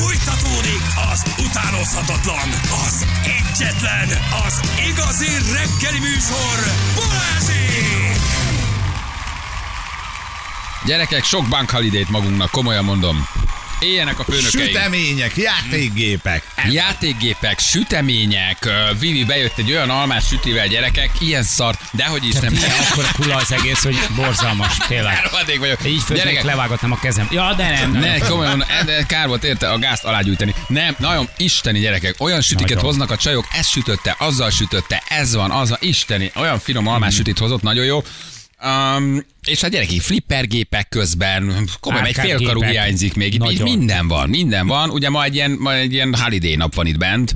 Fújtatódik 0.00 0.82
az 1.12 1.22
utánozhatatlan, 1.46 2.48
az 2.86 3.06
egyetlen, 3.24 4.08
az 4.46 4.60
igazi 4.90 5.30
reggeli 5.52 5.98
műsor, 5.98 6.56
Balázsék! 6.94 8.20
Gyerekek, 10.84 11.24
sok 11.24 11.48
bank 11.48 11.70
holiday 11.70 12.06
magunknak, 12.10 12.50
komolyan 12.50 12.84
mondom. 12.84 13.26
Éljenek 13.80 14.18
a 14.18 14.24
főnökeink. 14.24 14.68
Sütemények, 14.68 15.36
játékgépek. 15.36 16.42
Játékgépek, 16.70 17.58
sütemények, 17.58 18.68
Vivi 18.98 19.24
bejött 19.24 19.58
egy 19.58 19.70
olyan 19.70 19.90
almás 19.90 20.26
sütivel 20.26 20.66
gyerekek, 20.66 21.10
ilyen 21.20 21.42
szar, 21.42 21.78
dehogy 21.92 22.24
is 22.24 22.34
nem. 22.34 22.52
Ilyen 22.52 22.70
akkor 22.90 23.04
kula 23.12 23.36
az 23.36 23.52
egész, 23.52 23.82
hogy 23.82 23.98
borzalmas, 24.16 24.76
tényleg. 24.88 25.20
Rohadék 25.22 25.58
vagyok. 25.58 25.86
Így 25.86 26.02
Gyerekek, 26.08 26.42
levágatnám 26.42 26.92
a 26.92 26.98
kezem. 26.98 27.28
Ja, 27.30 27.54
de 27.56 27.70
nem. 27.70 27.90
nem. 27.90 28.00
Ne, 28.00 28.18
komolyan 28.18 28.64
de 28.84 29.02
kár 29.06 29.26
volt 29.26 29.44
érte 29.44 29.70
a 29.70 29.78
gázt 29.78 30.04
alágyújtani. 30.04 30.54
Nem, 30.66 30.94
nagyon 30.98 31.28
isteni 31.36 31.78
gyerekek. 31.78 32.14
Olyan 32.18 32.40
sütiket 32.40 32.68
Nagyon. 32.68 32.84
hoznak 32.84 33.10
a 33.10 33.16
csajok, 33.16 33.46
ezt 33.52 33.70
sütötte, 33.70 34.16
azzal 34.18 34.50
sütötte, 34.50 35.02
ez 35.08 35.34
van, 35.34 35.50
az 35.50 35.68
van, 35.68 35.78
isteni. 35.80 36.30
Olyan 36.34 36.58
finom 36.58 36.86
almás 36.86 37.14
sütit 37.14 37.38
hozott, 37.38 37.62
nagyon 37.62 37.84
jó. 37.84 38.02
Um, 38.64 39.24
és 39.46 39.62
a 39.62 39.68
gyerekek 39.68 40.00
flippergépek 40.00 40.88
közben, 40.88 41.68
komolyan 41.80 42.06
egy 42.06 42.14
félkarú 42.14 42.62
hiányzik 42.62 43.14
még. 43.14 43.38
Nagyon. 43.38 43.62
minden 43.62 44.08
van, 44.08 44.28
minden 44.28 44.66
van. 44.66 44.90
Ugye 44.90 45.08
ma 45.08 45.24
egy 45.24 45.34
ilyen, 45.34 45.50
ma 45.50 45.74
egy 45.74 45.92
ilyen 45.92 46.14
holiday 46.14 46.56
nap 46.56 46.74
van 46.74 46.86
itt 46.86 46.98
bent. 46.98 47.34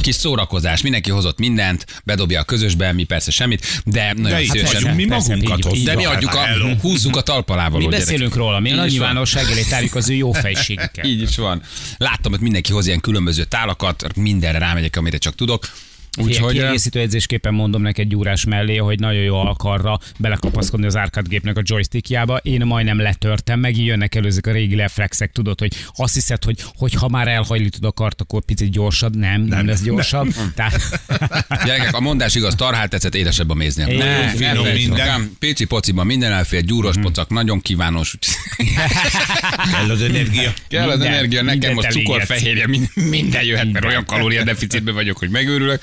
Kis 0.00 0.14
szórakozás, 0.14 0.82
mindenki 0.82 1.10
hozott 1.10 1.38
mindent, 1.38 1.86
bedobja 2.04 2.40
a 2.40 2.44
közösbe, 2.44 2.92
mi 2.92 3.04
persze 3.04 3.30
semmit, 3.30 3.82
de 3.84 4.12
nagyon 4.12 4.38
De 4.38 4.44
szívesen. 4.44 4.72
vagyunk, 4.72 4.96
mi 4.96 5.04
magunkat 5.04 5.64
hoztuk. 5.64 5.84
De 5.84 5.94
mi 5.94 6.04
adjuk 6.04 6.34
a, 6.34 6.46
húzzuk 6.80 7.16
a 7.16 7.20
talpalával. 7.22 7.80
Mi 7.80 7.86
beszélünk 7.86 8.34
róla, 8.34 8.60
mi 8.60 8.72
a 8.72 8.86
nyilvánosság 8.86 9.50
elé 9.50 9.62
tárjuk 9.62 9.94
az 9.94 10.08
ő 10.08 10.14
jó 10.14 10.32
fejségüket. 10.32 11.06
Így 11.06 11.22
is 11.22 11.36
van. 11.36 11.62
Láttam, 11.96 12.32
hogy 12.32 12.40
mindenki 12.40 12.72
hoz 12.72 12.86
ilyen 12.86 13.00
különböző 13.00 13.44
tálakat, 13.44 14.16
mindenre 14.16 14.58
rámegyek, 14.58 14.96
amire 14.96 15.18
csak 15.18 15.34
tudok. 15.34 15.68
Úgyhogy 16.16 16.34
Úgyhogy 16.34 16.54
kiegészítő 16.54 17.00
edzésképpen 17.00 17.54
mondom 17.54 17.82
neked 17.82 18.08
gyúrás 18.08 18.44
mellé, 18.44 18.76
hogy 18.76 18.98
nagyon 18.98 19.22
jó 19.22 19.36
alkarra 19.36 19.98
belekapaszkodni 20.18 20.86
az 20.86 20.94
arcade 20.94 21.28
gépnek 21.28 21.56
a 21.56 21.62
joystickjába. 21.64 22.36
Én 22.36 22.66
majdnem 22.66 22.98
letörtem, 22.98 23.60
meg 23.60 23.76
így 23.76 23.86
jönnek 23.86 24.14
elő 24.14 24.26
ezek 24.26 24.46
a 24.46 24.52
régi 24.52 24.74
reflexek, 24.74 25.32
tudod, 25.32 25.58
hogy 25.58 25.72
azt 25.94 26.14
hiszed, 26.14 26.44
hogy, 26.44 26.58
hogy 26.76 26.94
ha 26.94 27.08
már 27.08 27.28
elhajlítod 27.28 27.84
a 27.84 27.92
kart, 27.92 28.20
akkor 28.20 28.44
picit 28.44 28.70
gyorsabb. 28.70 29.16
Nem, 29.16 29.40
nem, 29.40 29.48
nem 29.48 29.66
lesz 29.66 29.82
gyorsabb. 29.82 30.34
Tehát, 30.54 31.00
gyerekek, 31.66 31.94
a 31.94 32.00
mondás 32.00 32.34
igaz, 32.34 32.54
tarhált 32.54 32.90
tetszett, 32.90 33.14
édesebb 33.14 33.50
a 33.50 33.54
méznél. 33.54 33.86
É, 33.86 33.96
Ne, 33.96 34.28
finom 34.28 34.64
ne 34.64 34.72
minden. 34.72 35.06
magam. 35.06 35.36
Pici 35.38 35.64
pociban 35.64 36.06
minden 36.06 36.32
elfér, 36.32 36.64
gyúros 36.64 36.96
pocak, 37.02 37.30
nagyon 37.30 37.60
kívános. 37.60 38.16
Kell 39.72 39.90
az 39.90 40.02
energia. 40.02 40.52
Kell 40.68 40.88
az 40.88 41.00
energia, 41.00 41.42
nekem 41.42 41.74
most 41.74 41.90
cukorfehérje, 41.90 42.66
minden, 42.66 42.90
minden 42.94 43.44
jöhet, 43.44 43.72
mert 43.72 43.84
olyan 43.84 44.04
kalóriadeficitben 44.04 44.94
vagyok, 44.94 45.18
hogy 45.18 45.30
megőrülök. 45.30 45.82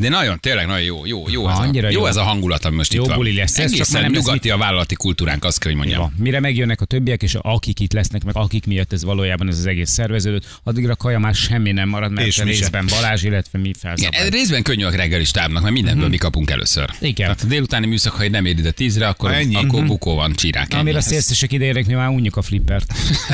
De 0.00 0.08
nagyon, 0.08 0.38
tényleg 0.40 0.66
nagyon 0.66 0.82
jó, 0.82 1.06
jó, 1.06 1.24
jó, 1.28 1.48
ez, 1.48 1.58
a, 1.58 1.70
jó 1.72 1.88
jó. 1.88 2.06
ez 2.06 2.16
a 2.16 2.22
hangulat, 2.22 2.64
ami 2.64 2.76
most 2.76 2.92
Jó 2.92 3.02
itt 3.02 3.08
van. 3.08 3.16
buli 3.16 3.34
lesz 3.34 3.58
ez, 3.58 3.72
csak 3.74 3.88
már 3.88 4.02
nem 4.02 4.10
nyugati 4.10 4.50
a 4.50 4.56
vállalati 4.56 4.94
kultúránk, 4.94 5.44
azt 5.44 5.58
kell, 5.58 5.70
hogy 5.70 5.80
mondjam. 5.80 6.00
Ja, 6.00 6.12
mire 6.22 6.40
megjönnek 6.40 6.80
a 6.80 6.84
többiek, 6.84 7.22
és 7.22 7.34
akik 7.40 7.80
itt 7.80 7.92
lesznek, 7.92 8.24
meg 8.24 8.36
akik 8.36 8.66
miatt 8.66 8.92
ez 8.92 9.04
valójában 9.04 9.48
ez 9.48 9.58
az 9.58 9.66
egész 9.66 9.90
szerveződött, 9.90 10.46
addigra 10.62 10.96
kaja 10.96 11.18
már 11.18 11.34
semmi 11.34 11.72
nem 11.72 11.88
marad, 11.88 12.12
mert 12.12 12.26
És 12.26 12.38
részben 12.38 12.86
Balázs, 12.90 13.22
illetve 13.22 13.58
mi 13.58 13.68
Igen, 13.68 13.80
felszabad. 13.80 14.14
ez 14.14 14.28
részben 14.28 14.62
könnyű 14.62 14.84
a 14.84 14.90
reggeli 14.90 15.24
stábnak, 15.24 15.62
mert 15.62 15.74
mindenből 15.74 16.08
mi 16.08 16.16
kapunk 16.16 16.50
először. 16.50 16.90
Igen. 17.00 17.14
Tehát 17.14 17.42
a 17.42 17.46
délutáni 17.46 17.86
műszak, 17.86 18.12
ha 18.12 18.28
nem 18.28 18.44
érid 18.44 18.66
a 18.66 18.70
tízre, 18.70 19.08
akkor, 19.08 19.32
Ennyi. 19.32 19.54
akkor 19.54 19.86
bukó 19.86 20.14
van, 20.14 20.34
ennyi. 20.50 20.74
Amire 20.80 20.98
a 20.98 21.00
szélszesek 21.00 21.52
ideérnek, 21.52 21.86
mi 21.86 21.94
már 21.94 22.08
unjuk 22.08 22.36
a 22.36 22.42
flippert. 22.42 22.92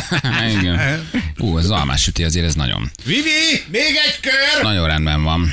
Igen. 0.58 1.08
Ú, 1.38 1.56
az 1.56 1.70
almás 1.70 2.02
süti 2.02 2.24
azért 2.24 2.46
ez 2.46 2.54
nagyon, 2.54 2.90
Vivi, 3.04 3.62
még 3.70 3.80
egy 4.06 4.20
kör! 4.20 4.62
nagyon 4.62 4.86
rendben 4.86 5.22
van. 5.22 5.48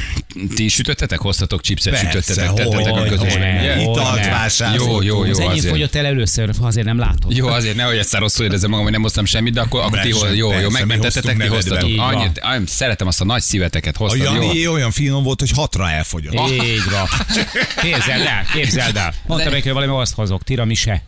Ti 0.55 0.63
is 0.63 0.73
sütöttetek? 1.01 1.19
Hoztatok 1.19 1.61
chipset, 1.61 1.93
Persze, 1.93 2.21
sütöttetek, 2.21 2.65
hogy, 2.65 2.83
tettetek 2.83 3.19
a 3.19 3.23
ugye? 3.23 3.81
Italt 3.81 4.21
ne. 4.21 4.29
vásároltunk. 4.29 4.89
Jó, 4.89 5.01
jó, 5.01 5.25
jó. 5.25 5.31
Az 5.31 5.39
azért. 5.39 5.69
fogyott 5.69 5.95
el 5.95 6.05
először, 6.05 6.49
azért 6.61 6.85
nem 6.85 6.97
látod. 6.97 7.35
Jó, 7.35 7.47
azért 7.47 7.75
nehogy 7.75 7.97
egyszer 7.97 8.19
rosszul 8.19 8.45
érezzem 8.45 8.69
magam, 8.69 8.83
hogy 8.83 8.93
nem 8.93 9.01
hoztam 9.01 9.25
semmit, 9.25 9.53
de 9.53 9.61
akkor, 9.61 9.81
akkor 9.81 9.99
ti 9.99 10.07
jó, 10.07 10.25
jó, 10.33 10.49
mi 10.49 10.69
megmentettetek, 10.71 11.49
hoztunk 11.49 11.53
hoztatok. 11.53 12.41
Annyit, 12.41 12.69
szeretem 12.69 13.07
azt 13.07 13.21
a 13.21 13.25
nagy 13.25 13.41
szíveteket, 13.41 13.95
A 13.95 13.97
hoztad, 13.97 14.19
jó? 14.19 14.41
Jani 14.41 14.67
olyan 14.67 14.91
finom 14.91 15.23
volt, 15.23 15.39
hogy 15.39 15.51
hatra 15.51 15.89
elfogyott. 15.89 16.49
Így 16.49 16.89
van. 16.91 17.07
Képzeld 17.81 18.25
el, 18.25 18.45
képzeld 18.53 18.95
el. 18.95 19.13
Mondtam 19.25 19.51
neki, 19.51 19.63
hogy 19.63 19.73
valami 19.73 20.01
azt 20.01 20.13
hozok, 20.13 20.43
tira 20.43 20.65
mi 20.65 20.73
se. 20.73 21.03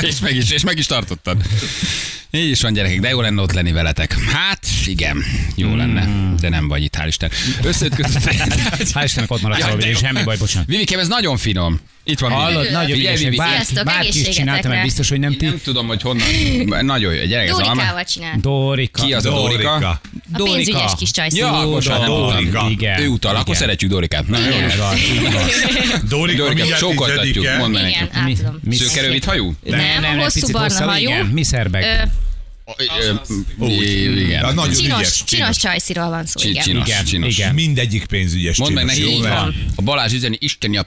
és, 0.08 0.18
meg 0.20 0.36
is, 0.36 0.50
és 0.50 0.62
meg 0.62 0.78
is 0.78 0.86
tartottad. 0.86 1.36
Így 2.34 2.50
is 2.50 2.60
van 2.60 2.72
gyerekek, 2.72 3.00
de 3.00 3.08
jó 3.08 3.20
lenne 3.20 3.42
ott 3.42 3.52
lenni 3.52 3.72
veletek. 3.72 4.12
Hát 4.20 4.66
igen, 4.86 5.24
jó 5.54 5.74
lenne, 5.74 6.08
de 6.40 6.48
nem 6.48 6.68
vagy 6.68 6.82
itt, 6.82 6.94
hál' 6.98 7.06
Isten. 7.06 7.30
Összeütközött. 7.62 8.22
Hál' 8.94 9.02
Istennek 9.04 9.30
ott 9.30 9.40
maradsz 9.42 9.76
de 9.78 9.88
jó. 9.88 9.94
semmi 9.96 10.22
baj, 10.24 10.36
bocsánat. 10.36 10.68
Vivikém, 10.68 10.98
ez 10.98 11.08
nagyon 11.08 11.36
finom. 11.36 11.80
Itt 12.06 12.18
van 12.18 12.30
Vivi. 12.30 12.42
Hallod, 12.42 12.70
nagyon 12.70 12.96
Figyelj. 12.96 13.16
Vivi, 13.16 13.36
Bárki, 13.36 13.54
Sziasztok, 13.54 13.84
bárki 13.84 14.20
is 14.20 14.28
csinálta, 14.28 14.68
mert 14.68 14.82
biztos, 14.82 15.08
hogy 15.08 15.18
nem 15.18 15.36
ti. 15.36 15.44
nem 15.44 15.60
tudom, 15.64 15.86
hogy 15.86 16.02
honnan. 16.02 16.26
Nagyon 16.84 17.14
jó, 17.14 17.24
gyerek. 17.24 17.50
Dórikával 17.50 18.04
csinál. 18.04 18.38
Dorika. 18.40 19.02
Ki 19.04 19.12
az 19.12 19.26
a 19.26 19.30
Dórika? 19.30 19.60
Dórika. 19.62 20.00
A 20.32 20.42
pénzügyes 20.42 20.92
kis 20.98 21.10
csajszó. 21.10 21.36
Ja, 21.36 21.68
bocsánat, 21.70 22.06
Dórika. 22.06 22.66
Igen. 22.70 23.00
Ő 23.00 23.06
utal, 23.08 23.36
akkor 23.36 23.56
szeretjük 23.56 23.90
Dórikát. 23.90 24.28
Na, 24.28 24.38
jó. 24.38 24.44
Dórika, 26.08 26.42
Dórika, 26.44 26.76
csókoltatjuk, 26.76 27.46
mondd 27.58 27.72
meg 27.72 27.88
Igen, 27.88 28.08
neki. 28.12 28.30
át 28.30 28.36
tudom. 28.36 28.58
mi- 28.62 28.74
Szőkerövid 28.76 29.24
hajú? 29.24 29.54
Nem, 29.64 30.18
hosszú 30.18 30.50
barna 30.50 30.90
hajú. 30.90 31.10
Mi 31.32 31.42
szerbek? 31.42 32.08
Igen. 32.76 33.20
Ja, 34.28 34.52
nagyon 34.52 34.74
Csinos, 34.74 34.98
ügyes. 34.98 35.24
csinos 35.24 35.56
csajsziról 35.56 36.08
van 36.08 36.26
szó, 36.26 36.48
igen. 36.48 36.62
Csinos, 36.62 36.86
Igen, 36.88 37.04
csinos. 37.04 37.36
igen. 37.38 37.54
Mindegyik 37.54 38.06
pénzügyes 38.06 38.56
Mondd 38.58 38.74
meg 38.74 38.84
neki, 38.84 39.00
jó? 39.00 39.08
így 39.08 39.20
van. 39.20 39.54
A 39.76 39.82
Balázs 39.82 40.12
üzeni 40.12 40.36
isteni 40.40 40.76
a 40.76 40.86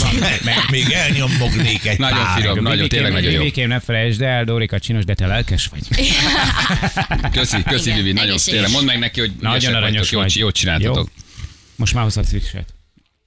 van. 0.00 0.14
Meg, 0.44 0.56
Még 0.70 0.90
elnyomognék 0.90 1.84
egy 1.86 1.98
Nagyon 1.98 2.22
pár. 2.22 2.40
finom. 2.40 2.62
nagyon, 2.62 2.88
tényleg 2.88 3.12
nagyon 3.12 3.32
jó. 3.32 3.42
Vikém, 3.42 3.68
ne 3.68 3.80
felejtsd 3.80 4.22
el, 4.22 4.44
Dorika 4.44 4.78
csinos, 4.78 5.04
de 5.04 5.14
te 5.14 5.26
lelkes 5.26 5.66
vagy. 5.66 6.06
Köszi, 7.32 7.62
köszi, 7.62 7.90
Vivi, 7.92 8.12
nagyon 8.12 8.36
tényleg. 8.44 8.70
Mondd 8.70 8.86
meg 8.86 8.98
neki, 8.98 9.20
hogy 9.20 9.32
Nagyon 9.40 9.74
aranyos 9.74 10.10
vagy. 10.10 10.36
jót 10.36 10.54
csináltatok. 10.54 10.96
Jó. 10.96 11.22
Most 11.76 11.94
már 11.94 12.02
hozhatsz 12.02 12.28
frisset. 12.28 12.74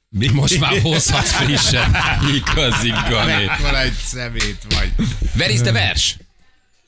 Mi 0.10 0.28
most 0.28 0.60
már 0.60 0.82
hozhatsz 0.82 1.32
frissen. 1.32 1.96
Igazi 2.36 2.94
gani. 3.10 3.46
Mekkora 3.46 3.82
egy 3.82 3.94
szemét 4.06 4.58
vagy. 4.70 4.92
Verizte 5.36 5.72
vers? 5.72 6.18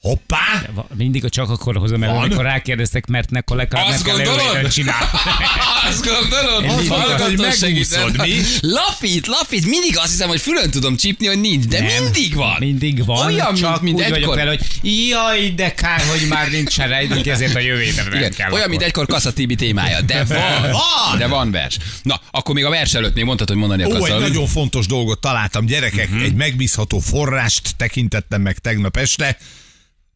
Hoppá! 0.02 0.62
Va- 0.76 0.88
Mindig 0.98 1.30
csak 1.30 1.50
akkor 1.50 1.76
hozom 1.78 2.04
el, 2.04 2.14
Van? 2.14 2.24
amikor 2.24 2.44
rákérdeztek, 2.44 3.06
mert 3.08 3.30
nekor 3.30 3.58
legalább 3.58 3.88
Azt 3.88 4.06
nem 4.06 4.16
kell 4.16 4.26
gondolod? 4.26 4.54
előre 4.54 4.70
csinálni. 4.70 5.06
Azt 5.90 6.06
gondolod? 6.06 6.64
Azt, 6.66 6.88
hogy 6.88 7.54
segített. 7.54 8.00
megúszod, 8.00 8.18
mi? 8.28 8.42
Lapít, 8.62 9.28
lapít, 9.28 9.66
mindig 9.66 9.98
azt 9.98 10.10
hiszem, 10.10 10.28
hogy 10.28 10.42
fülön 10.42 10.72
tudom 10.72 10.96
csípni, 10.96 11.28
hogy 11.28 11.40
nincs, 11.40 11.66
de 11.66 11.80
Nem, 11.82 12.04
mindig 12.04 12.36
van. 12.36 12.56
Mindig 12.60 13.06
van, 13.06 13.26
Olyan, 13.26 13.56
csak 13.56 13.82
mint, 13.82 13.82
mint 13.82 13.96
úgy 13.96 14.02
vagyok 14.04 14.18
egykor. 14.18 14.36
vele, 14.36 14.50
hogy 14.50 14.90
jaj, 15.08 15.50
de 15.56 15.74
kár, 15.74 16.02
hogy 16.02 16.28
már 16.30 16.50
nincsen 16.50 16.88
rejtünk, 16.88 17.28
ezért 17.36 17.56
a 17.56 17.60
jövő 17.60 17.82
héten 17.82 18.06
kell. 18.10 18.20
olyan, 18.48 18.58
akkor. 18.58 18.68
mint 18.70 18.82
egykor 18.82 19.06
Kassa 19.06 19.34
Tibi 19.34 19.56
témája, 19.56 20.02
de 20.02 20.24
van, 20.34 20.72
Van! 20.72 21.18
de 21.18 21.28
van 21.28 21.52
vers. 21.52 21.78
Na, 22.04 22.20
akkor 22.32 22.56
még 22.56 22.66
a 22.66 22.70
vers 22.70 22.94
előtt 22.94 23.14
még 23.16 23.24
mondtad, 23.24 23.48
hogy 23.48 23.58
mondani 23.58 23.84
Ó, 23.84 23.86
akarsz 23.88 24.04
egy 24.04 24.10
valamit. 24.10 24.32
nagyon 24.34 24.48
fontos 24.48 24.86
dolgot 24.86 25.20
találtam, 25.20 25.66
gyerekek. 25.66 26.10
Mhm. 26.10 26.22
Egy 26.22 26.34
megbízható 26.34 27.00
forrást 27.00 27.70
tekintettem 27.78 28.42
meg 28.42 28.58
tegnap 28.58 28.98
este. 28.98 29.38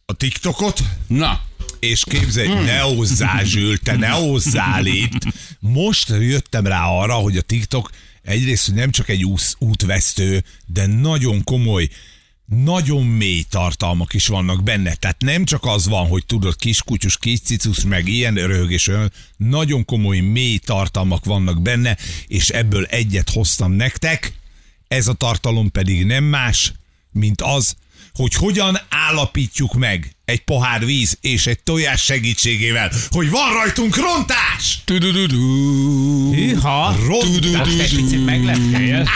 A 0.08 0.14
TikTokot. 0.14 0.80
Na, 1.08 1.42
És 1.80 2.04
képzelj, 2.10 2.48
Hmm. 2.48 2.64
ne 2.64 2.80
hozzá, 2.80 3.44
Zsül, 3.44 3.78
te 3.78 3.96
ne 3.96 4.10
hozzál 4.10 4.86
itt. 4.86 5.18
Most 5.60 6.10
jöttem 6.10 6.68
rá 6.68 6.86
arra, 6.88 7.14
hogy 7.14 7.38
a 7.38 7.42
TikTok 7.42 7.92
egyrészt 8.22 8.66
hogy 8.66 8.76
nem 8.76 8.92
csak 8.92 9.10
egy 9.10 9.24
úsz, 9.24 9.56
útvesztő, 9.60 10.44
de 10.66 10.86
nagyon 10.86 11.44
komoly, 11.44 11.90
nagyon 12.46 13.06
mély 13.06 13.44
tartalmak 13.50 14.14
is 14.14 14.28
vannak 14.28 14.64
benne. 14.64 14.96
Tehát 14.96 15.22
nem 15.22 15.46
csak 15.46 15.66
az 15.66 15.88
van, 15.88 16.08
hogy 16.08 16.26
tudod, 16.26 16.56
kiskutyus, 16.56 17.18
kiscicus, 17.18 17.84
meg 17.84 18.08
ilyen 18.08 18.34
röhögés, 18.34 18.88
olyan, 18.88 19.12
nagyon 19.38 19.86
komoly, 19.86 20.20
mély 20.20 20.58
tartalmak 20.58 21.26
vannak 21.26 21.62
benne, 21.62 21.98
és 22.28 22.50
ebből 22.50 22.86
egyet 22.86 23.30
hoztam 23.30 23.72
nektek. 23.72 24.34
Ez 24.88 25.08
a 25.08 25.14
tartalom 25.14 25.72
pedig 25.72 26.06
nem 26.06 26.24
más, 26.24 26.74
mint 27.12 27.42
az, 27.42 27.76
hogy 28.16 28.34
hogyan 28.34 28.80
állapítjuk 28.90 29.74
meg 29.74 30.16
egy 30.26 30.44
pohár 30.44 30.86
víz 30.86 31.18
és 31.22 31.48
egy 31.48 31.60
tojás 31.64 32.04
segítségével, 32.04 32.92
hogy 33.10 33.30
van 33.30 33.54
rajtunk 33.54 33.96
rontás! 33.96 34.80
Hűha, 36.36 36.96
Rontás! 37.06 37.68
most 37.68 37.80
egy 37.80 37.96
picit 37.96 38.26
megleptél. 38.26 39.08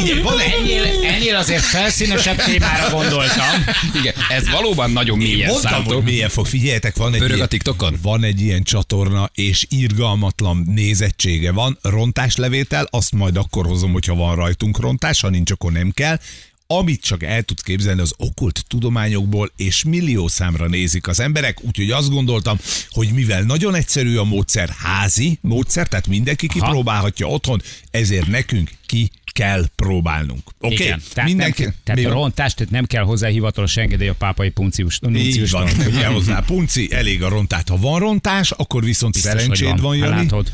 Figyelj, 0.00 0.22
van. 0.22 0.38
Ennél, 0.40 0.82
ennél 1.04 1.34
azért 1.36 1.62
felszínesebb 1.62 2.36
témára 2.44 2.90
gondoltam. 2.90 3.64
igen, 3.94 4.14
ez 4.30 4.48
valóban 4.50 4.90
nagyon 4.90 5.18
mélyen 5.18 5.50
Mondtam, 5.50 5.72
szántó. 5.72 5.94
hogy 5.94 6.04
milyen 6.04 6.28
fog. 6.28 6.46
Figyeljetek, 6.46 6.96
van 6.96 7.14
egy, 7.14 7.20
Pörög 7.20 7.40
a 7.40 7.46
TikTokon? 7.46 7.98
van 8.02 8.24
egy 8.24 8.40
ilyen 8.40 8.62
csatorna, 8.62 9.30
és 9.34 9.66
irgalmatlan 9.68 10.66
nézettsége 10.74 11.52
van. 11.52 11.78
Rontáslevétel, 11.82 12.88
azt 12.90 13.12
majd 13.12 13.36
akkor 13.36 13.66
hozom, 13.66 13.92
hogyha 13.92 14.14
van 14.14 14.34
rajtunk 14.34 14.80
rontás, 14.80 15.20
ha 15.20 15.28
nincs, 15.28 15.50
akkor 15.50 15.72
nem 15.72 15.90
kell. 15.94 16.18
Amit 16.66 17.02
csak 17.02 17.22
el 17.22 17.42
tudsz 17.42 17.62
képzelni 17.62 18.00
az 18.00 18.14
okkult 18.16 18.64
tudományokból, 18.68 19.52
és 19.56 19.84
millió 19.84 20.28
számra 20.28 20.66
nézik 20.66 21.08
az 21.08 21.20
emberek, 21.20 21.64
úgyhogy 21.64 21.90
azt 21.90 22.10
gondoltam, 22.10 22.58
hogy 22.90 23.08
mivel 23.12 23.42
nagyon 23.42 23.74
egyszerű 23.74 24.16
a 24.16 24.24
módszer, 24.24 24.68
házi 24.68 25.38
módszer, 25.40 25.88
tehát 25.88 26.06
mindenki 26.06 26.48
kipróbálhatja 26.48 27.26
otthon, 27.26 27.62
ezért 27.90 28.26
nekünk 28.26 28.70
ki 28.86 29.10
kell 29.36 29.64
próbálnunk. 29.74 30.42
Oké? 30.60 30.74
Igen. 30.74 30.86
Okay? 30.86 31.02
Tehát, 31.14 31.28
Mindenki... 31.28 31.62
nem, 31.62 31.74
tehát 31.84 32.04
a 32.04 32.08
van? 32.08 32.12
rontás, 32.12 32.54
tehát 32.54 32.72
nem 32.72 32.84
kell 32.84 33.02
hozzá 33.02 33.28
hivatalos 33.28 33.76
engedély 33.76 34.08
a 34.08 34.14
pápai 34.14 34.50
puncius, 34.50 35.00
Így 35.14 35.50
van, 35.50 35.68
hogy 35.76 36.04
hozzá 36.04 36.40
punci, 36.52 36.88
elég 36.92 37.22
a 37.22 37.28
rontás. 37.28 37.62
Ha 37.68 37.76
van 37.76 37.98
rontás, 37.98 38.50
akkor 38.50 38.84
viszont 38.84 39.12
Biztos, 39.14 39.32
szerencséd 39.32 39.80
van, 39.80 39.98
Hát 39.98 40.08
Jani. 40.08 40.22
Látod. 40.22 40.52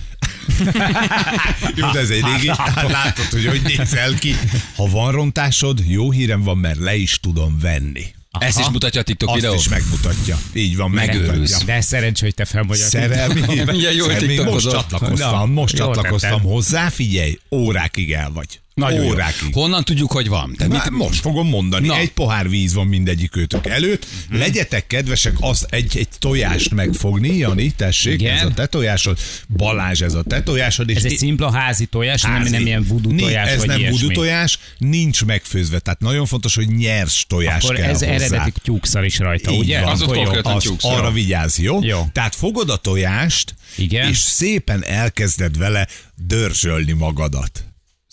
Jó, 1.76 1.90
de 1.90 1.98
ez 1.98 2.10
egy 2.10 2.24
régi, 2.24 2.48
hát 2.48 2.90
látod, 2.90 3.24
hogy 3.24 3.46
hogy 3.46 3.60
nézel 3.62 4.14
ki. 4.14 4.34
Ha 4.76 4.86
van 4.86 5.12
rontásod, 5.12 5.82
jó 5.86 6.10
hírem 6.10 6.42
van, 6.42 6.58
mert 6.58 6.78
le 6.78 6.94
is 6.96 7.18
tudom 7.20 7.58
venni. 7.60 8.04
Ezt 8.38 8.58
is 8.58 8.68
mutatja 8.68 9.00
a 9.00 9.04
TikTok 9.04 9.28
Azt 9.28 9.36
videó. 9.40 9.54
is 9.54 9.68
megmutatja. 9.68 10.38
Így 10.52 10.76
van, 10.76 10.90
Megőrülsz. 10.90 11.64
De 11.64 11.80
szerencs, 11.80 12.20
hogy 12.20 12.34
te 12.34 12.44
fel 12.44 12.62
vagy 12.62 12.80
a 12.80 12.84
Szerelmi. 12.84 13.40
Milyen 13.72 13.92
jól 13.92 14.08
Szerelmi. 14.08 14.26
Most 14.26 14.36
tiktokozol. 14.36 14.72
csatlakoztam, 14.72 15.30
Na, 15.30 15.46
most 15.60 15.74
csatlakoztam 15.76 16.40
hozzá, 16.40 16.88
figyelj, 16.88 17.38
órákig 17.50 18.12
el 18.12 18.30
vagy. 18.30 18.60
Nagyon 18.74 19.04
jó. 19.04 19.10
órákig. 19.10 19.54
Honnan 19.54 19.84
tudjuk, 19.84 20.12
hogy 20.12 20.28
van? 20.28 20.54
Tehát 20.58 20.76
Hát 20.76 20.90
most 20.90 21.20
fogom 21.20 21.48
mondani. 21.48 21.86
Na. 21.86 21.96
Egy 21.98 22.12
pohár 22.12 22.48
víz 22.48 22.74
van 22.74 22.86
mindegyik 22.86 23.36
őtök 23.36 23.66
előtt. 23.66 24.06
Mhm. 24.28 24.38
Legyetek 24.38 24.86
kedvesek 24.86 25.34
az 25.40 25.66
egy, 25.70 25.96
egy 25.96 26.08
tojást 26.18 26.74
megfogni, 26.74 27.36
Jani, 27.36 27.70
tessék, 27.70 28.20
Igen. 28.20 28.36
ez 28.36 28.44
a 28.44 28.50
te 28.50 28.66
tojásod. 28.66 29.18
Balázs, 29.48 30.00
ez 30.00 30.14
a 30.14 30.22
te 30.22 30.42
tojásod. 30.42 30.88
És 30.88 30.96
Ez 30.96 31.04
egy 31.04 31.16
szimpla 31.16 31.52
házi 31.52 31.86
tojás, 31.86 32.22
nem, 32.22 32.32
Házi. 32.32 32.50
nem 32.50 32.66
ilyen 32.66 32.84
voodoo 32.88 33.12
Ni- 33.12 33.22
tojás, 33.22 33.48
Ez 33.48 33.58
vagy 33.58 33.66
nem 33.68 33.78
ilyesmi. 33.78 33.98
voodoo 33.98 34.14
tojás, 34.22 34.58
nincs 34.78 35.24
megfőzve. 35.24 35.78
Tehát 35.78 36.00
nagyon 36.00 36.26
fontos, 36.26 36.54
hogy 36.54 36.68
nyers 36.68 37.24
tojás 37.28 37.62
Akkor 37.64 37.76
kell 37.76 37.84
ez 37.90 37.98
hozzá. 38.00 38.12
eredeti 38.12 38.52
tyúkszal 38.62 39.04
is 39.04 39.18
rajta, 39.18 39.50
Így 39.52 39.58
ugye? 39.58 39.80
van. 39.80 39.90
Az 39.92 40.02
ott 40.02 40.14
konkrétan 40.14 40.60
arra 40.80 41.10
vigyázz, 41.10 41.58
jó? 41.58 41.82
Jó. 41.82 42.06
Tehát 42.12 42.34
fogod 42.34 42.70
a 42.70 42.76
tojást, 42.76 43.54
Igen. 43.76 44.08
és 44.08 44.18
szépen 44.18 44.84
elkezded 44.84 45.58
vele 45.58 45.88
dörzsölni 46.26 46.92
magadat. 46.92 47.64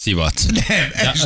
Szivat. 0.02 0.46
Nem, 0.52 0.64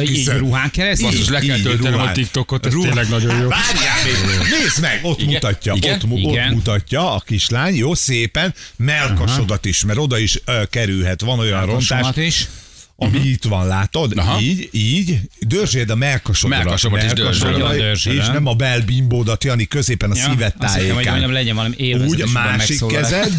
így 0.02 0.10
esküszöm. 0.10 0.38
ruhán 0.38 0.72
keresztül? 0.72 1.10
Basszus, 1.10 1.30
le 1.30 1.40
kell 1.40 1.60
töltenem 1.60 2.00
a. 2.00 2.12
TikTokot, 2.12 2.66
ez 2.66 2.74
tényleg 2.81 3.10
nagyon 3.10 3.42
jó. 3.42 3.48
Várjál 3.48 4.04
még, 4.04 4.60
nézd 4.60 4.81
meg, 4.81 5.00
ott 5.04 5.20
Igen? 5.20 5.34
mutatja, 5.34 5.74
Igen? 5.74 6.02
Ott, 6.10 6.18
Igen. 6.18 6.48
ott 6.48 6.54
mutatja 6.54 7.14
a 7.14 7.20
kislány, 7.20 7.75
jó, 7.75 7.94
szépen, 7.94 8.54
melkasodat 8.75 9.66
is, 9.66 9.84
mert 9.84 10.00
oda 10.00 10.18
is 10.18 10.40
ö, 10.46 10.64
kerülhet, 10.70 11.22
van 11.22 11.40
olyan 11.40 11.66
Rontás 11.66 12.16
is. 12.16 12.48
Ami 12.95 13.19
itt 13.19 13.44
van, 13.44 13.68
látod? 13.68 14.18
Aha. 14.18 14.40
Így, 14.42 14.69
így, 14.72 15.19
dörzséld 15.40 15.90
a 15.90 15.95
melkasodat. 15.95 16.57
Melkasomat 16.63 17.04
is 17.04 17.13
dörzsölöm. 17.13 17.92
És 17.92 18.28
nem 18.28 18.45
a 18.45 18.54
belbimbódat, 18.54 19.44
Jani, 19.44 19.66
középen 19.66 20.10
a 20.10 20.13
Azt 20.13 20.22
hittem, 20.22 20.40
hogy 20.42 20.54
tájékán. 20.57 20.94
mondjam, 21.13 21.31
legyen 21.31 21.56
valami. 21.56 21.94
Úgy, 21.94 22.22
abban 22.22 22.44
másik 22.57 22.86
kezed, 22.86 23.31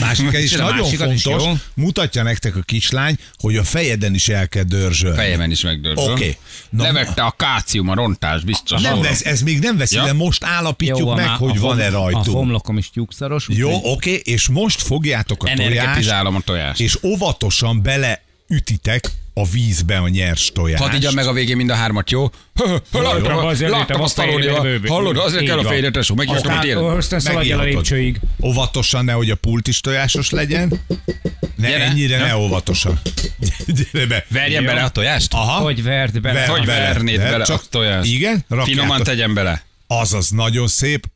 másik 0.00 0.30
kezed, 0.30 0.42
és 0.42 0.52
a 0.52 0.62
nagyon 0.62 0.92
is, 0.92 0.96
fontos, 0.96 1.44
jó? 1.44 1.52
mutatja 1.74 2.22
nektek 2.22 2.56
a 2.56 2.60
kislány, 2.60 3.16
hogy 3.38 3.56
a 3.56 3.64
fejeden 3.64 4.14
is 4.14 4.28
el 4.28 4.48
kell 4.48 4.62
dörzsölni. 4.62 5.16
Fejemen 5.16 5.50
is 5.50 5.60
megdörzsöl. 5.60 6.12
Oké. 6.12 6.36
Na, 6.70 6.82
Levette 6.82 7.22
a 7.22 7.30
kácium, 7.30 7.88
a 7.88 7.94
rontás, 7.94 8.42
biztos. 8.42 8.82
Nem 8.82 9.00
vesz, 9.00 9.24
ez 9.24 9.42
még 9.42 9.58
nem 9.58 9.76
veszi, 9.76 9.96
Ja. 9.96 10.04
de 10.04 10.12
most 10.12 10.44
állapítjuk 10.44 10.98
Jó, 10.98 11.14
meg, 11.14 11.28
hogy 11.28 11.56
a 11.56 11.60
van-e 11.60 11.84
hom- 11.84 11.94
A 11.94 11.98
rajtunk. 11.98 12.36
homlokom 12.36 12.78
is 12.78 12.90
tyúkszaros. 12.90 13.46
Jó, 13.48 13.80
oké, 13.92 14.20
és 14.24 14.48
most 14.48 14.82
fogjátok 14.82 15.44
a 15.44 15.50
tojást, 16.44 16.80
a 16.80 16.82
és 16.82 16.98
óvatosan 17.02 17.82
beleütitek 18.54 19.10
a 19.34 19.46
vízbe 19.46 19.96
a 19.98 20.08
nyers 20.08 20.52
tojást. 20.52 20.82
Hadd 20.82 20.94
igyam 20.94 21.14
meg 21.14 21.26
a 21.26 21.32
végén 21.32 21.56
mind 21.56 21.70
a 21.70 21.74
hármat, 21.74 22.10
jó? 22.10 22.30
Láttam, 22.92 24.00
a 24.02 24.60
bővő. 24.62 24.88
Hallod, 24.88 25.16
azért 25.16 25.42
Így 25.42 25.48
kell 25.48 25.58
a 25.58 25.62
van. 25.62 25.70
fejére 25.70 25.90
tesó. 25.90 26.14
Megírtam 26.14 26.56
a 26.56 26.60
télen. 26.60 26.84
aztán 26.84 27.20
szaladj 27.20 27.52
el 27.52 27.58
a 27.58 27.62
lépcsőig. 27.62 28.20
Óvatosan, 28.42 29.04
nehogy 29.04 29.30
a 29.30 29.34
pult 29.34 29.68
is 29.68 29.80
tojásos 29.80 30.30
legyen. 30.30 30.80
Ne, 31.56 31.68
Gyere. 31.68 31.84
ennyire 31.84 32.18
ne 32.18 32.36
óvatosan. 32.36 33.00
Gyere 33.92 34.06
be. 34.06 34.24
Verjem 34.28 34.62
Jó. 34.62 34.68
bele 34.68 34.82
a 34.82 34.88
tojást? 34.88 35.32
Aha. 35.32 35.62
Hogy 35.62 35.82
verd 35.82 36.20
bele. 36.20 36.34
Ver- 36.38 36.48
Hogy 36.48 36.66
vernéd 36.66 37.16
Ver- 37.18 37.30
bele 37.30 37.44
a 37.44 37.60
tojást? 37.70 38.10
Igen? 38.10 38.44
Finoman 38.64 39.02
tegyem 39.02 39.34
bele. 39.34 39.62
Azaz, 39.86 40.28
nagyon 40.30 40.68
szép. 40.68 41.06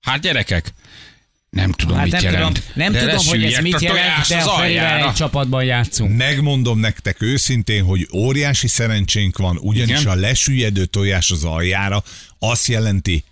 Hát 0.00 0.20
gyerekek, 0.20 0.72
nem 1.50 1.72
tudom, 1.72 1.96
Hát 1.96 2.04
mit 2.04 2.12
nem 2.12 2.22
jelent. 2.22 2.54
tudom, 2.54 2.70
nem 2.74 2.92
de 2.92 2.98
tudom 2.98 3.26
hogy 3.26 3.44
ez 3.44 3.58
mit 3.62 3.80
jelent, 3.80 4.28
de 4.28 4.36
az 4.36 4.46
a 4.46 4.50
Ferivel 4.50 5.08
egy 5.08 5.12
csapatban 5.12 5.64
játszunk. 5.64 6.16
Megmondom 6.16 6.78
nektek 6.78 7.22
őszintén, 7.22 7.84
hogy 7.84 8.08
óriási 8.14 8.68
szerencsénk 8.68 9.38
van, 9.38 9.58
ugyanis 9.60 10.00
Igen? 10.00 10.12
a 10.12 10.14
lesüllyedő 10.14 10.84
tojás 10.84 11.30
az 11.30 11.44
aljára 11.44 12.02
azt 12.38 12.66
jelenti, 12.66 13.24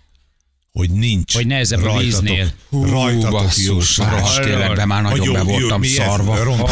hogy 0.75 0.89
nincs 0.89 1.33
Hogy 1.33 1.47
nehezebb 1.47 1.83
a 1.83 1.97
víznél. 1.97 2.51
Hú, 2.69 2.85
rajtatok 2.85 3.31
basszus, 3.31 3.99
életben 4.45 4.87
már 4.87 5.01
nagyon 5.01 5.33
be 5.33 5.41
voltam 5.41 5.83
szarva. 5.83 6.69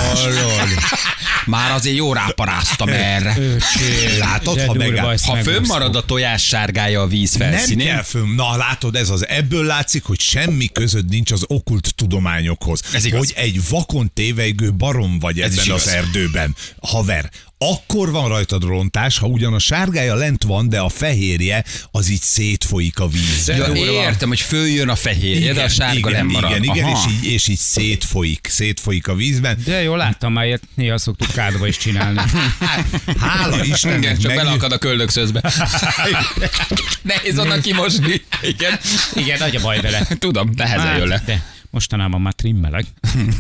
Már 1.45 1.71
azért 1.71 1.95
jó 1.95 2.13
ráparáztam 2.13 2.87
erre. 2.89 3.35
Öcsém, 3.37 4.19
Látod, 4.19 4.61
ha 4.61 4.73
megáll- 4.73 5.19
Ha 5.25 5.35
fönnmarad 5.35 5.95
a 5.95 6.05
tojás 6.05 6.43
sárgája 6.47 7.01
a 7.01 7.07
víz 7.07 7.35
Nem 7.35 7.49
felszínén, 7.51 7.87
kell 7.87 8.01
fönn. 8.03 8.35
Na 8.35 8.55
látod, 8.57 8.95
ez 8.95 9.09
az. 9.09 9.27
Ebből 9.27 9.65
látszik, 9.65 10.03
hogy 10.03 10.19
semmi 10.19 10.67
között 10.67 11.09
nincs 11.09 11.31
az 11.31 11.43
okult 11.47 11.95
tudományokhoz. 11.95 12.81
Ez 12.93 13.05
igaz. 13.05 13.19
Hogy 13.19 13.33
egy 13.35 13.59
vakon 13.69 14.11
tévejgő 14.13 14.73
barom 14.73 15.19
vagy 15.19 15.39
Ez 15.39 15.57
ebben 15.57 15.71
az 15.71 15.87
erdőben. 15.87 16.55
Haver, 16.81 17.29
akkor 17.71 18.11
van 18.11 18.27
rajtad 18.27 18.63
rontás, 18.63 19.17
ha 19.17 19.27
ugyan 19.27 19.53
a 19.53 19.59
sárgája 19.59 20.15
lent 20.15 20.43
van, 20.43 20.69
de 20.69 20.79
a 20.79 20.89
fehérje 20.89 21.63
az 21.91 22.09
így 22.09 22.21
szétfolyik 22.21 22.99
a 22.99 23.07
vízbe. 23.07 23.55
Ja, 23.55 23.73
értem, 23.91 24.27
hogy 24.27 24.39
följön 24.39 24.89
a 24.89 24.95
fehérje, 24.95 25.53
de 25.53 25.63
a 25.63 25.69
sárga 25.69 26.09
igen, 26.09 26.11
nem 26.11 26.25
marad. 26.25 26.51
igen, 26.51 26.63
igen, 26.63 26.89
és 26.89 26.99
így, 27.09 27.31
és 27.31 27.47
így 27.47 27.57
szétfolyik, 27.57 28.47
szétfolyik 28.49 29.07
a 29.07 29.15
vízben. 29.15 29.57
De 29.65 29.81
jó, 29.81 29.95
láttam 29.95 30.33
már 30.33 30.45
ilyet, 30.45 30.61
néha 30.75 30.97
szoktuk 30.97 31.31
kádba 31.31 31.67
is 31.67 31.77
csinálni. 31.77 32.19
Hála 33.19 33.63
Istennek 33.63 33.97
Igen, 33.97 34.17
csak 34.17 34.25
meg- 34.25 34.35
beleakad 34.35 34.71
a 34.71 34.77
köldökszözbe. 34.77 35.41
Nehéz 37.01 37.39
onnan 37.39 37.61
kimosni. 37.61 38.21
Igen. 38.41 38.79
Igen, 39.15 39.37
nagy 39.39 39.55
a 39.55 39.61
baj 39.61 39.81
vele. 39.81 40.07
Tudom, 40.19 40.49
nehezen 40.55 40.97
jön 40.97 41.07
le. 41.07 41.13
Hát, 41.13 41.25
de 41.25 41.52
mostanában 41.73 42.21
már 42.21 42.33
trimmelek. 42.33 42.85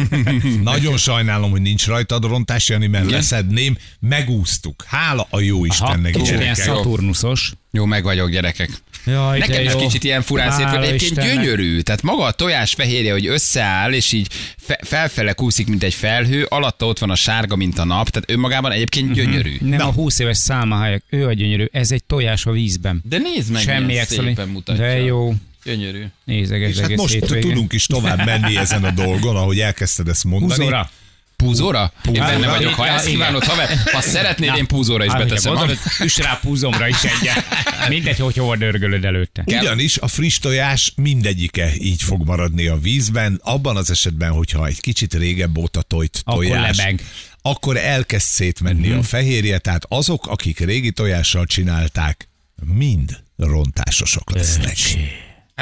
Nagyon 0.63 0.97
sajnálom, 0.97 1.51
hogy 1.51 1.61
nincs 1.61 1.87
rajtad 1.87 2.23
rontás, 2.25 2.69
Jani, 2.69 2.87
mert 2.87 3.03
Igen? 3.05 3.15
leszedném. 3.17 3.77
Megúsztuk. 3.99 4.83
Hála 4.87 5.27
a 5.29 5.39
jó 5.39 5.65
Istennek. 5.65 6.11
kicsit 6.11 6.27
ilyen 6.27 6.39
gyerekek. 6.39 6.63
szaturnuszos. 6.65 7.53
Jó, 7.71 7.85
meg 7.85 8.03
vagyok, 8.03 8.29
gyerekek. 8.29 8.69
Jaj, 9.05 9.39
de 9.39 9.45
Nekem 9.47 9.63
is 9.65 9.71
jó. 9.71 9.77
kicsit 9.79 10.03
ilyen 10.03 10.21
furán 10.21 10.51
szét, 10.51 10.65
Hála 10.65 10.83
egyébként 10.85 11.21
gyönyörű. 11.33 11.79
Tehát 11.79 12.01
maga 12.01 12.23
a 12.23 12.31
tojás 12.31 12.73
fehérje, 12.73 13.11
hogy 13.11 13.27
összeáll, 13.27 13.93
és 13.93 14.11
így 14.11 14.27
fe- 14.57 14.87
felfele 14.87 15.33
kúszik, 15.33 15.67
mint 15.67 15.83
egy 15.83 15.93
felhő, 15.93 16.43
alatta 16.43 16.85
ott 16.87 16.99
van 16.99 17.09
a 17.09 17.15
sárga, 17.15 17.55
mint 17.55 17.79
a 17.79 17.83
nap, 17.85 18.09
tehát 18.09 18.31
önmagában 18.31 18.71
egyébként 18.71 19.05
Mhm. 19.05 19.15
gyönyörű. 19.15 19.57
Nem 19.61 19.77
Na. 19.77 19.87
a 19.87 19.91
20 19.91 20.19
éves 20.19 20.37
száma 20.37 20.81
helyek, 20.81 21.03
ő 21.09 21.27
a 21.27 21.33
gyönyörű, 21.33 21.65
ez 21.71 21.91
egy 21.91 22.03
tojás 22.03 22.45
a 22.45 22.51
vízben. 22.51 23.01
De 23.09 23.17
nézd 23.17 23.51
meg, 23.51 23.61
Semmi 23.61 23.85
milyen 23.85 24.05
szépen 24.05 24.47
mutatja. 24.49 24.83
De 24.83 24.97
jó, 24.99 25.33
Gyönyörű. 25.63 26.05
nézeges 26.25 26.69
És 26.69 26.79
hát 26.79 26.95
most 26.95 27.13
hétvégén. 27.13 27.49
tudunk 27.49 27.73
is 27.73 27.85
tovább 27.85 28.25
menni 28.25 28.57
ezen 28.57 28.83
a 28.83 28.91
dolgon, 28.91 29.35
ahogy 29.35 29.59
elkezdted 29.59 30.07
ezt 30.07 30.23
mondani. 30.23 30.53
Húzóra. 30.63 30.89
Púzóra? 31.35 31.93
Én 31.95 32.13
Púzóra. 32.13 32.25
benne 32.29 32.47
vagyok. 32.49 32.73
Ha 32.73 32.87
ezt 32.87 33.05
kívánod, 33.05 33.43
haver, 33.43 33.77
ha 33.91 34.01
szeretnéd, 34.01 34.55
én 34.57 34.65
púzóra 34.67 35.05
is 35.05 35.11
Hát, 35.11 35.19
beteszem. 35.27 35.53
gondolod, 35.53 35.77
üss 36.03 36.17
rá 36.17 36.39
púzomra 36.41 36.87
is 36.87 37.03
egyet. 37.03 37.43
Mindegy, 37.89 38.17
hogy 38.19 38.35
hova 38.37 38.55
dörgölöd 38.55 39.05
előtte. 39.05 39.43
Ugyanis 39.45 39.97
a 39.97 40.07
friss 40.07 40.37
tojás 40.39 40.93
mindegyike 40.95 41.71
így 41.79 42.01
fog 42.01 42.25
maradni 42.25 42.67
a 42.67 42.77
vízben, 42.77 43.39
abban 43.43 43.77
az 43.77 43.89
esetben, 43.91 44.31
hogyha 44.31 44.65
egy 44.67 44.79
kicsit 44.81 45.13
régebb 45.13 45.57
óta 45.57 45.81
tojt 45.81 46.21
Akkor 46.23 46.43
tojás, 46.45 46.77
lebeg. 46.77 47.01
akkor 47.41 47.77
elkezd 47.77 48.25
szétmenni 48.27 48.87
Mhm. 48.87 48.97
a 48.97 49.03
fehérje, 49.03 49.57
tehát 49.57 49.85
azok, 49.89 50.27
akik 50.27 50.59
régi 50.59 50.91
tojással 50.91 51.45
csinálták, 51.45 52.27
mind 52.65 53.19
rontásosok 53.37 54.31
lesznek. 54.35 54.77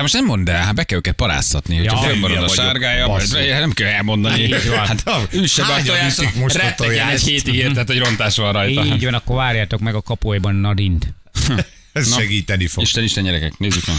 Hát 0.01 0.11
most 0.11 0.23
nem 0.25 0.35
mondd 0.35 0.49
el, 0.49 0.63
hát 0.63 0.75
be 0.75 0.83
kell 0.83 0.97
őket 0.97 1.15
paráztatni, 1.15 1.77
hogyha 1.77 2.01
Ja, 2.01 2.09
fönnmarad 2.09 2.37
hülye 2.37 2.45
a 2.45 2.47
vagyok. 2.47 2.65
sárgája, 2.65 3.59
nem 3.59 3.71
kell 3.71 3.87
elmondani. 3.87 4.41
Így 4.41 4.67
van. 4.67 4.77
Hát 4.87 5.03
üsse 5.31 5.63
be 5.63 5.73
a 5.73 6.39
most 6.39 6.55
a 6.55 6.59
rettegjen 6.59 7.07
egy 7.09 7.21
hétig 7.21 7.53
érted, 7.53 7.87
hogy 7.87 7.99
rontás 7.99 8.35
van 8.37 8.51
rajta. 8.53 8.85
Így 8.85 9.03
van, 9.03 9.13
akkor 9.13 9.35
várjátok 9.35 9.79
meg 9.79 9.95
a 9.95 10.01
kapulyban 10.01 10.55
Narind. 10.55 11.07
Ez 11.93 12.09
Na. 12.09 12.15
segíteni 12.19 12.67
fog. 12.67 12.83
Isten, 12.83 13.03
Isten 13.03 13.23
gyerekek, 13.23 13.57
nézzük 13.57 13.85
meg. 13.87 13.95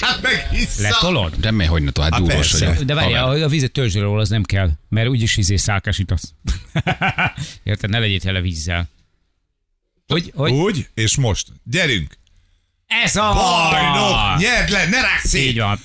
Hát 0.00 0.22
meg. 0.22 0.48
Letolod? 0.78 1.34
Remély, 1.42 1.66
hogy 1.66 1.82
ne 1.82 1.90
tovább 1.90 2.12
Hát 2.12 2.22
persze. 2.22 2.66
vagyok. 2.66 2.82
De 2.82 2.94
várj, 2.94 3.14
a, 3.14 3.28
a 3.28 3.48
vizet 3.48 3.72
törzsre 3.72 4.00
róla, 4.00 4.20
az 4.20 4.28
nem 4.28 4.42
kell, 4.42 4.70
mert 4.88 5.08
úgyis 5.08 5.36
izé 5.36 5.56
szálkásítasz. 5.56 6.34
Érted? 7.62 7.90
Ne 7.90 7.98
legyél 7.98 8.20
tele 8.20 8.40
vízzel. 8.40 8.88
Hogy, 10.06 10.32
hogy? 10.34 10.50
Úgy, 10.52 10.86
és 10.94 11.16
most. 11.16 11.46
Gyerünk. 11.64 12.16
Ez 12.86 13.16
a 13.16 13.32
Bajnok, 13.34 14.38
nyerd 14.38 14.68
le, 14.70 14.86
ne 14.86 15.00
rágsz 15.00 15.28
szét. 15.28 15.46
Így 15.46 15.58
van. 15.58 15.80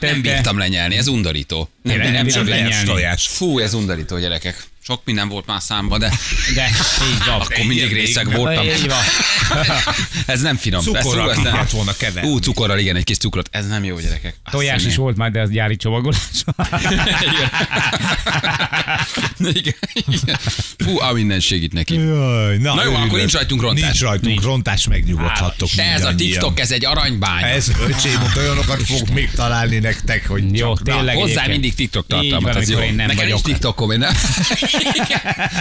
Nem 0.00 0.20
bírtam 0.22 0.58
lenyelni, 0.58 0.96
ez 0.96 1.06
undorító. 1.08 1.68
Nem, 1.82 1.94
Tényleg 1.94 2.12
nem, 2.12 2.12
nem 2.12 2.14
nem, 2.14 2.24
bírod 2.24 2.48
nem, 2.48 2.64
lenyelni. 2.64 2.88
tojás. 2.88 3.26
Fú, 3.26 3.58
ez 3.58 3.74
undorító, 3.74 4.18
gyerekek. 4.18 4.64
Sok 4.90 5.00
minden 5.04 5.28
volt 5.28 5.46
már 5.46 5.60
számba, 5.62 5.98
de 5.98 6.12
De 6.54 6.66
így 7.12 7.24
van. 7.26 7.40
akkor 7.40 7.64
mindig 7.66 7.92
részeg 7.92 8.32
voltam. 8.36 8.64
Így 8.64 8.88
van. 8.88 8.98
Ez 10.26 10.40
nem 10.40 10.56
finom. 10.56 10.80
Cukorral 10.82 11.30
Ez- 11.30 11.36
nem- 11.38 11.66
volna 11.72 11.92
keverni. 11.92 12.30
Ú, 12.30 12.38
cukorral, 12.38 12.78
igen, 12.78 12.96
egy 12.96 13.04
kis 13.04 13.16
cukrot. 13.16 13.48
Ez 13.52 13.66
nem 13.66 13.84
jó, 13.84 13.98
gyerekek. 13.98 14.34
Azt 14.44 14.54
Tojás 14.54 14.74
hiszem, 14.74 14.90
is 14.90 14.96
volt 14.96 15.16
már, 15.16 15.30
de 15.30 15.40
az 15.40 15.50
gyári 15.50 15.76
csomagolás. 15.76 16.18
Igen. 19.38 19.74
igen. 20.06 20.38
Fú, 20.78 21.00
a 21.00 21.12
minden 21.12 21.40
segít 21.40 21.72
neki. 21.72 21.94
Jaj, 21.94 22.56
na, 22.58 22.74
Na 22.74 22.84
jó, 22.84 22.94
akkor 22.94 23.18
nincs 23.18 23.32
rajtunk 23.32 23.60
rontás. 23.60 23.82
Nincs 23.82 24.00
rajtunk 24.00 24.26
Nincs. 24.26 24.42
rontás, 24.42 24.86
megnyugodhattok 24.86 25.68
De 25.70 25.82
ez 25.92 26.04
a. 26.04 26.14
TikTok, 26.14 26.60
ez 26.60 26.70
egy 26.70 26.84
aranybánya. 26.84 27.46
Ez 27.46 27.68
öcsém, 27.88 28.22
olyanokat 28.36 28.82
fog 28.82 29.08
még 29.08 29.30
találni 29.30 29.78
nektek, 29.78 30.26
hogy 30.28 30.56
Jó, 30.56 30.74
csak, 30.76 30.86
na, 30.86 30.94
tényleg. 30.94 31.16
Hozzá 31.16 31.46
mindig 31.46 31.74
TikTok 31.74 32.06
tartalmat, 32.06 32.54
Nekem 32.96 33.26
nincs 33.26 33.40
TikTokom, 33.40 33.90
én 33.90 33.98
nem. 33.98 34.12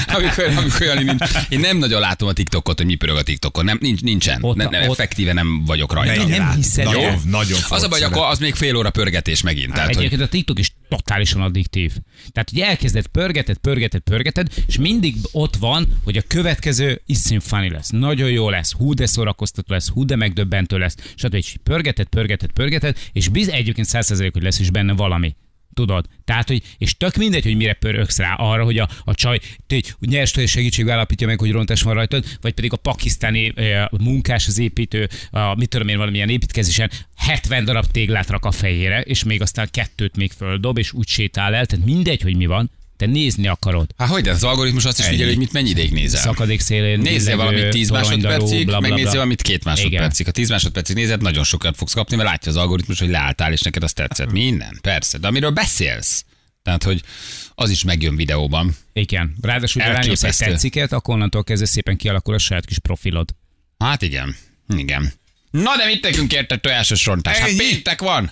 Amikor, 0.07 0.43
amikor 0.57 0.81
Jani 0.81 1.03
nincs. 1.03 1.23
Én 1.49 1.59
nem 1.59 1.77
nagyon 1.77 1.99
látom 1.99 2.27
a 2.27 2.33
TikTokot, 2.33 2.77
hogy 2.77 2.85
mi 2.85 2.95
pörög 2.95 3.15
a 3.15 3.23
TikTokon. 3.23 3.65
Nem, 3.65 3.77
nincs, 3.81 4.01
nincsen. 4.01 4.43
Ott- 4.43 4.55
nem, 4.55 4.69
nem, 4.69 4.81
ott- 4.89 4.99
effektíve 4.99 5.33
nem 5.33 5.65
vagyok 5.65 5.93
rajta. 5.93 6.27
Nem 6.27 6.37
rá. 6.39 6.53
hiszed 6.53 6.85
nagyon, 6.85 7.03
el. 7.03 7.19
Nagyon 7.25 7.59
Az 7.69 7.83
a 7.83 7.87
baj, 7.87 8.01
akkor 8.01 8.25
az 8.25 8.39
még 8.39 8.55
fél 8.55 8.75
óra 8.75 8.89
pörgetés 8.89 9.41
megint. 9.41 9.73
Tehát, 9.73 9.87
hogy 9.87 9.97
Egyébként 9.97 10.21
a 10.21 10.27
TikTok 10.27 10.59
is 10.59 10.71
totálisan 10.89 11.41
addiktív. 11.41 11.91
Tehát, 12.31 12.49
hogy 12.49 12.59
elkezded, 12.59 13.07
pörgeted, 13.07 13.57
pörgeted, 13.57 14.01
pörgeted, 14.01 14.47
és 14.67 14.77
mindig 14.77 15.15
ott 15.31 15.55
van, 15.55 15.87
hogy 16.03 16.17
a 16.17 16.21
következő 16.27 17.01
iszonyú 17.05 17.39
funny 17.39 17.71
lesz. 17.71 17.89
Nagyon 17.89 18.29
jó 18.29 18.49
lesz, 18.49 18.71
hú 18.73 18.93
de 18.93 19.05
szórakoztató 19.05 19.73
lesz, 19.73 19.89
hú 19.89 20.05
de 20.05 20.15
megdöbbentő 20.15 20.77
lesz, 20.77 20.95
stb. 21.15 21.33
És 21.33 21.55
pörgeted, 21.63 22.07
pörgeted, 22.07 22.51
pörgeted, 22.51 22.97
és 23.13 23.27
biz 23.27 23.47
egyébként 23.49 23.87
100% 23.91 24.29
hogy 24.33 24.43
lesz 24.43 24.59
is 24.59 24.69
benne 24.69 24.93
valami. 24.93 25.35
Tudod? 25.73 26.05
Tehát, 26.25 26.47
hogy, 26.47 26.61
és 26.77 26.97
tök 26.97 27.15
mindegy, 27.15 27.43
hogy 27.43 27.55
mire 27.55 27.73
pöröksz 27.73 28.17
rá, 28.17 28.33
arra, 28.33 28.63
hogy 28.63 28.77
a, 28.77 28.89
a 29.03 29.13
csaj 29.13 29.39
tégy, 29.67 29.93
nyers 29.99 30.33
segítségvel 30.45 30.93
állapítja 30.93 31.27
meg, 31.27 31.39
hogy 31.39 31.51
rontás 31.51 31.81
van 31.81 31.93
rajtad, 31.93 32.25
vagy 32.41 32.53
pedig 32.53 32.73
a 32.73 32.77
pakisztáni 32.77 33.53
eh, 33.55 33.85
munkás, 33.89 34.47
az 34.47 34.59
építő, 34.59 35.09
a, 35.31 35.55
mit 35.55 35.69
tudom 35.69 35.87
én, 35.87 35.97
valamilyen 35.97 36.29
építkezésen 36.29 36.91
70 37.15 37.65
darab 37.65 37.85
téglát 37.85 38.29
rak 38.29 38.45
a 38.45 38.51
fejére, 38.51 39.01
és 39.01 39.23
még 39.23 39.41
aztán 39.41 39.67
kettőt 39.71 40.15
még 40.15 40.31
földob, 40.31 40.77
és 40.77 40.93
úgy 40.93 41.07
sétál 41.07 41.55
el, 41.55 41.65
tehát 41.65 41.85
mindegy, 41.85 42.21
hogy 42.21 42.35
mi 42.35 42.45
van, 42.45 42.71
te 42.99 43.05
nézni 43.05 43.47
akarod. 43.47 43.89
Hát 43.97 44.09
hogy, 44.09 44.23
de 44.23 44.31
az 44.31 44.43
algoritmus 44.43 44.85
azt 44.85 44.99
is 44.99 45.05
Ennyi. 45.05 45.13
figyeli, 45.13 45.29
hogy 45.29 45.39
mit 45.39 45.51
mennyi 45.51 45.69
ideig 45.69 45.91
nézel. 45.91 46.21
Szakadék 46.21 46.59
szélén. 46.59 46.99
Nézzél 46.99 47.37
valamit 47.37 47.69
10 47.69 47.87
toronydarú, 47.87 48.23
másodpercig, 48.23 48.65
bla, 48.65 48.71
bla, 48.71 48.79
meg 48.79 48.89
bla. 48.89 48.97
nézzél 48.97 49.13
valamit 49.13 49.41
2 49.41 49.59
másodpercig. 49.63 50.25
Ha 50.25 50.31
10 50.31 50.49
másodpercig 50.49 50.95
nézed, 50.95 51.21
nagyon 51.21 51.43
sokat 51.43 51.75
fogsz 51.75 51.93
kapni, 51.93 52.15
mert 52.15 52.29
látja 52.29 52.51
az 52.51 52.57
algoritmus, 52.57 52.99
hogy 52.99 53.09
leálltál, 53.09 53.51
és 53.51 53.61
neked 53.61 53.83
azt 53.83 53.95
tetszett. 53.95 54.31
Minden, 54.31 54.79
persze. 54.81 55.17
De 55.17 55.27
amiről 55.27 55.49
beszélsz, 55.49 56.25
tehát, 56.63 56.83
hogy 56.83 57.01
az 57.55 57.69
is 57.69 57.83
megjön 57.83 58.15
videóban. 58.15 58.75
Igen. 58.93 59.35
Ráadásul, 59.41 59.81
ha 59.81 59.91
rányomsz 59.91 60.23
egy 60.23 60.35
tetsziket, 60.35 60.91
akkor 60.91 61.13
onnantól 61.13 61.43
kezdve 61.43 61.67
szépen 61.67 61.97
kialakul 61.97 62.33
a 62.33 62.37
saját 62.37 62.65
kis 62.65 62.79
profilod. 62.79 63.29
Hát 63.77 64.01
igen, 64.01 64.35
igen. 64.77 65.13
Na 65.51 65.77
de 65.77 65.85
mit 65.85 66.03
nekünk 66.03 66.33
érte 66.33 66.57
tojásos 66.57 67.05
rontás? 67.05 67.37
Hát 67.37 67.55
péntek 67.57 68.01
van. 68.01 68.31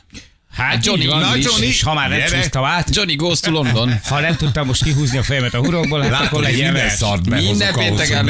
Hát 0.57 0.85
Johnny, 0.85 1.03
így 1.03 1.09
van, 1.09 1.19
na, 1.19 1.35
Johnny, 1.35 1.65
és 1.65 1.83
ha 1.83 1.93
már 1.93 2.09
nem 2.09 2.17
gyere. 2.17 2.37
csúsztam 2.41 2.63
át, 2.63 2.95
Johnny 2.95 3.15
goes 3.15 3.39
to 3.39 3.51
London. 3.51 3.99
ha 4.09 4.19
nem 4.19 4.35
tudtam 4.35 4.65
most 4.65 4.83
kihúzni 4.83 5.17
a 5.17 5.23
fejemet 5.23 5.53
a 5.53 5.57
hurokból, 5.57 6.01
hát 6.01 6.25
akkor 6.25 6.41
legyen 6.41 6.71
minden 6.71 6.89
szart 6.89 7.29
Minden 7.29 7.73
pénteken, 7.73 8.25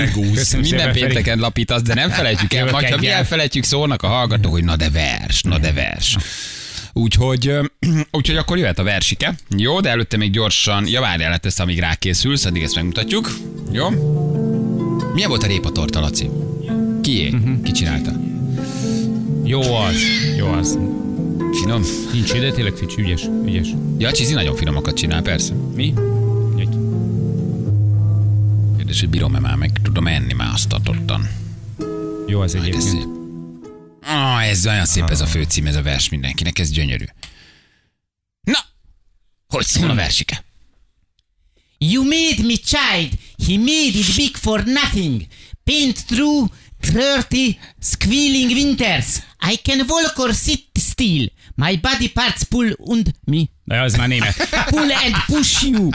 minden 0.60 0.92
pénteken 0.92 1.40
lapítasz, 1.40 1.82
de 1.82 1.94
nem 1.94 2.10
felejtjük 2.10 2.54
el. 2.54 2.72
Majd, 2.72 2.90
ha 2.90 2.98
mi 2.98 3.10
elfelejtjük, 3.10 3.64
szólnak 3.64 4.04
a 4.04 4.08
hallgatók, 4.08 4.52
hogy 4.52 4.64
na 4.64 4.76
de 4.76 4.90
vers, 4.90 5.42
na 5.42 5.58
de 5.58 5.72
vers. 5.72 6.18
Úgyhogy, 6.94 7.52
úgyhogy 8.18 8.38
akkor 8.38 8.58
jöhet 8.58 8.80
a 8.80 8.84
versike. 8.84 9.34
Jó, 9.58 9.80
de 9.80 9.90
előtte 9.90 10.18
még 10.18 10.32
gyorsan, 10.32 10.88
ja 10.88 11.02
várjál, 11.02 11.32
hát 11.32 11.46
ezt 11.46 11.60
amíg 11.60 11.80
rákészülsz, 11.80 12.46
addig 12.46 12.64
ezt 12.64 12.76
megmutatjuk. 12.76 13.38
Jó? 13.72 13.90
Milyen 15.14 15.30
volt 15.30 15.44
a 15.44 15.48
répatorta, 15.48 16.00
Laci? 16.00 16.30
Kié? 17.02 17.30
Mhm. 17.30 17.64
Ki 17.64 17.72
csinálta? 17.72 18.12
Jó 19.44 19.76
az, 19.76 19.96
jó 20.38 20.48
az. 20.48 20.78
Finom? 21.52 21.84
Nincs 22.12 22.34
ide, 22.34 22.52
tényleg 22.52 22.76
Fics, 22.76 22.98
ügyes, 22.98 23.24
ügyes. 23.46 23.68
Ja, 23.98 24.12
Csizi 24.12 24.34
nagyon 24.34 24.56
finomakat 24.56 24.96
csinál, 24.96 25.22
persze. 25.22 25.54
Mi? 25.54 25.94
Egy. 26.58 26.78
Kérdés, 28.78 29.00
hogy 29.00 29.10
bírom-e 29.10 29.40
már, 29.40 29.56
meg 29.56 29.72
tudom 29.84 30.08
enni 30.08 30.34
már 30.34 30.54
azt 30.54 30.74
adottan. 30.74 31.30
Jó 32.28 32.40
az 32.40 32.56
Ez 32.56 32.62
egyébként. 32.62 33.08
Ah, 34.02 34.48
ez 34.48 34.68
olyan 34.68 34.86
szép 34.86 35.10
ez 35.10 35.22
a 35.22 35.26
főcím, 35.26 35.66
ez 35.66 35.76
a 35.76 35.82
vers 35.82 36.10
mindenkinek, 36.10 36.60
ez 36.60 36.72
gyönyörű. 36.72 37.06
Na, 38.42 38.60
hogy 39.48 39.66
szól 39.66 39.90
a 39.90 39.96
versike? 39.96 40.46
You 41.78 42.04
made 42.04 42.42
me 42.48 42.56
child. 42.56 43.12
He 43.48 43.58
made 43.58 43.98
it 44.00 44.16
big 44.16 44.36
for 44.36 44.64
nothing. 44.66 45.26
Paint 45.64 46.06
through 46.06 46.50
30 46.82 47.58
squealing 47.80 48.52
winters. 48.52 49.27
I 49.42 49.56
can 49.58 49.88
walk 49.88 50.20
or 50.20 50.34
sit 50.34 50.66
still. 50.78 51.28
My 51.56 51.76
body 51.78 52.10
parts 52.10 52.44
pull 52.44 52.74
und 52.80 53.14
me. 53.28 53.50
De 53.66 53.76
az 53.76 53.98
my 53.98 54.08
name. 54.08 54.26
Pull 54.70 54.92
and 54.92 55.16
push 55.28 55.64
you. 55.64 55.92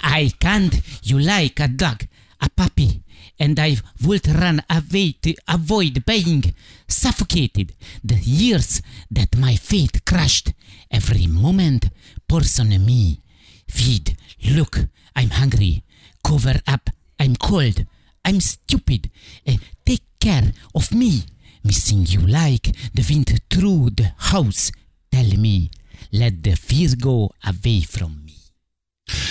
I 0.00 0.32
can't. 0.38 0.74
You 1.02 1.18
like 1.18 1.60
a 1.60 1.68
dog, 1.68 2.06
a 2.40 2.48
puppy. 2.48 3.02
And 3.38 3.58
I 3.58 3.76
would 4.04 4.26
run 4.28 4.62
away 4.70 5.12
to 5.22 5.34
avoid 5.48 6.04
being 6.04 6.54
suffocated. 6.86 7.72
The 8.04 8.16
years 8.16 8.82
that 9.10 9.36
my 9.36 9.56
fate 9.56 10.04
crushed. 10.04 10.52
Every 10.90 11.26
moment 11.26 11.88
pours 12.28 12.60
on 12.60 12.68
me. 12.84 13.20
Feed. 13.68 14.16
Look, 14.50 14.78
I'm 15.16 15.30
hungry. 15.30 15.82
Cover 16.22 16.60
up. 16.66 16.90
I'm 17.18 17.36
cold. 17.36 17.86
I'm 18.24 18.40
stupid. 18.40 19.10
Uh, 19.46 19.56
take 19.84 20.04
care 20.20 20.52
of 20.74 20.92
me. 20.92 21.22
Missing 21.64 22.06
you 22.06 22.20
like 22.20 22.74
the 22.92 23.06
wind 23.08 23.40
through 23.48 23.90
the 23.90 24.12
house. 24.16 24.72
Tell 25.10 25.36
me, 25.36 25.70
let 26.12 26.42
the 26.42 26.56
fear 26.56 26.90
go 26.98 27.30
away 27.44 27.82
from. 27.82 28.21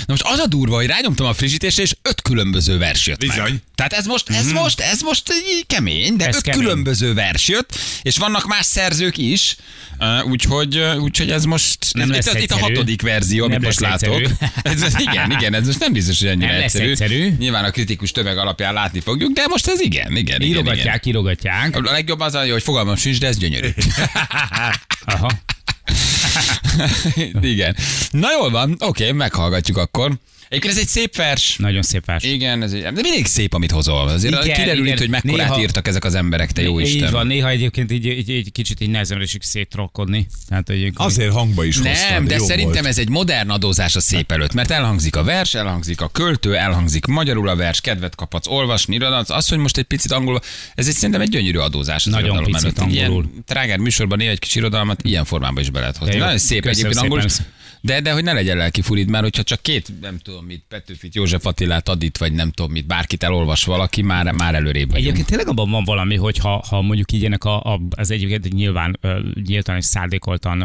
Na 0.06 0.14
most 0.14 0.24
az 0.26 0.40
a 0.40 0.48
durva, 0.48 0.76
hogy 0.76 0.86
rányomtam 0.86 1.26
a 1.28 1.34
frissítésre, 1.34 1.82
és 1.84 1.96
öt 2.02 2.22
különböző 2.22 2.78
vers 2.78 3.08
jött 3.08 3.20
Bizony. 3.20 3.42
meg. 3.42 3.62
Tehát 3.76 3.94
ez 3.94 4.06
most, 4.06 4.30
ez 4.30 4.52
most, 4.52 4.80
ez 4.80 5.02
most 5.02 5.34
így 5.56 5.66
kemény, 5.68 6.16
de 6.16 6.28
Ez 6.28 6.36
öt 6.36 6.42
kemény. 6.42 6.62
különböző 6.62 7.14
vers 7.14 7.48
jött, 7.48 7.78
és 8.02 8.18
vannak 8.18 8.46
más 8.48 8.66
szerzők 8.66 9.18
is, 9.18 9.56
úgyhogy, 10.30 10.78
úgyhogy 11.00 11.32
ez 11.32 11.44
most, 11.46 11.78
Nem 11.92 12.12
ez, 12.12 12.16
lesz 12.16 12.26
itt, 12.26 12.42
itt 12.42 12.52
a 12.52 12.56
egyszerű. 12.56 12.74
hatodik 12.74 13.02
verzió, 13.02 13.44
amit 13.44 13.58
Nem 13.58 13.66
most 13.66 13.80
látok. 13.80 14.20
egyszerű. 14.20 14.34
Ez, 14.84 15.00
igen, 15.00 15.32
igen, 15.32 15.54
ez 15.54 15.66
most 15.66 15.80
nem 15.80 15.94
biztos, 15.94 16.20
hogy 16.20 16.28
ennyire 16.28 16.52
Nem 16.52 16.56
lesz 16.60 16.74
egyszerű. 16.74 16.90
egyszerű. 16.90 17.36
Nyilván 17.40 17.64
a 17.64 17.72
kritikus 17.72 18.12
tömeg 18.12 18.38
alapján 18.38 18.74
látni 18.74 19.00
fogjuk, 19.00 19.32
de 19.32 19.48
most 19.48 19.68
ez 19.68 19.80
igen, 19.80 20.06
igen, 20.06 20.18
igen. 20.18 20.42
igen. 20.42 20.50
Írogatják, 20.52 21.06
írogatják. 21.06 21.76
A 21.76 21.82
legjobb 21.92 22.20
az, 22.20 22.36
hogy 22.36 22.64
fogalmam 22.64 22.96
sincs, 22.96 23.20
de 23.20 23.28
ez 23.28 23.38
gyönyörű. 23.38 23.70
Aha. 25.06 25.32
igen. 27.42 27.76
Na 28.12 28.32
jól 28.32 28.50
van, 28.50 28.76
oké, 28.80 29.12
meghallgatjuk 29.12 29.78
akkor. 29.78 30.12
Egyébként 30.52 30.74
ez 30.76 30.80
egy 30.82 30.88
szép 30.88 31.16
vers. 31.16 31.56
Nagyon 31.58 31.82
szép 31.82 32.06
vers. 32.06 32.24
Igen, 32.24 32.64
ez 32.64 32.74
egy, 32.74 32.82
de 32.82 33.02
mindig 33.02 33.26
szép, 33.26 33.54
amit 33.54 33.72
hozol. 33.72 34.08
Azért 34.08 34.44
Igen, 34.44 34.58
kiderül 34.58 34.82
igen. 34.82 34.94
itt, 34.94 35.00
hogy 35.00 35.10
mekkorát 35.10 35.38
Néha- 35.48 35.60
írtak 35.62 35.88
ezek 35.88 36.04
az 36.06 36.16
emberek, 36.16 36.52
te 36.52 36.62
jó 36.62 36.80
Így 36.80 36.88
Isten. 36.88 37.12
van, 37.12 37.28
néha 37.28 37.50
egyébként 37.50 37.92
így, 37.92 38.06
így, 38.06 38.30
így 38.30 38.52
kicsit 38.52 38.82
így 38.82 38.90
nehezen 38.90 39.22
esik 39.22 39.44
szétrolkodni. 39.44 40.28
Tehát, 40.48 40.72
így- 40.72 40.92
Azért 40.96 41.32
hangba 41.32 41.64
is 41.64 41.78
hoztad, 41.78 42.10
Nem, 42.10 42.26
de 42.26 42.38
szerintem 42.40 42.74
volt. 42.74 42.86
ez 42.86 42.98
egy 42.98 43.10
modern 43.10 43.50
adózás 43.50 43.96
a 43.96 44.00
szép 44.00 44.32
előtt, 44.32 44.54
mert 44.54 44.72
elhangzik 44.72 45.16
a 45.16 45.24
vers, 45.24 45.54
elhangzik 45.54 46.02
a 46.02 46.08
költő, 46.08 46.56
elhangzik 46.56 47.06
magyarul 47.06 47.48
a 47.50 47.56
vers, 47.56 47.82
kedvet 47.82 48.16
kaphatsz 48.16 48.48
olvasni, 48.48 48.96
irodalmat. 48.96 49.30
Az, 49.30 49.48
hogy 49.48 49.58
most 49.58 49.78
egy 49.78 49.84
picit 49.86 50.12
angolul, 50.12 50.40
ez 50.76 50.88
egy 50.88 50.94
szerintem 50.94 51.22
egy 51.22 51.30
gyönyörű 51.30 51.58
adózás. 51.58 52.06
Az 52.06 52.12
Nagyon 52.12 52.44
picit 52.44 52.80
angolul. 52.80 52.94
Ilyen 52.94 53.44
trágár 53.46 53.78
műsorban 53.78 54.18
néha 54.18 54.32
egy 54.32 54.40
kis 54.40 54.56
irodalmat 54.56 55.00
ilyen 55.04 55.26
formában 55.26 55.64
is 55.64 55.70
be 55.70 55.80
lehet 55.80 55.98
hozni. 55.98 56.16
Nagyon 56.16 56.38
szép 56.38 56.66
egyébként 56.66 56.96
angolul. 56.96 57.24
De, 57.82 58.02
de 58.02 58.12
hogy 58.12 58.24
ne 58.24 58.34
legyen 58.34 58.58
lelki 58.58 58.82
furid, 58.82 59.10
mert 59.10 59.24
hogyha 59.24 59.44
csak 59.44 59.62
két, 59.62 60.02
nem 60.02 60.18
tudom 60.18 60.46
mit, 60.46 60.64
Petőfit, 60.70 61.16
József 61.16 61.46
Attilát 61.46 61.90
ad 61.90 62.04
itt, 62.04 62.18
vagy 62.18 62.34
nem 62.34 62.52
tudom 62.52 62.72
mit, 62.72 62.88
bárkit 62.88 63.24
elolvas 63.24 63.64
valaki, 63.64 64.02
már, 64.02 64.32
már 64.32 64.56
előrébb 64.56 64.90
vagyunk. 64.90 64.96
Egyébként 64.96 65.28
tényleg 65.28 65.48
abban 65.48 65.70
van 65.70 65.84
valami, 65.84 66.16
hogy 66.16 66.38
ha, 66.38 66.64
ha 66.70 66.82
mondjuk 66.82 67.12
így 67.12 67.26
ennek 67.26 67.44
a, 67.44 67.64
a, 67.64 67.82
az 67.90 68.12
egyébként 68.12 68.54
nyilván 68.54 69.00
nyíltan 69.44 69.76
és 69.76 69.86
szándékoltan, 69.86 70.58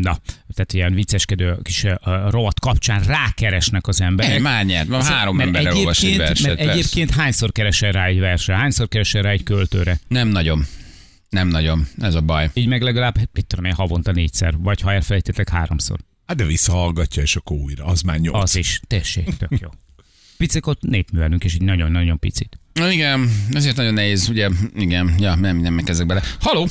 na, 0.00 0.18
tehát 0.54 0.72
ilyen 0.72 0.94
vicceskedő 0.94 1.58
kis 1.62 1.84
rovat 2.28 2.60
kapcsán 2.60 3.02
rákeresnek 3.02 3.86
az 3.86 4.00
emberek. 4.00 4.34
Egy, 4.34 4.40
már 4.40 4.64
nyert, 4.64 4.88
már 4.88 5.02
három 5.02 5.40
ember 5.40 5.66
elolvas 5.66 6.02
egy 6.02 6.16
verset. 6.16 6.46
mert 6.46 6.58
persze. 6.58 6.72
egyébként 6.72 7.10
hányszor 7.10 7.52
keresel 7.52 7.92
rá 7.92 8.04
egy 8.04 8.18
versre, 8.18 8.56
hányszor 8.56 8.88
keresel 8.88 9.22
rá 9.22 9.30
egy 9.30 9.42
költőre? 9.42 10.00
Nem 10.08 10.28
nagyon. 10.28 10.66
Nem 11.28 11.48
nagyon. 11.48 11.86
Ez 11.98 12.14
a 12.14 12.20
baj. 12.20 12.50
Így 12.54 12.66
meg 12.66 12.82
legalább, 12.82 13.14
mit 13.32 13.46
tudom 13.46 13.64
én, 13.64 13.72
havonta 13.74 14.12
négyszer, 14.12 14.54
vagy 14.58 14.80
ha 14.80 14.92
elfelejtettek 14.92 15.48
háromszor. 15.48 15.98
Hát 16.26 16.36
de 16.36 16.44
visszahallgatja, 16.44 17.22
és 17.22 17.36
akkor 17.36 17.56
újra. 17.56 17.84
Az 17.84 18.00
már 18.00 18.18
nyolc. 18.18 18.42
Az 18.42 18.56
is, 18.56 18.80
tessék, 18.86 19.36
tök 19.36 19.60
jó. 19.60 19.68
Picikot 20.36 20.80
népművelünk, 20.80 21.44
és 21.44 21.54
így 21.54 21.62
nagyon-nagyon 21.62 22.18
picit. 22.18 22.58
Na 22.72 22.90
igen, 22.90 23.30
ezért 23.52 23.76
nagyon 23.76 23.94
nehéz, 23.94 24.28
ugye, 24.28 24.48
igen, 24.76 25.14
ja, 25.18 25.34
nem, 25.34 25.56
nem 25.56 25.74
meg 25.74 25.88
ezek 25.88 26.06
bele. 26.06 26.22
Haló! 26.40 26.68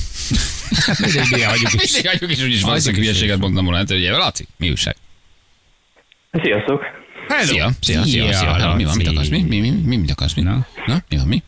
Mindegy, 0.98 1.30
mi 1.30 1.40
hagyjuk 1.40 1.72
is. 1.82 1.92
Mindig 1.92 2.10
hagyjuk 2.10 2.30
is, 2.30 2.42
úgyis 2.42 2.62
valószínűleg 2.62 3.02
is. 3.02 3.08
hülyeséget 3.08 3.38
mondtam 3.38 3.64
volna. 3.64 3.78
Hát, 3.78 3.90
ugye, 3.90 4.16
Laci, 4.16 4.46
mi 4.56 4.68
újság? 4.70 4.96
Sziasztok! 6.32 6.82
Szia, 7.28 7.44
szia, 7.44 7.70
szia, 7.80 8.02
szia, 8.02 8.02
Szia, 8.04 8.32
szia. 8.32 8.52
Hello, 8.52 8.74
Mi 8.74 8.84
van, 8.84 8.96
mit 8.96 9.08
akarsz? 9.08 9.28
Mi, 9.28 9.42
mi, 9.42 9.60
mi, 9.60 9.70
mi, 9.70 9.96
mit 9.96 10.10
akarsz? 10.10 10.34
Mi? 10.34 10.42
Na? 10.42 10.66
Na, 10.86 11.02
mi 11.08 11.16
van, 11.16 11.26
mi? 11.26 11.42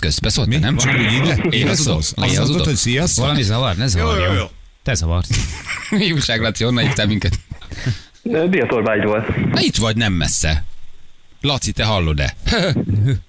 Közben 0.00 0.30
szólt, 0.30 0.48
Mi? 0.48 0.56
nem? 0.56 0.76
Csak 0.76 0.94
úgy 0.94 1.12
így 1.12 1.26
le? 1.26 1.34
Én 1.34 1.68
az 1.68 1.86
Azt 1.86 2.18
az 2.18 2.48
mondod, 2.48 2.64
hogy 2.64 2.74
sziasztok? 2.74 3.24
Valami 3.24 3.42
zavar? 3.42 3.76
Ne 3.76 3.84
Jó, 3.84 3.98
jó, 3.98 4.06
zavarjon. 4.06 4.34
jó. 4.34 4.44
Te 4.82 4.94
zavarsz. 4.94 5.28
Mi 5.90 6.12
újság, 6.12 6.40
Laci, 6.40 6.64
honnan 6.64 6.84
hívtál 6.84 7.06
minket? 7.06 7.34
Diator 8.22 8.82
volt. 9.04 9.36
Na 9.52 9.60
itt 9.60 9.76
vagy, 9.76 9.96
nem 9.96 10.12
messze. 10.12 10.64
Laci, 11.40 11.72
te 11.72 11.84
hallod-e? 11.84 12.34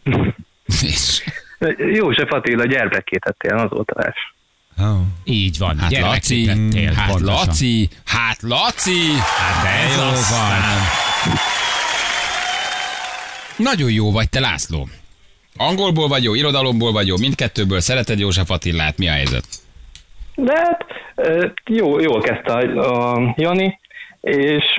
És, 0.82 1.24
József 1.94 2.32
Attila 2.32 2.66
gyermekét 2.66 3.20
tettél, 3.20 3.54
az 3.58 3.70
volt 3.70 3.90
a 3.90 4.02
vers. 4.02 4.36
Így 5.24 5.58
van. 5.58 5.78
hát 5.78 5.92
Laci, 5.92 6.42
gyermekítettél, 6.42 6.92
hát 6.92 7.12
pontosan. 7.12 7.36
Laci, 7.36 7.90
hát 8.06 8.42
Laci. 8.42 9.14
Hát 9.38 9.64
de 9.64 10.02
jó 10.02 10.10
van. 10.10 10.62
Nagyon 13.58 13.92
jó 13.92 14.12
vagy 14.12 14.30
te, 14.30 14.40
László. 14.40 14.88
Angolból 15.58 16.08
vagy 16.08 16.24
jó, 16.24 16.34
irodalomból 16.34 16.92
vagy 16.92 17.08
jó, 17.08 17.18
mindkettőből 17.18 17.80
szereted 17.80 18.20
József 18.20 18.50
Attilát, 18.50 18.98
mi 18.98 19.08
a 19.08 19.12
helyzet? 19.12 19.46
De 20.36 20.54
hát 20.56 20.86
jó, 21.66 22.00
jól 22.00 22.22
kezdte 22.22 22.54
a, 22.54 23.14
a 23.14 23.34
Jani, 23.38 23.80
és 24.22 24.76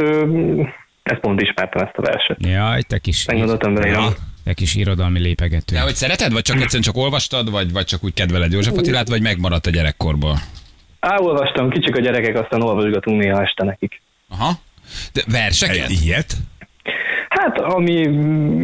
ezt 1.03 1.21
pont 1.21 1.41
ismertem 1.41 1.87
ezt 1.87 1.97
a 1.97 2.03
verset. 2.03 2.37
Jaj, 2.47 2.83
te 2.83 2.99
kis, 2.99 3.25
Megmondottam 3.25 3.75
beleírom. 3.75 4.15
Te 4.49 4.55
kis 4.55 4.75
irodalmi 4.75 5.21
lépegető. 5.21 5.75
De 5.75 5.81
hogy 5.81 5.95
szereted, 5.95 6.33
vagy 6.33 6.43
csak 6.43 6.57
egyszerűen 6.57 6.83
csak 6.83 6.97
olvastad, 6.97 7.51
vagy, 7.51 7.73
vagy 7.73 7.85
csak 7.85 8.05
úgy 8.05 8.15
kedveled 8.15 8.53
József 8.53 8.77
Attilát, 8.77 9.09
vagy 9.09 9.23
megmaradt 9.23 9.67
a 9.67 9.71
gyerekkorból? 9.71 10.39
Á, 11.01 11.19
olvastam, 11.19 11.71
kicsik 11.71 11.97
a 11.97 12.01
gyerekek, 12.01 12.37
aztán 12.37 12.63
olvasgatunk 12.63 13.23
néha 13.23 13.43
este 13.43 13.65
nekik. 13.65 14.03
Aha. 14.29 14.61
De 15.13 15.23
verseket? 15.27 15.91
Ilyet? 15.91 16.37
Hát, 17.29 17.59
ami 17.59 17.93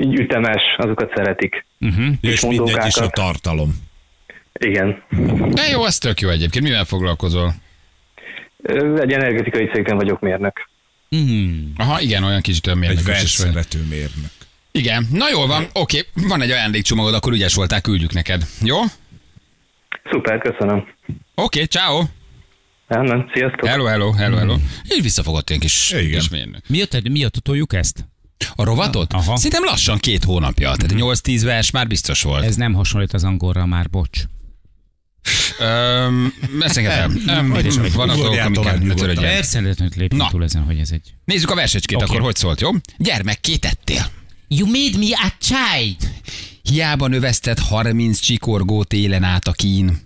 így 0.00 0.18
ütemes, 0.18 0.62
azokat 0.76 1.12
szeretik. 1.14 1.66
Uh-huh. 1.80 2.06
És 2.20 2.40
mindegy 2.40 2.86
is 2.86 2.96
a 2.96 3.08
tartalom. 3.08 3.74
Igen. 4.52 5.02
De 5.50 5.68
jó, 5.68 5.86
ez 5.86 5.98
tök 5.98 6.20
jó 6.20 6.28
egyébként. 6.28 6.64
Mivel 6.64 6.84
foglalkozol? 6.84 7.54
Egy 9.00 9.12
energetikai 9.12 9.68
cégben 9.72 9.96
vagyok 9.96 10.20
mérnök. 10.20 10.68
Mm. 11.16 11.64
Aha, 11.76 12.00
igen, 12.00 12.24
olyan 12.24 12.40
kicsit 12.40 12.66
olyan 12.66 12.82
Egy 12.82 12.88
mérnökös 12.88 13.22
is 13.22 13.36
vagy. 13.36 13.52
versszerető 13.52 13.86
mérnök. 13.88 14.30
Igen, 14.78 15.08
na 15.12 15.28
jól 15.28 15.46
van, 15.46 15.66
oké, 15.72 16.04
van 16.14 16.42
egy 16.42 16.50
ajándékcsomagod, 16.50 17.14
akkor 17.14 17.32
ügyes 17.32 17.54
voltál, 17.54 17.80
küldjük 17.80 18.12
neked. 18.12 18.46
Jó? 18.62 18.76
Szuper, 20.10 20.38
köszönöm. 20.38 20.84
Oké, 21.34 21.64
ciao. 21.64 22.02
Nem, 22.88 23.30
sziasztok. 23.34 23.66
Hello, 23.66 23.84
hello, 23.84 24.12
hello, 24.12 24.36
hello. 24.36 24.56
Így 24.94 25.02
visszafogott 25.02 25.48
ilyen 25.48 25.60
kis, 25.60 25.90
Igen. 25.90 26.18
kis 26.18 26.28
mérnök. 26.28 26.62
Miatt, 26.68 27.08
miatt 27.08 27.34
toljuk 27.34 27.74
ezt? 27.74 28.08
A 28.54 28.64
rovatot? 28.64 29.12
Aha. 29.12 29.36
Szerintem 29.36 29.64
lassan 29.64 29.98
két 29.98 30.24
hónapja, 30.24 30.74
tehát 30.76 30.92
8-10 30.96 31.40
vers 31.44 31.70
már 31.70 31.86
biztos 31.86 32.22
volt. 32.22 32.44
Ez 32.44 32.56
nem 32.56 32.72
hasonlít 32.72 33.12
az 33.12 33.24
angolra 33.24 33.66
már, 33.66 33.90
bocs. 33.90 34.20
Öm, 35.58 36.32
van 37.94 38.08
a 38.08 38.14
dolgok, 38.14 38.38
amiket 38.44 38.82
ne 38.82 38.94
törődjen. 38.94 39.32
Persze, 39.34 39.60
lépjünk 39.96 40.28
túl 40.30 40.44
ezen, 40.44 40.62
hogy 40.62 40.78
ez 40.78 40.90
egy... 40.90 41.14
Nézzük 41.24 41.50
a 41.50 41.54
versecskét, 41.54 41.96
Oké. 41.96 42.04
akkor 42.04 42.20
hogy 42.20 42.36
szólt, 42.36 42.60
jó? 42.60 42.70
Gyermekké 42.96 43.56
tettél. 43.56 44.22
You 44.56 44.66
made 44.66 44.98
me 44.98 45.12
a 45.12 45.32
child. 45.38 46.10
Hiába 46.62 47.06
növesztett 47.06 47.58
30 47.58 48.18
csikorgó 48.18 48.84
télen 48.84 49.22
át 49.22 49.48
a 49.48 49.52
kín. 49.52 50.00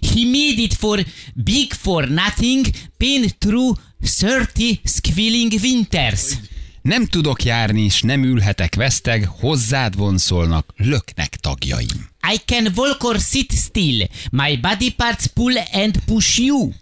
He 0.00 0.24
made 0.24 0.62
it 0.62 0.74
for 0.74 1.04
big 1.34 1.72
for 1.72 2.08
nothing, 2.08 2.66
pain 2.96 3.30
through 3.38 3.78
30 4.20 4.80
squilling 4.84 5.52
winters. 5.62 6.36
Nem 6.82 7.06
tudok 7.06 7.42
járni, 7.42 7.88
s 7.88 8.02
nem 8.02 8.24
ülhetek 8.24 8.74
veszteg, 8.74 9.26
hozzád 9.40 9.96
vonszolnak, 9.96 10.72
löknek 10.76 11.36
tagjaim. 11.36 12.10
I 12.34 12.36
can 12.44 12.72
walk 12.76 13.04
or 13.04 13.18
sit 13.18 13.52
still. 13.52 14.06
My 14.30 14.60
body 14.60 14.92
parts 14.94 15.26
pull 15.26 15.56
and 15.72 15.98
push 16.04 16.38
you. 16.38 16.72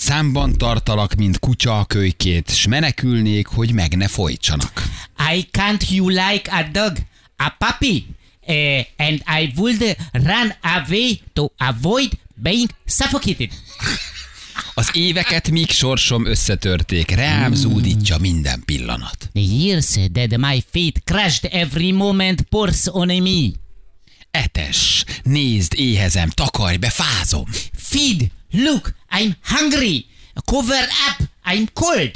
Számban 0.00 0.52
tartalak, 0.52 1.14
mint 1.14 1.38
kutya 1.38 1.78
a 1.78 1.84
kölykét, 1.84 2.54
s 2.54 2.66
menekülnék, 2.66 3.46
hogy 3.46 3.72
meg 3.72 3.96
ne 3.96 4.08
folytsanak. 4.08 4.82
I 5.34 5.48
can't 5.52 5.88
you 5.90 6.08
like 6.08 6.50
a 6.50 6.62
dog, 6.72 6.92
a 7.36 7.54
puppy, 7.58 8.06
Eh, 8.46 8.84
and 8.96 9.22
I 9.40 9.52
would 9.56 9.96
run 10.12 10.54
away 10.62 11.20
to 11.32 11.48
avoid 11.56 12.10
being 12.34 12.70
suffocated. 12.86 13.48
Az 14.74 14.90
éveket 14.92 15.50
míg 15.50 15.70
sorsom 15.70 16.26
összetörték, 16.26 17.10
reám 17.10 17.54
zúdítja 17.54 18.18
minden 18.18 18.62
pillanat. 18.64 19.30
The 19.32 19.42
years 19.42 19.86
that 20.12 20.36
my 20.36 20.64
fate 20.72 21.00
crashed 21.04 21.52
every 21.52 21.90
moment 21.90 22.42
pours 22.42 22.86
on 22.86 23.06
me. 23.06 23.48
Etes, 24.30 25.04
nézd, 25.22 25.72
éhezem, 25.76 26.28
takarj 26.28 26.76
be, 26.76 26.90
fázom. 26.90 27.44
Feed, 27.72 28.30
look, 28.52 28.92
I'm 29.10 29.34
hungry. 29.42 30.06
Cover 30.44 30.86
up, 31.08 31.28
I'm 31.44 31.68
cold. 31.72 32.10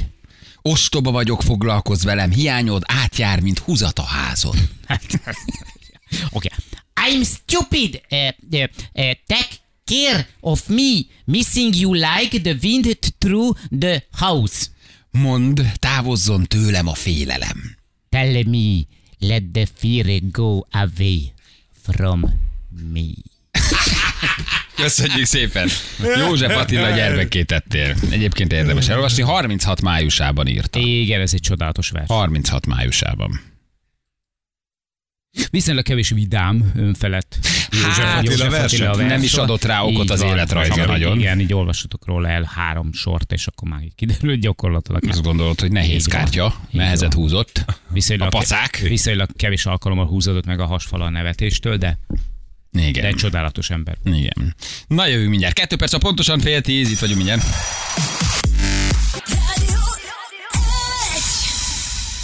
Ostoba 0.61 1.11
vagyok, 1.11 1.41
foglalkozz 1.41 2.03
velem, 2.03 2.31
hiányod 2.31 2.83
átjár, 2.85 3.39
mint 3.39 3.59
húzat 3.59 3.99
a 3.99 4.05
házon. 4.05 4.55
Okay. 6.31 6.51
I'm 6.95 7.23
stupid. 7.23 8.01
Uh, 8.11 8.31
uh, 8.51 8.67
uh, 8.93 9.13
take 9.27 9.59
care 9.85 10.27
of 10.41 10.67
me. 10.69 11.07
Missing 11.25 11.73
you 11.73 11.93
like 11.93 12.41
the 12.41 12.57
wind 12.61 12.97
through 13.19 13.57
the 13.79 14.03
house. 14.11 14.69
Mond, 15.11 15.71
távozzon 15.79 16.43
tőlem 16.43 16.87
a 16.87 16.93
félelem. 16.93 17.77
Tell 18.09 18.43
me, 18.43 18.87
let 19.19 19.43
the 19.51 19.65
fear 19.75 20.19
go 20.31 20.67
away 20.71 21.33
from 21.81 22.33
me. 22.93 23.13
Köszönjük 24.75 25.25
szépen. 25.25 25.67
József 26.19 26.57
Attila 26.57 26.89
gyermekké 26.89 27.43
tettél. 27.43 27.95
Egyébként 28.11 28.51
érdemes 28.53 28.87
elolvasni. 28.89 29.23
36 29.23 29.81
májusában 29.81 30.47
írta. 30.47 30.79
Igen, 30.79 31.21
ez 31.21 31.33
egy 31.33 31.41
csodálatos 31.41 31.89
vers. 31.89 32.05
36 32.07 32.65
májusában. 32.65 33.39
Viszonylag 35.49 35.83
kevés 35.83 36.09
vidám 36.09 36.71
önfelett. 36.75 37.37
Hát, 37.95 38.17
Attila 38.25 38.49
verset. 38.49 38.95
Nem 39.07 39.23
is 39.23 39.33
adott 39.33 39.63
rá 39.63 39.81
okot 39.81 40.03
Így 40.03 40.11
az 40.11 40.19
van. 40.21 40.29
életrajza 40.29 40.73
Igen, 40.73 40.87
nagyon. 40.87 41.19
Igen, 41.19 41.39
így 41.39 41.53
olvassatok 41.53 42.05
róla 42.05 42.27
el 42.27 42.49
három 42.55 42.93
sort, 42.93 43.31
és 43.31 43.47
akkor 43.47 43.69
már 43.69 43.81
hogy 44.19 44.39
gyakorlatilag 44.39 45.03
Azt 45.07 45.21
gondolod, 45.23 45.59
hogy 45.59 45.71
nehéz 45.71 45.91
Így 46.07 46.11
van. 46.11 46.19
kártya, 46.21 46.55
Így 46.71 46.79
nehezet 46.79 47.13
van. 47.13 47.21
húzott. 47.23 47.65
viszonylag, 47.89 48.27
A 48.27 48.29
pacák. 48.37 48.77
viszonylag 48.77 49.29
kevés 49.35 49.65
alkalommal 49.65 50.05
húzódott 50.05 50.45
meg 50.45 50.59
a 50.59 50.65
hasfala 50.65 51.05
a 51.05 51.09
nevetéstől, 51.09 51.77
de, 51.77 51.97
de 52.75 52.87
Igen. 52.87 53.05
egy 53.05 53.15
csodálatos 53.15 53.69
ember. 53.69 53.97
Igen. 54.03 54.55
Na 54.87 55.07
jövünk 55.07 55.29
mindjárt. 55.29 55.53
Kettő 55.53 55.75
perc 55.75 55.93
a 55.93 55.97
pontosan 55.97 56.39
fél 56.39 56.61
tíz, 56.61 56.91
itt 56.91 56.99
vagyunk 56.99 57.17
mindjárt. 57.17 57.43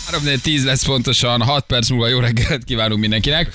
3 0.06 0.40
10 0.42 0.66
lesz 0.66 0.86
pontosan, 0.86 1.42
6 1.42 1.66
perc 1.66 1.90
múlva 1.90 2.08
jó 2.08 2.20
reggelt 2.20 2.64
kívánunk 2.64 3.00
mindenkinek. 3.00 3.50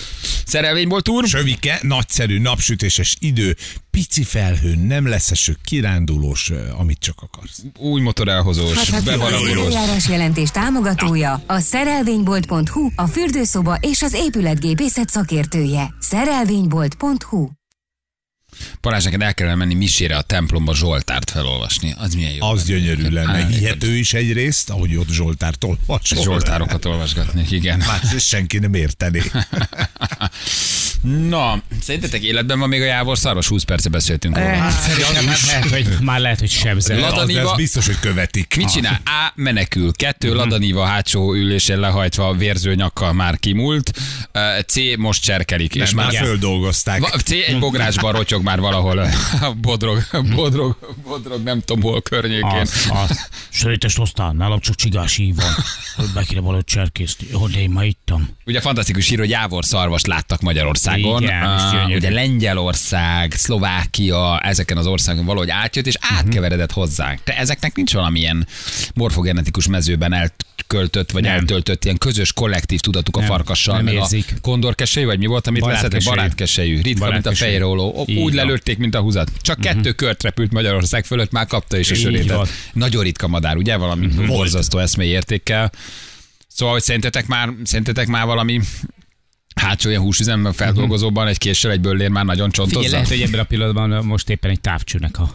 Szerelvényból 0.46 1.02
túr. 1.02 1.26
Sövike, 1.26 1.78
nagyszerű, 1.82 2.38
napsütéses 2.40 3.16
idő, 3.20 3.56
pici 3.90 4.22
felhő, 4.24 4.74
nem 4.74 5.06
lesz 5.06 5.30
eső, 5.30 5.56
kirándulós, 5.64 6.50
ö, 6.50 6.68
amit 6.78 6.98
csak 6.98 7.14
akarsz. 7.22 7.62
Új 7.78 8.00
motorelhozós, 8.00 8.90
Az 8.90 9.02
bevaragolós. 9.04 9.50
időjárás 9.50 10.08
jelentés 10.08 10.50
támogatója 10.50 11.42
a 11.46 11.58
szerelvénybolt.hu, 11.58 12.88
a 12.96 13.06
fürdőszoba 13.06 13.78
és 13.80 14.02
az 14.02 14.14
épületgépészet 14.14 15.08
szakértője. 15.08 15.94
Szerelvénybolt.hu 16.00 17.48
Parázs, 18.80 19.04
neked 19.04 19.22
el 19.22 19.34
kellene 19.34 19.56
menni 19.56 19.74
misére 19.74 20.16
a 20.16 20.22
templomba 20.22 20.74
Zsoltárt 20.74 21.30
felolvasni. 21.30 21.94
Az 21.98 22.14
milyen 22.14 22.32
jó. 22.32 22.46
Az 22.50 22.64
gyönyörű 22.64 23.08
lenne. 23.08 23.46
Hihető 23.46 23.96
is 23.96 24.12
egyrészt, 24.12 24.70
ahogy 24.70 24.96
ott 24.96 25.10
Zsoltárt 25.10 25.64
olvasol. 25.64 26.22
Zsoltárokat 26.22 26.84
olvasgatni, 26.84 27.46
igen. 27.50 27.80
Hát 27.80 28.20
senki 28.20 28.58
nem 28.58 28.74
értené. 28.74 29.22
Na, 31.06 31.62
szerintetek 31.80 32.22
életben 32.22 32.58
van 32.58 32.68
még 32.68 32.80
a 32.80 32.84
Jávor 32.84 33.18
Szaros? 33.18 33.46
20 33.48 33.62
perce 33.62 33.88
beszéltünk 33.88 34.36
róla. 34.36 34.48
Hát 34.48 34.80
szerintem 34.80 35.26
hát 35.26 35.40
lehet, 35.46 35.68
hogy, 35.70 35.86
már 36.00 36.20
lehet, 36.20 36.38
hogy 36.38 36.50
sebzel. 36.50 36.98
Lada- 37.00 37.36
Az, 37.44 37.56
biztos, 37.56 37.86
hogy 37.86 37.98
követik. 38.00 38.54
Mit 38.56 38.72
csinál? 38.72 39.00
A. 39.04 39.32
Menekül. 39.34 39.92
Kettő. 39.92 40.28
Mhm. 40.28 40.36
Ladaníva 40.36 40.84
hátsó 40.84 41.34
ülésen 41.34 41.78
lehajtva 41.78 42.34
vérző 42.34 42.74
nyakkal 42.74 43.12
már 43.12 43.38
kimúlt. 43.38 43.90
Ö, 44.32 44.40
C. 44.66 44.74
Most 44.96 45.22
cserkelik. 45.22 45.74
Nem, 45.74 45.84
és 45.84 45.92
már 45.92 46.12
már 46.12 46.14
földolgozták. 46.24 47.02
C. 47.24 47.30
Egy 47.30 47.58
bográsban 47.58 48.12
rotyog 48.12 48.42
már 48.42 48.60
valahol 48.60 48.98
a 48.98 49.52
bodrog, 49.60 50.02
bodrog, 50.34 50.76
bodrog, 51.04 51.42
nem 51.42 51.60
tudom 51.60 51.82
hol 51.82 52.02
környékén. 52.02 52.44
Az, 52.60 52.90
az. 53.08 53.28
Sőtes 53.50 53.98
osztán, 53.98 54.36
nálam 54.36 54.60
csak 54.60 54.74
csigási 54.74 55.32
van. 55.36 55.54
Hogy 55.96 56.06
be 56.14 56.22
kéne 56.22 56.40
valahogy 56.40 56.64
cserkészni. 56.64 57.26
Hogy 57.32 57.56
én 57.56 57.70
ma 57.70 57.84
ittam. 57.84 58.28
Ugye 58.46 58.60
fantasztikus 58.60 59.08
hír, 59.08 59.18
hogy 59.18 59.30
Jávor 59.30 59.64
szarvast 59.64 60.06
láttak 60.06 60.40
Magyarországon. 60.40 60.95
Magyarországon, 61.00 61.72
Igen, 61.72 61.86
gyönyörű. 61.86 61.96
ugye 61.96 62.10
Lengyelország, 62.10 63.32
Szlovákia, 63.32 64.40
ezeken 64.40 64.76
az 64.76 64.86
országokon 64.86 65.26
valahogy 65.26 65.50
átjött, 65.50 65.86
és 65.86 65.94
átkeveredett 66.00 66.72
hozzánk. 66.72 67.20
De 67.24 67.36
ezeknek 67.38 67.74
nincs 67.76 67.92
valamilyen 67.92 68.46
morfogenetikus 68.94 69.66
mezőben 69.68 70.12
elköltött, 70.12 71.10
vagy 71.10 71.22
Nem. 71.22 71.32
eltöltött 71.32 71.84
ilyen 71.84 71.98
közös 71.98 72.32
kollektív 72.32 72.80
tudatuk 72.80 73.16
a 73.16 73.20
Nem, 73.20 73.28
farkassal, 73.28 73.76
nem 73.76 73.86
érzik. 73.86 74.32
a 74.36 74.40
kondorkesejű, 74.40 75.06
vagy 75.06 75.18
mi 75.18 75.26
volt, 75.26 75.46
amit 75.46 75.64
leszedett? 75.66 76.04
Barátkesejű. 76.04 76.16
Barátkesejű. 76.16 76.80
Ritka, 76.82 77.10
mint 77.10 77.26
a 77.26 77.34
fejróló. 77.34 78.04
Úgy 78.06 78.16
van. 78.22 78.34
lelőtték, 78.34 78.78
mint 78.78 78.94
a 78.94 79.00
húzat. 79.00 79.30
Csak 79.40 79.60
kettő 79.60 79.92
kört 79.92 80.22
repült 80.22 80.52
Magyarország 80.52 81.04
fölött, 81.04 81.30
már 81.30 81.46
kapta 81.46 81.78
is 81.78 81.90
a 81.90 81.94
Így 81.94 82.00
sörét. 82.00 82.30
van. 82.30 82.46
Nagyon 82.72 83.02
ritka 83.02 83.26
madár, 83.28 83.56
ugye? 83.56 83.76
Valami 83.76 84.06
borzasztó 84.26 84.78
eszmei 84.78 85.08
értékkel. 85.08 85.72
Szóval, 86.48 86.74
hogy 86.74 86.82
szerintetek 86.82 87.26
már, 87.26 87.50
szerintetek 87.64 88.06
már 88.06 88.26
valami 88.26 88.60
hátsó 89.60 89.88
ilyen 89.88 90.00
húsüzemben 90.00 90.52
feldolgozóban 90.52 91.26
egy 91.26 91.38
késsel, 91.38 91.70
egy 91.70 91.80
böllér 91.80 92.08
már 92.08 92.24
nagyon 92.24 92.50
Figyelj, 92.50 92.70
csontozza? 92.70 92.90
lehet, 92.90 93.08
hogy 93.08 93.20
ebben 93.20 93.40
a 93.40 93.44
pillanatban 93.44 94.04
most 94.04 94.30
éppen 94.30 94.50
egy 94.50 94.60
távcsőnek 94.60 95.18
a 95.18 95.30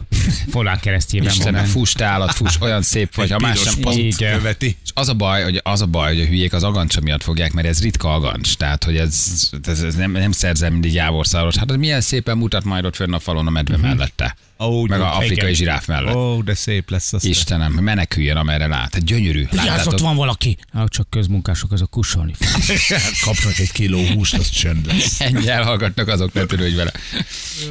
folák 0.50 0.80
keresztjében 0.80 1.28
van. 1.28 1.36
Istenem, 1.36 1.64
fuss 1.64 1.92
te 1.92 2.04
állat, 2.04 2.32
fuss, 2.32 2.56
olyan 2.60 2.82
szép 2.82 3.14
vagy, 3.14 3.30
ha 3.30 3.38
más 3.38 3.60
sem. 3.60 3.74
pont 3.80 4.16
követi. 4.16 4.76
Az 4.94 5.08
a 5.08 5.14
baj, 5.14 5.42
hogy 5.42 5.60
az 5.62 5.80
a 5.80 5.86
baj, 5.86 6.12
hogy 6.14 6.22
a 6.22 6.26
hülyék 6.26 6.52
az 6.52 6.62
agancsa 6.62 7.00
miatt 7.00 7.22
fogják, 7.22 7.52
mert 7.52 7.66
ez 7.66 7.82
ritka 7.82 8.14
agancs. 8.14 8.56
Tehát, 8.56 8.84
hogy 8.84 8.96
ez, 8.96 9.48
ez, 9.66 9.82
ez 9.82 9.94
nem, 9.94 10.10
nem 10.10 10.32
szerzem 10.32 10.72
mindig 10.72 10.92
jávorszaros. 10.92 11.56
Hát 11.56 11.76
milyen 11.76 12.00
szépen 12.00 12.38
mutat 12.38 12.64
majd 12.64 12.84
ott 12.84 12.96
fönn 12.96 13.12
a 13.12 13.18
falon 13.18 13.46
a 13.46 13.50
medve 13.50 13.76
mellette. 13.76 14.36
Ó, 14.64 14.86
Meg 14.86 15.00
a 15.00 15.16
afrikai 15.16 15.36
igen. 15.36 15.54
zsiráf 15.54 15.86
mellett. 15.86 16.14
Ó, 16.14 16.42
de 16.42 16.54
szép 16.54 16.90
lesz 16.90 17.12
az. 17.12 17.24
Istenem, 17.24 17.72
meneküljön, 17.72 18.36
amerre 18.36 18.66
lát. 18.66 18.94
Hát 18.94 19.04
gyönyörű. 19.04 19.46
Vigyázz, 19.50 19.86
ott 19.86 19.98
van 20.00 20.16
valaki. 20.16 20.56
Ah, 20.72 20.88
csak 20.88 21.10
közmunkások, 21.10 21.72
azok 21.72 21.90
kusolni. 21.90 22.32
Kapnak 23.24 23.58
egy 23.58 23.72
kiló 23.72 24.06
húst, 24.06 24.34
az 24.34 24.50
csönd 24.50 24.86
lesz. 24.86 25.20
Ennyi 25.20 25.48
elhallgatnak, 25.48 26.08
azok 26.08 26.32
ne 26.32 26.44
törődj 26.44 26.74
vele. 26.74 26.92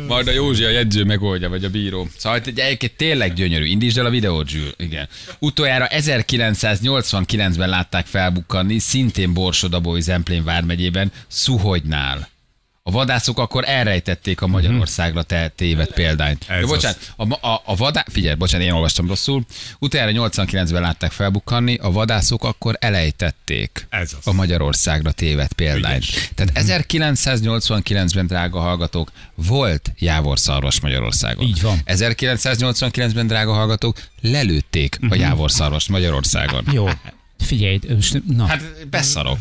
Majd 0.07 0.27
a 0.27 0.31
Józsi, 0.31 0.63
a 0.63 0.69
jegyző 0.69 1.03
megoldja, 1.03 1.49
vagy 1.49 1.63
a 1.63 1.69
bíró. 1.69 2.09
Szóval 2.17 2.39
hogy 2.43 2.59
egyébként 2.59 2.93
tényleg 2.97 3.33
gyönyörű. 3.33 3.65
Indítsd 3.65 3.97
el 3.97 4.05
a 4.05 4.09
videót, 4.09 4.47
Zsül. 4.47 4.73
Igen. 4.77 5.07
Utoljára 5.39 5.87
1989-ben 7.11 7.69
látták 7.69 8.05
felbukkanni, 8.05 8.79
szintén 8.79 9.33
Borsodabói 9.33 10.01
Zemplén 10.01 10.43
vármegyében, 10.43 11.11
Szuhogynál. 11.27 12.30
A 12.91 12.93
vadászok 12.93 13.39
akkor 13.39 13.63
elrejtették 13.67 14.41
a 14.41 14.47
Magyarországra 14.47 15.23
te 15.23 15.51
tévedt 15.55 15.93
példányt. 15.93 16.45
Ez 16.47 16.63
az. 16.63 16.69
bocsánat, 16.69 17.13
a, 17.15 17.47
a, 17.47 17.61
a 17.65 17.75
vadá... 17.75 18.05
Figyelj, 18.09 18.35
bocsánat, 18.35 18.67
én 18.67 18.73
olvastam 18.73 19.07
rosszul. 19.07 19.45
Utána 19.79 20.29
89-ben 20.29 20.81
látták 20.81 21.11
felbukkanni, 21.11 21.75
a 21.75 21.91
vadászok 21.91 22.43
akkor 22.43 22.77
elejtették 22.79 23.87
Ez 23.89 24.13
az. 24.19 24.27
a 24.27 24.31
Magyarországra 24.31 25.11
tévedt 25.11 25.53
példányt. 25.53 26.31
Tehát 26.35 26.51
1989-ben, 26.55 28.27
drága 28.27 28.59
hallgatók, 28.59 29.11
volt 29.35 29.91
jávorszarvas 29.99 30.79
Magyarországon. 30.79 31.47
Így 31.47 31.61
van. 31.61 31.81
1989-ben, 31.85 33.27
drága 33.27 33.53
hallgatók, 33.53 34.01
lelőtték 34.21 34.97
a 35.09 35.15
jávorszarvast 35.15 35.89
Magyarországon. 35.89 36.63
Jó. 36.71 36.89
Figyelj, 37.37 37.79
most, 37.89 38.21
na. 38.27 38.45
Hát 38.45 38.87
beszarok. 38.89 39.39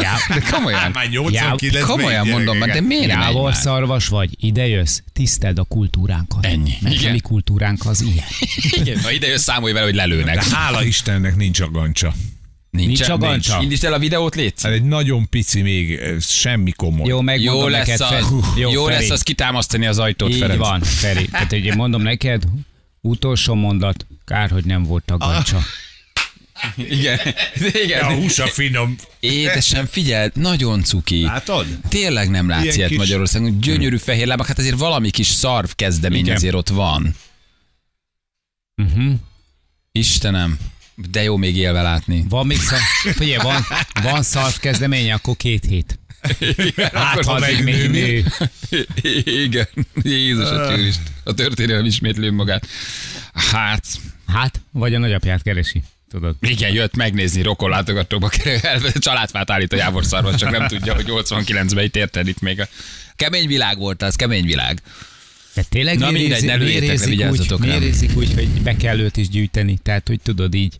Já, 0.00 0.16
De 0.34 0.40
komolyan. 0.50 0.90
Már 0.90 1.08
89 1.08 1.84
Komolyan 1.84 2.28
mondom, 2.28 2.58
de 2.58 2.80
miért 2.80 3.06
Jávor 3.06 3.44
már? 3.44 3.54
szarvas 3.54 4.08
vagy, 4.08 4.30
ide 4.44 4.66
jössz, 4.66 4.98
tiszteld 5.12 5.58
a 5.58 5.64
kultúránkat. 5.64 6.46
Ennyi. 6.46 6.72
Mert 6.80 6.94
Igen. 6.94 7.10
a 7.10 7.12
mi 7.12 7.20
kultúránk 7.20 7.86
az 7.86 8.00
ilyen. 8.00 8.26
Igen, 8.80 9.00
ha 9.02 9.10
ide 9.12 9.26
jössz, 9.26 9.42
számolj 9.42 9.72
vele, 9.72 9.84
hogy 9.84 9.94
lelőnek. 9.94 10.34
De 10.48 10.56
hála 10.56 10.84
Istennek 10.84 11.36
nincs 11.36 11.60
agancsa. 11.60 12.14
Nincs, 12.70 12.86
Nincs 12.86 13.08
agancsa. 13.08 13.62
Indítsd 13.62 13.84
el 13.84 13.92
a 13.92 13.98
videót, 13.98 14.34
létsz. 14.34 14.62
Hát 14.62 14.72
egy 14.72 14.82
nagyon 14.82 15.28
pici 15.28 15.62
még, 15.62 16.00
semmi 16.20 16.70
komoly. 16.70 17.08
Jó, 17.08 17.20
megmondom 17.20 17.60
Jó 17.62 17.68
lesz, 17.68 17.86
neked, 17.86 18.00
az, 18.00 18.08
Feri. 18.08 18.60
jó, 18.72 18.84
Feri. 18.84 18.94
lesz 19.00 19.10
az 19.10 19.22
kitámasztani 19.22 19.86
az 19.86 19.98
ajtót, 19.98 20.30
Így 20.30 20.38
Ferenc. 20.38 20.58
van, 20.58 20.80
Feri. 20.82 21.28
Tehát 21.28 21.52
ugye 21.52 21.74
mondom 21.74 22.02
neked, 22.02 22.42
utolsó 23.00 23.54
mondat, 23.54 24.06
kár, 24.24 24.50
hogy 24.50 24.64
nem 24.64 24.82
volt 24.82 25.04
tagancsa. 25.04 25.58
Igen. 26.76 27.18
Igen. 27.84 28.04
A 28.04 28.14
húsa 28.14 28.46
finom. 28.46 28.96
Édesem, 29.20 29.86
figyeld, 29.86 30.32
nagyon 30.34 30.82
cuki. 30.82 31.22
Látod? 31.22 31.66
Tényleg 31.88 32.30
nem 32.30 32.48
látsz 32.48 32.62
Ilyen 32.62 32.76
ilyet 32.76 32.88
kis- 32.88 32.98
Magyarországon. 32.98 33.60
Gyönyörű 33.60 33.96
fehér 33.96 34.26
lábak, 34.26 34.46
hát 34.46 34.58
azért 34.58 34.78
valami 34.78 35.10
kis 35.10 35.26
szarv 35.26 35.70
kezdemény 35.74 36.20
Igen. 36.20 36.36
azért 36.36 36.54
ott 36.54 36.68
van. 36.68 37.14
Uh-huh. 38.82 39.12
Istenem, 39.92 40.58
de 41.10 41.22
jó 41.22 41.36
még 41.36 41.56
élve 41.56 41.82
látni. 41.82 42.24
Van 42.28 42.46
még 42.46 42.58
szar... 42.60 42.78
Figyelj, 43.14 43.36
van, 43.42 43.62
van 44.02 44.22
szarv 44.22 44.54
kezdeménye, 44.56 45.14
akkor 45.14 45.36
két 45.36 45.64
hét. 45.64 45.98
Hát, 46.92 47.24
ha 47.24 47.32
addig 47.32 47.62
még 47.64 47.90
nő. 47.90 48.24
Igen, 49.24 49.68
Jézus 50.02 50.48
a 50.50 50.66
tűrist. 50.74 51.00
A 51.24 51.34
történelem 51.34 51.84
ismétlő 51.84 52.32
magát. 52.32 52.66
Hát, 53.32 53.86
Hát, 54.26 54.60
vagy 54.70 54.94
a 54.94 54.98
nagyapját 54.98 55.42
keresi. 55.42 55.82
Tudod. 56.10 56.36
igen, 56.40 56.72
jött 56.72 56.96
megnézni 56.96 57.42
rokonlátogatóba, 57.42 58.30
családfát 58.98 59.50
állít 59.50 59.72
a 59.72 59.76
jávorszarvas, 59.76 60.34
csak 60.36 60.50
nem 60.50 60.66
tudja, 60.68 60.94
hogy 60.94 61.04
89-ben 61.08 61.84
itt 61.84 61.96
érted 61.96 62.28
itt 62.28 62.40
még. 62.40 62.60
A... 62.60 62.68
Kemény 63.16 63.46
világ 63.46 63.78
volt 63.78 64.02
az, 64.02 64.16
kemény 64.16 64.44
világ. 64.44 64.82
De 65.54 65.62
tényleg 65.68 65.98
Na, 65.98 66.10
mindegy, 66.10 66.30
érzi- 66.30 66.46
ne 66.46 66.54
lőjétek 66.54 66.98
úgy, 67.00 67.08
vigyázzatok 67.08 67.64
rám. 67.64 67.82
úgy, 68.14 68.34
hogy 68.34 68.48
be 68.48 68.76
kell 68.76 68.98
őt 68.98 69.16
is 69.16 69.28
gyűjteni? 69.28 69.78
Tehát, 69.82 70.08
hogy 70.08 70.20
tudod 70.20 70.54
így. 70.54 70.76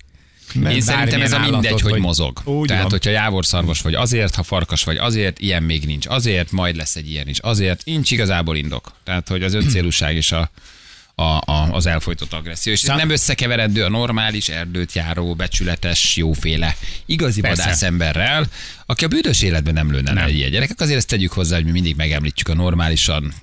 Én 0.54 0.80
szerintem 0.80 1.22
ez 1.22 1.32
a 1.32 1.38
mindegy, 1.38 1.66
állatot, 1.66 1.90
hogy 1.90 2.00
mozog. 2.00 2.40
Úgy 2.44 2.66
Tehát, 2.66 2.82
van. 2.82 2.90
hogyha 2.90 3.10
jávorszarvas 3.10 3.80
vagy 3.80 3.94
azért, 3.94 4.34
ha 4.34 4.42
farkas 4.42 4.84
vagy 4.84 4.96
azért, 4.96 5.38
ilyen 5.38 5.62
még 5.62 5.84
nincs. 5.84 6.06
Azért, 6.06 6.50
majd 6.50 6.76
lesz 6.76 6.96
egy 6.96 7.10
ilyen 7.10 7.28
is. 7.28 7.38
Azért, 7.38 7.84
nincs 7.84 8.10
igazából 8.10 8.56
indok. 8.56 8.92
Tehát, 9.04 9.28
hogy 9.28 9.42
az 9.42 9.54
öncélúság 9.54 10.16
és 10.16 10.32
a, 10.32 10.50
a, 11.20 11.37
a, 11.44 11.68
az 11.72 11.87
elfolytott 11.87 12.33
agresszió. 12.33 12.72
És 12.72 12.83
ez 12.83 12.96
nem 12.96 13.11
összekeveredő 13.11 13.85
a 13.85 13.88
normális, 13.88 14.48
erdőt 14.48 14.92
járó, 14.92 15.35
becsületes, 15.35 16.16
jóféle, 16.16 16.76
igazi 17.07 17.40
Persze. 17.40 17.62
vadász 17.62 17.83
emberrel, 17.83 18.46
aki 18.87 19.04
a 19.04 19.09
büdös 19.09 19.42
életben 19.42 19.74
nem 19.74 19.92
lőne 19.92 20.24
egy 20.24 20.37
ilyen 20.37 20.50
gyerekek. 20.50 20.81
Azért 20.81 20.98
ezt 20.98 21.09
tegyük 21.09 21.33
hozzá, 21.33 21.57
hogy 21.57 21.64
mi 21.64 21.70
mindig 21.70 21.96
megemlítjük 21.96 22.48
a 22.48 22.54
normálisan 22.54 23.35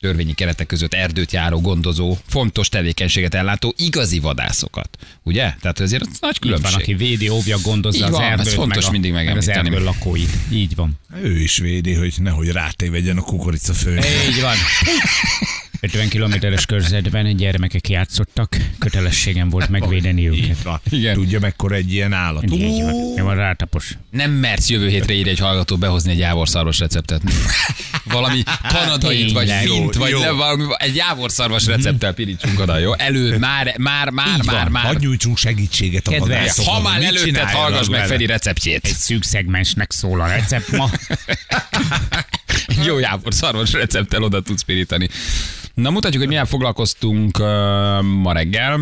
törvényi 0.00 0.34
keretek 0.34 0.66
között 0.66 0.94
erdőt 0.94 1.32
járó, 1.32 1.60
gondozó, 1.60 2.16
fontos 2.26 2.68
tevékenységet 2.68 3.34
ellátó 3.34 3.74
igazi 3.76 4.18
vadászokat. 4.18 4.98
Ugye? 5.22 5.54
Tehát 5.60 5.80
azért 5.80 6.02
az 6.02 6.18
nagy 6.20 6.38
Így 6.42 6.50
van, 6.50 6.60
különbség. 6.60 6.82
aki 6.82 6.94
védi, 6.94 7.28
óvja, 7.28 7.58
gondozza 7.62 7.98
Így 7.98 8.02
az 8.02 8.10
van, 8.10 8.22
ez 8.22 8.38
erdőt, 8.38 8.52
fontos 8.52 8.76
meg, 8.76 8.88
a, 8.88 8.90
mindig 8.90 9.12
meg 9.12 9.36
az 9.36 9.48
erdő 9.48 9.84
lakóit. 9.84 10.30
Így 10.52 10.74
van. 10.74 10.98
Ő 11.22 11.40
is 11.40 11.56
védi, 11.56 11.94
hogy 11.94 12.14
nehogy 12.18 12.48
rátévedjen 12.48 13.16
a 13.16 13.22
kukorica 13.22 13.72
főn. 13.74 14.02
Így 14.28 14.40
van. 14.40 14.56
50 15.86 16.08
kilométeres 16.08 16.66
körzetben 16.66 17.36
gyermekek 17.36 17.88
játszottak, 17.88 18.56
kötelességem 18.78 19.48
volt 19.48 19.68
megvédeni 19.68 20.28
őket. 20.28 20.62
Van. 20.62 20.80
Igen. 20.90 21.14
Tudja, 21.14 21.40
mekkora 21.40 21.74
egy 21.74 21.92
ilyen 21.92 22.12
állat. 22.12 22.44
Így 22.50 22.82
van. 22.82 23.12
Nem 23.14 23.24
van 23.24 23.34
rátapos. 23.36 23.96
Nem 24.10 24.30
mersz 24.30 24.68
jövő 24.68 24.88
hétre 24.88 25.14
írni 25.14 25.30
egy 25.30 25.38
hallgató 25.38 25.76
behozni 25.76 26.10
egy 26.10 26.18
jávorszarvas 26.18 26.78
receptet. 26.78 27.22
Valami 28.04 28.42
kanadait, 28.68 29.32
vagy 29.32 29.46
tényleg. 29.46 29.66
fint, 29.66 29.94
Jó, 29.94 30.00
vagy 30.00 30.10
jó. 30.10 30.20
le, 30.20 30.30
valami, 30.30 30.64
egy 30.76 30.96
jávorszarvas 30.96 31.66
recepttel 31.66 32.12
pirítsunk 32.12 32.60
oda, 32.60 32.78
jó? 32.78 32.94
Elő, 32.94 33.38
már, 33.38 33.74
már, 33.78 34.10
már, 34.10 34.38
Így 34.38 34.44
már, 34.44 34.62
van. 34.62 34.72
már. 34.72 34.84
Hadd 34.84 34.98
nyújtsunk 35.00 35.36
segítséget 35.38 36.06
a 36.06 36.10
Kedves, 36.10 36.28
vadászoknak. 36.28 36.74
Ha 36.74 36.80
már 36.82 36.98
Mit 36.98 37.06
előtted, 37.08 37.26
csináljanak 37.26 37.56
hallgass 37.62 37.88
meg 37.88 37.98
vele? 37.98 38.06
Feri 38.12 38.26
receptjét. 38.26 38.84
Egy 38.84 38.92
szűk 38.94 39.24
szegmensnek 39.24 39.92
szól 39.92 40.20
a 40.20 40.26
recept 40.26 40.70
ma. 40.70 40.90
Jó 42.86 42.98
jávorszarvas 42.98 43.72
recepttel 43.72 44.22
oda 44.22 44.40
tudsz 44.40 44.62
pirítani. 44.62 45.08
Na 45.76 45.90
mutatjuk, 45.90 46.18
hogy 46.20 46.28
milyen 46.28 46.46
foglalkoztunk 46.46 47.38
uh, 47.38 47.46
ma 48.02 48.32
reggel. 48.32 48.80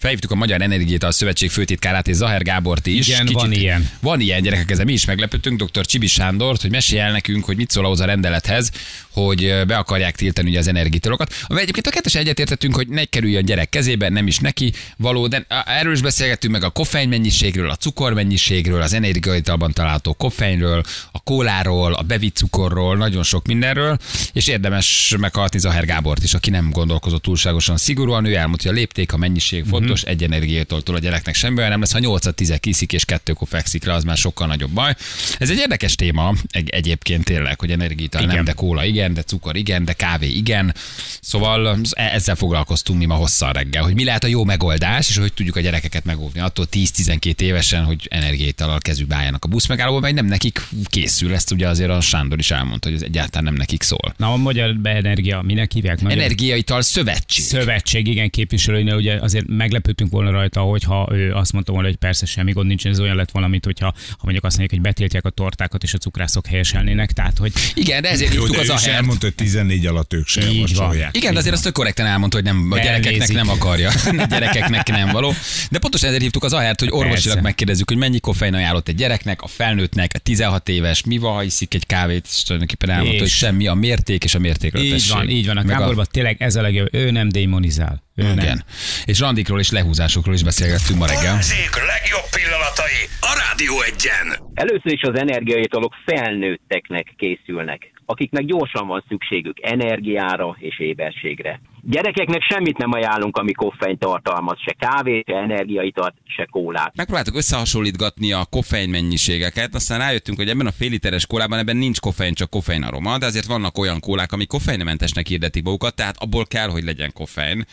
Felhívtuk 0.00 0.30
a 0.30 0.34
Magyar 0.34 0.62
Energiétal 0.62 1.12
Szövetség 1.12 1.50
főtitkárát 1.50 2.08
és 2.08 2.16
Zaher 2.16 2.42
Gábort 2.42 2.86
is. 2.86 3.08
Igen, 3.08 3.28
van 3.32 3.52
ilyen. 3.52 3.90
Van 4.00 4.20
ilyen 4.20 4.42
gyerekek, 4.42 4.70
ezen 4.70 4.84
mi 4.84 4.92
is 4.92 5.04
meglepődtünk, 5.04 5.62
dr. 5.62 5.86
Csibi 5.86 6.06
Sándort, 6.06 6.60
hogy 6.60 6.70
mesélj 6.70 7.00
el 7.00 7.12
nekünk, 7.12 7.44
hogy 7.44 7.56
mit 7.56 7.70
szól 7.70 7.84
ahhoz 7.84 8.00
a 8.00 8.04
rendelethez, 8.04 8.70
hogy 9.10 9.62
be 9.66 9.76
akarják 9.76 10.16
tiltani 10.16 10.48
ugye 10.48 10.58
az 10.58 10.68
energiatolokat. 10.68 11.34
Ami 11.46 11.60
egyébként 11.60 11.86
a 11.86 11.90
kettes 11.90 12.14
egyetértettünk, 12.14 12.74
hogy 12.74 12.88
ne 12.88 13.04
kerüljön 13.04 13.44
gyerek 13.44 13.68
kezébe, 13.68 14.08
nem 14.08 14.26
is 14.26 14.38
neki 14.38 14.72
való, 14.96 15.26
de 15.26 15.46
erről 15.66 15.92
is 15.92 16.00
beszélgettünk 16.00 16.52
meg 16.52 16.64
a 16.64 16.70
koffein 16.70 17.08
mennyiségről, 17.08 17.70
a 17.70 17.76
cukor 17.76 18.14
mennyiségről, 18.14 18.82
az 18.82 18.92
energiaitalban 18.92 19.72
található 19.72 20.12
koffeinről, 20.12 20.82
a 21.12 21.20
kóláról, 21.20 21.92
a 21.92 22.02
bevitt 22.02 22.36
cukorról, 22.36 22.96
nagyon 22.96 23.22
sok 23.22 23.46
mindenről, 23.46 23.98
és 24.32 24.46
érdemes 24.46 25.14
meghallgatni 25.18 25.58
Zaher 25.58 25.84
Gábort 25.84 26.22
is, 26.22 26.34
aki 26.34 26.50
nem 26.50 26.70
gondolkozott 26.70 27.22
túlságosan 27.22 27.76
szigorúan, 27.76 28.24
ő 28.24 28.34
elmondta, 28.34 28.68
hogy 28.68 28.76
a 28.76 28.78
lépték, 28.78 29.12
a 29.12 29.16
mennyiség 29.16 29.64
fontos, 29.64 29.88
fontos, 29.90 30.10
egy 30.10 30.22
energiától 30.22 30.94
a 30.94 30.98
gyereknek 30.98 31.34
semmi 31.34 31.60
nem 31.60 31.80
lesz, 31.80 31.92
ha 31.92 31.98
8 31.98 32.34
10 32.34 32.54
kiszik 32.60 32.92
és 32.92 33.04
kettőkor 33.04 33.48
fekszik 33.48 33.84
le, 33.84 33.92
az 33.92 34.04
már 34.04 34.16
sokkal 34.16 34.46
nagyobb 34.46 34.70
baj. 34.70 34.94
Ez 35.38 35.50
egy 35.50 35.58
érdekes 35.58 35.94
téma 35.94 36.34
egy, 36.50 36.68
egyébként 36.68 37.24
tényleg, 37.24 37.60
hogy 37.60 37.70
energiaital 37.70 38.22
nem, 38.22 38.44
de 38.44 38.52
kóla 38.52 38.84
igen, 38.84 39.14
de 39.14 39.22
cukor 39.22 39.56
igen, 39.56 39.84
de 39.84 39.92
kávé 39.92 40.28
igen. 40.28 40.74
Szóval 41.20 41.78
e- 41.90 42.10
ezzel 42.12 42.34
foglalkoztunk 42.34 42.98
mi 42.98 43.04
ma 43.04 43.14
hosszan 43.14 43.52
reggel, 43.52 43.82
hogy 43.82 43.94
mi 43.94 44.04
lehet 44.04 44.24
a 44.24 44.26
jó 44.26 44.44
megoldás, 44.44 45.08
és 45.08 45.16
hogy 45.16 45.32
tudjuk 45.32 45.56
a 45.56 45.60
gyerekeket 45.60 46.04
megóvni 46.04 46.40
attól 46.40 46.66
10-12 46.72 47.40
évesen, 47.40 47.84
hogy 47.84 48.06
energiaital 48.10 48.78
kezükbe 48.78 49.14
álljanak 49.14 49.44
a 49.44 49.48
busz 49.48 49.66
megállóba, 49.66 50.00
mert 50.00 50.14
nem 50.14 50.26
nekik 50.26 50.62
készül. 50.84 51.34
Ezt 51.34 51.52
ugye 51.52 51.68
azért 51.68 51.90
a 51.90 52.00
Sándor 52.00 52.38
is 52.38 52.50
elmondta, 52.50 52.88
hogy 52.88 52.96
ez 52.96 53.02
egyáltalán 53.02 53.44
nem 53.44 53.54
nekik 53.54 53.82
szól. 53.82 54.14
Na, 54.16 54.32
a 54.32 54.36
Magyar 54.36 54.74
Beenergia, 54.76 55.42
minek 55.42 55.72
hívják? 55.72 56.00
Magyar... 56.00 56.18
Energiaital 56.18 56.82
szövetség. 56.82 57.44
Szövetség, 57.44 58.06
igen, 58.06 58.30
képviselőinél 58.30 58.94
ugye 58.94 59.18
azért 59.20 59.46
meglepődtünk 59.80 60.10
volna 60.10 60.30
rajta, 60.30 60.60
hogyha 60.60 61.08
ő 61.12 61.32
azt 61.34 61.52
mondta 61.52 61.72
volna, 61.72 61.86
hogy 61.88 61.96
persze 61.96 62.26
semmi 62.26 62.52
gond 62.52 62.66
nincs, 62.66 62.86
ez 62.86 63.00
olyan 63.00 63.16
lett 63.16 63.30
valamit, 63.30 63.64
hogyha 63.64 63.86
ha 64.08 64.16
mondjuk 64.22 64.44
azt 64.44 64.58
mondják, 64.58 64.80
hogy 64.80 64.90
betiltják 64.92 65.24
a 65.24 65.30
tortákat 65.30 65.82
és 65.82 65.94
a 65.94 65.98
cukrászok 65.98 66.46
helyeselnének, 66.46 67.12
tehát 67.12 67.38
hogy 67.38 67.52
Igen, 67.74 68.02
de 68.02 68.10
ezért 68.10 68.34
Jó, 68.34 68.38
hívtuk 68.40 68.56
de 68.56 68.62
az 68.62 68.68
ő 68.68 68.72
a 68.72 68.76
sem 68.76 68.86
hert. 68.90 69.00
elmondta, 69.02 69.26
hogy 69.26 69.34
14 69.34 69.86
alatt 69.86 70.12
ők 70.12 70.26
se 70.26 70.40
Így 70.40 70.46
van. 70.46 70.54
javasolják. 70.56 71.16
Igen, 71.16 71.32
de 71.32 71.38
azért 71.38 71.54
azt 71.54 71.62
tök 71.64 71.72
korrekten 71.72 72.06
elmondta, 72.06 72.36
hogy 72.36 72.44
nem, 72.46 72.68
a 72.72 72.76
gyerekeknek 72.76 73.12
Elnézik. 73.12 73.36
nem 73.36 73.48
akarja. 73.48 73.90
A 74.20 74.26
gyerekeknek 74.28 74.88
nem 74.88 75.08
való. 75.08 75.32
De 75.70 75.78
pontosan 75.78 76.08
ezért 76.08 76.22
hívtuk 76.22 76.44
az 76.44 76.52
ahert, 76.52 76.80
hogy 76.80 76.88
orvosilag 76.90 77.22
Persze. 77.24 77.40
megkérdezzük, 77.40 77.88
hogy 77.88 77.98
mennyi 77.98 78.20
koffein 78.20 78.54
ajánlott 78.54 78.88
egy 78.88 78.94
gyereknek, 78.94 79.42
a 79.42 79.46
felnőttnek, 79.46 80.10
a 80.14 80.18
16 80.18 80.68
éves, 80.68 81.04
mi 81.04 81.18
van, 81.18 81.34
ha 81.34 81.42
iszik 81.42 81.74
egy 81.74 81.86
kávét, 81.86 82.26
és 82.30 82.42
tulajdonképpen 82.42 82.90
elmondta, 82.90 83.18
hogy 83.18 83.26
És- 83.26 83.36
semmi 83.36 83.66
a 83.66 83.74
mérték 83.74 84.24
és 84.24 84.34
a 84.34 84.38
mértékletesség. 84.38 84.94
így 84.94 85.08
van, 85.12 85.28
így 85.28 85.46
van. 85.46 85.56
A 85.56 85.62
Gáborban 85.64 86.06
tényleg 86.10 86.42
ez 86.42 86.56
a 86.56 86.62
legjobb, 86.62 86.88
ő 86.94 87.10
nem 87.10 87.28
démonizál. 87.28 88.02
Ő 88.20 88.34
nem. 88.34 88.38
Igen. 88.38 88.64
És 89.04 89.20
randikról 89.20 89.60
és 89.60 89.70
lehúzásokról 89.70 90.34
is 90.34 90.42
beszélgettünk 90.42 90.98
ma 90.98 91.06
reggel. 91.06 91.22
Balázsék 91.22 91.74
legjobb 91.92 92.28
pillanatai 92.36 93.00
a 93.20 93.32
Rádió 93.42 93.74
egyen. 93.90 94.26
Először 94.54 94.92
is 94.92 95.02
az 95.02 95.18
energiaitalok 95.18 95.94
felnőtteknek 96.04 97.14
készülnek, 97.16 97.92
akiknek 98.06 98.44
gyorsan 98.44 98.86
van 98.86 99.04
szükségük 99.08 99.56
energiára 99.62 100.56
és 100.58 100.80
éberségre. 100.80 101.60
Gyerekeknek 101.82 102.42
semmit 102.42 102.78
nem 102.78 102.92
ajánlunk, 102.92 103.36
ami 103.36 103.52
koffein 103.52 103.98
tartalmaz, 103.98 104.58
se 104.60 104.72
kávét, 104.78 105.26
se 105.26 105.36
energiaitalt, 105.36 106.14
se 106.24 106.44
kólát. 106.50 106.96
Megpróbáltuk 106.96 107.36
összehasonlítgatni 107.36 108.32
a 108.32 108.44
koffein 108.50 108.90
mennyiségeket, 108.90 109.74
aztán 109.74 109.98
rájöttünk, 109.98 110.38
hogy 110.38 110.48
ebben 110.48 110.66
a 110.66 110.70
fél 110.70 110.90
literes 110.90 111.26
kólában 111.26 111.58
ebben 111.58 111.76
nincs 111.76 112.00
koffein, 112.00 112.34
csak 112.34 112.50
koffein 112.50 112.82
aroma, 112.82 113.18
de 113.18 113.26
azért 113.26 113.46
vannak 113.46 113.78
olyan 113.78 114.00
kólák, 114.00 114.32
ami 114.32 114.46
koffeinmentesnek 114.46 115.26
hirdetik 115.26 115.64
magukat, 115.64 115.94
tehát 115.94 116.16
abból 116.22 116.46
kell, 116.46 116.68
hogy 116.68 116.84
legyen 116.84 117.12
koffein. 117.12 117.64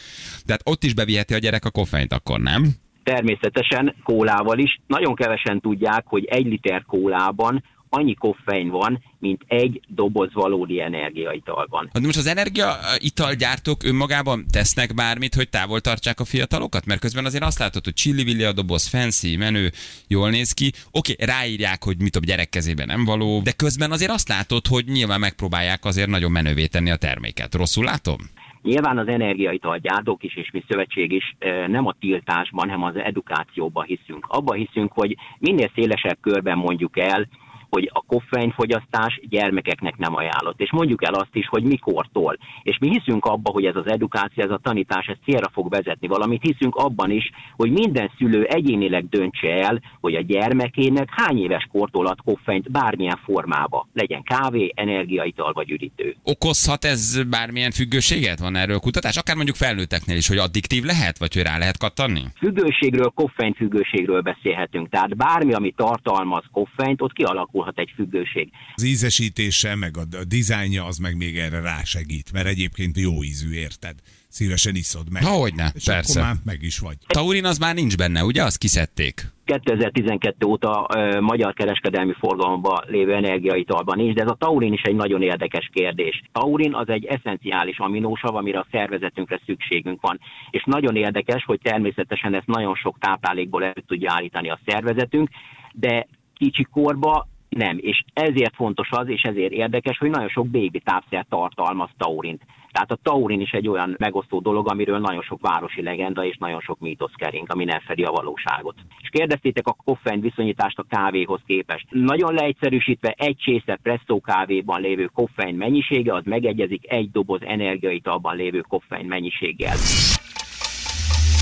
Tehát 0.45 0.61
ott 0.63 0.83
is 0.83 0.93
beviheti 0.93 1.33
a 1.33 1.37
gyerek 1.37 1.65
a 1.65 1.71
koffeint, 1.71 2.13
akkor 2.13 2.39
nem? 2.39 2.67
Természetesen 3.03 3.95
kólával 4.03 4.59
is. 4.59 4.79
Nagyon 4.87 5.15
kevesen 5.15 5.59
tudják, 5.61 6.03
hogy 6.07 6.25
egy 6.25 6.45
liter 6.45 6.83
kólában 6.85 7.63
annyi 7.89 8.13
koffein 8.13 8.69
van, 8.69 9.03
mint 9.19 9.41
egy 9.47 9.81
doboz 9.87 10.33
valódi 10.33 10.81
energiaitalban. 10.81 11.89
Hát 11.93 12.03
most 12.03 12.17
az 12.17 12.27
energia 12.27 12.75
italgyártók 12.97 13.83
önmagában 13.83 14.45
tesznek 14.51 14.93
bármit, 14.93 15.35
hogy 15.35 15.49
távol 15.49 15.81
tartsák 15.81 16.19
a 16.19 16.25
fiatalokat? 16.25 16.85
Mert 16.85 16.99
közben 16.99 17.25
azért 17.25 17.43
azt 17.43 17.59
látod, 17.59 17.83
hogy 17.83 17.93
csillivilli 17.93 18.43
a 18.43 18.53
doboz, 18.53 18.87
fancy, 18.87 19.35
menő, 19.37 19.71
jól 20.07 20.29
néz 20.29 20.51
ki. 20.51 20.71
Oké, 20.91 21.15
ráírják, 21.19 21.83
hogy 21.83 22.01
mit 22.01 22.15
a 22.15 22.19
gyerek 22.19 22.49
kezében 22.49 22.87
nem 22.87 23.05
való, 23.05 23.41
de 23.41 23.51
közben 23.51 23.91
azért 23.91 24.11
azt 24.11 24.29
látod, 24.29 24.67
hogy 24.67 24.85
nyilván 24.85 25.19
megpróbálják 25.19 25.85
azért 25.85 26.09
nagyon 26.09 26.31
menővé 26.31 26.65
tenni 26.65 26.91
a 26.91 26.95
terméket. 26.95 27.55
Rosszul 27.55 27.83
látom? 27.83 28.17
Nyilván 28.61 28.97
az 28.97 29.07
energiaital 29.07 29.77
gyártók 29.77 30.23
is, 30.23 30.35
és 30.35 30.49
mi 30.51 30.63
szövetség 30.67 31.11
is 31.11 31.35
nem 31.67 31.87
a 31.87 31.95
tiltásban, 31.99 32.69
hanem 32.69 32.83
az 32.83 32.95
edukációban 32.95 33.85
hiszünk. 33.85 34.25
Abban 34.27 34.57
hiszünk, 34.57 34.91
hogy 34.91 35.15
minél 35.39 35.71
szélesebb 35.75 36.17
körben 36.21 36.57
mondjuk 36.57 36.99
el, 36.99 37.27
hogy 37.69 37.89
a 37.93 38.03
koffeinfogyasztás 38.07 39.19
gyermekeknek 39.29 39.97
nem 39.97 40.15
ajánlott. 40.15 40.61
És 40.61 40.71
mondjuk 40.71 41.05
el 41.05 41.13
azt 41.13 41.35
is, 41.35 41.47
hogy 41.47 41.63
mikortól. 41.63 42.37
És 42.63 42.77
mi 42.79 42.89
hiszünk 42.89 43.25
abba, 43.25 43.51
hogy 43.51 43.65
ez 43.65 43.75
az 43.75 43.87
edukáció, 43.87 44.43
ez 44.43 44.51
a 44.51 44.59
tanítás, 44.63 45.05
ez 45.05 45.17
célra 45.25 45.49
fog 45.53 45.69
vezetni 45.69 46.07
valamit. 46.07 46.41
Hiszünk 46.41 46.75
abban 46.75 47.11
is, 47.11 47.29
hogy 47.55 47.71
minden 47.71 48.11
szülő 48.17 48.43
egyénileg 48.43 49.09
döntse 49.09 49.53
el, 49.53 49.81
hogy 50.01 50.15
a 50.15 50.21
gyermekének 50.21 51.09
hány 51.11 51.37
éves 51.37 51.67
kortól 51.71 52.05
ad 52.05 52.19
koffeint 52.25 52.71
bármilyen 52.71 53.19
formába. 53.23 53.87
Legyen 53.93 54.23
kávé, 54.23 54.71
energiaital 54.75 55.53
vagy 55.53 55.71
üdítő. 55.71 56.15
Okozhat 56.23 56.85
ez 56.85 57.23
bármilyen 57.29 57.71
függőséget? 57.71 58.39
Van 58.39 58.55
erről 58.55 58.79
kutatás? 58.79 59.17
Akár 59.17 59.35
mondjuk 59.35 59.55
felnőtteknél 59.55 60.17
is, 60.17 60.27
hogy 60.27 60.37
addiktív 60.37 60.83
lehet, 60.83 61.17
vagy 61.17 61.33
hogy 61.33 61.43
rá 61.43 61.57
lehet 61.57 61.77
kattanni? 61.77 62.21
Függőségről, 62.35 63.11
koffein 63.15 63.53
függőségről 63.53 64.21
beszélhetünk. 64.21 64.89
Tehát 64.89 65.15
bármi, 65.17 65.53
ami 65.53 65.73
tartalmaz 65.75 66.43
koffeint, 66.51 67.01
ott 67.01 67.13
kialakulhat 67.57 67.79
egy 67.79 67.91
függőség. 67.95 68.51
Az 68.75 68.83
ízesítése, 68.83 69.75
meg 69.75 69.97
a, 69.97 70.17
a 70.17 70.23
dizájnja 70.23 70.85
az 70.85 70.97
meg 70.97 71.17
még 71.17 71.37
erre 71.37 71.61
rásegít, 71.61 72.31
mert 72.31 72.47
egyébként 72.47 72.97
jó 72.97 73.23
ízű, 73.23 73.53
érted? 73.53 73.95
Szívesen 74.29 74.75
iszod 74.75 75.11
meg. 75.11 75.23
Hogyne, 75.23 75.71
És 75.75 75.83
persze. 75.83 76.19
akkor 76.19 76.31
már 76.31 76.41
meg 76.45 76.63
is 76.63 76.79
vagy. 76.79 76.97
Taurin 77.07 77.45
az 77.45 77.57
már 77.57 77.75
nincs 77.75 77.97
benne, 77.97 78.23
ugye? 78.23 78.43
Azt 78.43 78.57
kiszedték. 78.57 79.35
2012 79.45 80.45
óta 80.45 80.87
ö, 80.95 81.19
magyar 81.19 81.53
kereskedelmi 81.53 82.13
forgalomban 82.19 82.83
lévő 82.87 83.13
energiaitalban 83.13 83.97
nincs, 83.97 84.13
de 84.13 84.23
ez 84.23 84.29
a 84.29 84.35
taurin 84.39 84.73
is 84.73 84.81
egy 84.81 84.95
nagyon 84.95 85.21
érdekes 85.21 85.69
kérdés. 85.73 86.21
Taurin 86.31 86.73
az 86.73 86.89
egy 86.89 87.05
eszenciális 87.05 87.79
aminósav, 87.79 88.35
amire 88.35 88.59
a 88.59 88.67
szervezetünkre 88.71 89.39
szükségünk 89.45 90.01
van. 90.01 90.19
És 90.49 90.63
nagyon 90.65 90.95
érdekes, 90.95 91.43
hogy 91.43 91.59
természetesen 91.63 92.33
ezt 92.33 92.47
nagyon 92.47 92.75
sok 92.75 92.97
táplálékból 92.99 93.63
el 93.63 93.73
tudja 93.87 94.11
állítani 94.13 94.49
a 94.49 94.59
szervezetünk, 94.65 95.29
de 95.73 96.07
kicsi 96.33 96.63
korba 96.63 97.27
nem, 97.49 97.77
és 97.81 98.03
ezért 98.13 98.55
fontos 98.55 98.89
az, 98.91 99.09
és 99.09 99.21
ezért 99.21 99.51
érdekes, 99.51 99.97
hogy 99.97 100.09
nagyon 100.09 100.29
sok 100.29 100.47
bébi 100.47 100.79
tápszer 100.79 101.25
tartalmaz 101.29 101.89
taurint. 101.97 102.41
Tehát 102.71 102.91
a 102.91 102.99
taurin 103.03 103.41
is 103.41 103.51
egy 103.51 103.67
olyan 103.67 103.95
megosztó 103.99 104.39
dolog, 104.39 104.71
amiről 104.71 104.99
nagyon 104.99 105.21
sok 105.21 105.41
városi 105.41 105.81
legenda 105.81 106.25
és 106.25 106.37
nagyon 106.37 106.59
sok 106.59 106.79
mítosz 106.79 107.13
kering, 107.15 107.51
ami 107.51 107.63
nem 107.63 107.79
fedi 107.79 108.03
a 108.03 108.11
valóságot. 108.11 108.75
És 109.01 109.09
kérdeztétek 109.09 109.67
a 109.67 109.75
koffein 109.85 110.21
viszonyítást 110.21 110.79
a 110.79 110.85
kávéhoz 110.89 111.41
képest. 111.45 111.85
Nagyon 111.89 112.33
leegyszerűsítve 112.33 113.13
egy 113.17 113.37
csésze 113.37 113.79
presszó 113.83 114.21
kávéban 114.21 114.81
lévő 114.81 115.05
koffein 115.05 115.55
mennyisége 115.55 116.13
az 116.13 116.23
megegyezik 116.25 116.91
egy 116.91 117.11
doboz 117.11 117.41
energiaitalban 117.41 118.35
lévő 118.35 118.61
koffein 118.61 119.05
mennyiséggel. 119.05 119.75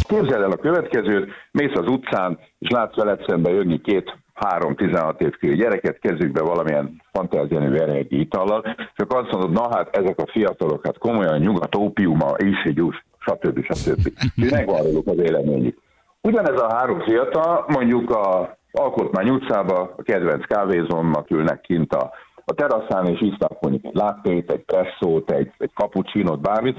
Képzeld 0.07 0.41
el 0.43 0.51
a 0.51 0.55
következőt, 0.55 1.31
mész 1.51 1.75
az 1.75 1.87
utcán, 1.87 2.39
és 2.59 2.69
látsz 2.69 2.95
veled 2.95 3.23
szembe 3.27 3.49
jönni 3.49 3.81
két 3.81 4.17
3-16 4.39 5.21
év 5.21 5.37
körül 5.39 5.55
gyereket, 5.55 5.99
kezükbe 5.99 6.41
valamilyen 6.41 7.01
fantáziánő 7.11 7.81
energi 7.81 8.19
itallal, 8.19 8.75
csak 8.95 9.13
azt 9.13 9.31
mondod, 9.31 9.51
na 9.51 9.75
hát 9.75 9.95
ezek 9.95 10.19
a 10.19 10.31
fiatalok, 10.31 10.85
hát 10.85 10.97
komolyan 10.97 11.39
nyugat, 11.39 11.75
ópiuma, 11.75 12.35
ízsigyús, 12.43 13.05
stb. 13.19 13.63
stb. 13.63 14.11
És 14.35 14.49
megvan 14.49 14.81
róluk 14.81 15.07
az 15.07 15.17
élményük. 15.17 15.77
Ugyanez 16.21 16.61
a 16.61 16.75
három 16.75 16.99
fiatal 16.99 17.65
mondjuk 17.67 18.09
a 18.09 18.57
Alkotmány 18.71 19.29
utcába, 19.29 19.93
a 19.97 20.01
kedvenc 20.01 20.45
kávézónnak 20.45 21.31
ülnek 21.31 21.61
kint 21.61 21.93
a, 21.93 22.11
a 22.45 22.53
teraszán, 22.53 23.05
és 23.05 23.21
isznak 23.21 23.62
mondjuk 23.62 23.86
egy 23.86 23.95
láttét, 23.95 24.51
egy 24.51 24.63
presszót, 24.65 25.31
egy, 25.31 25.51
egy 25.58 25.71
cappuccinót, 25.73 26.41
bármit, 26.41 26.77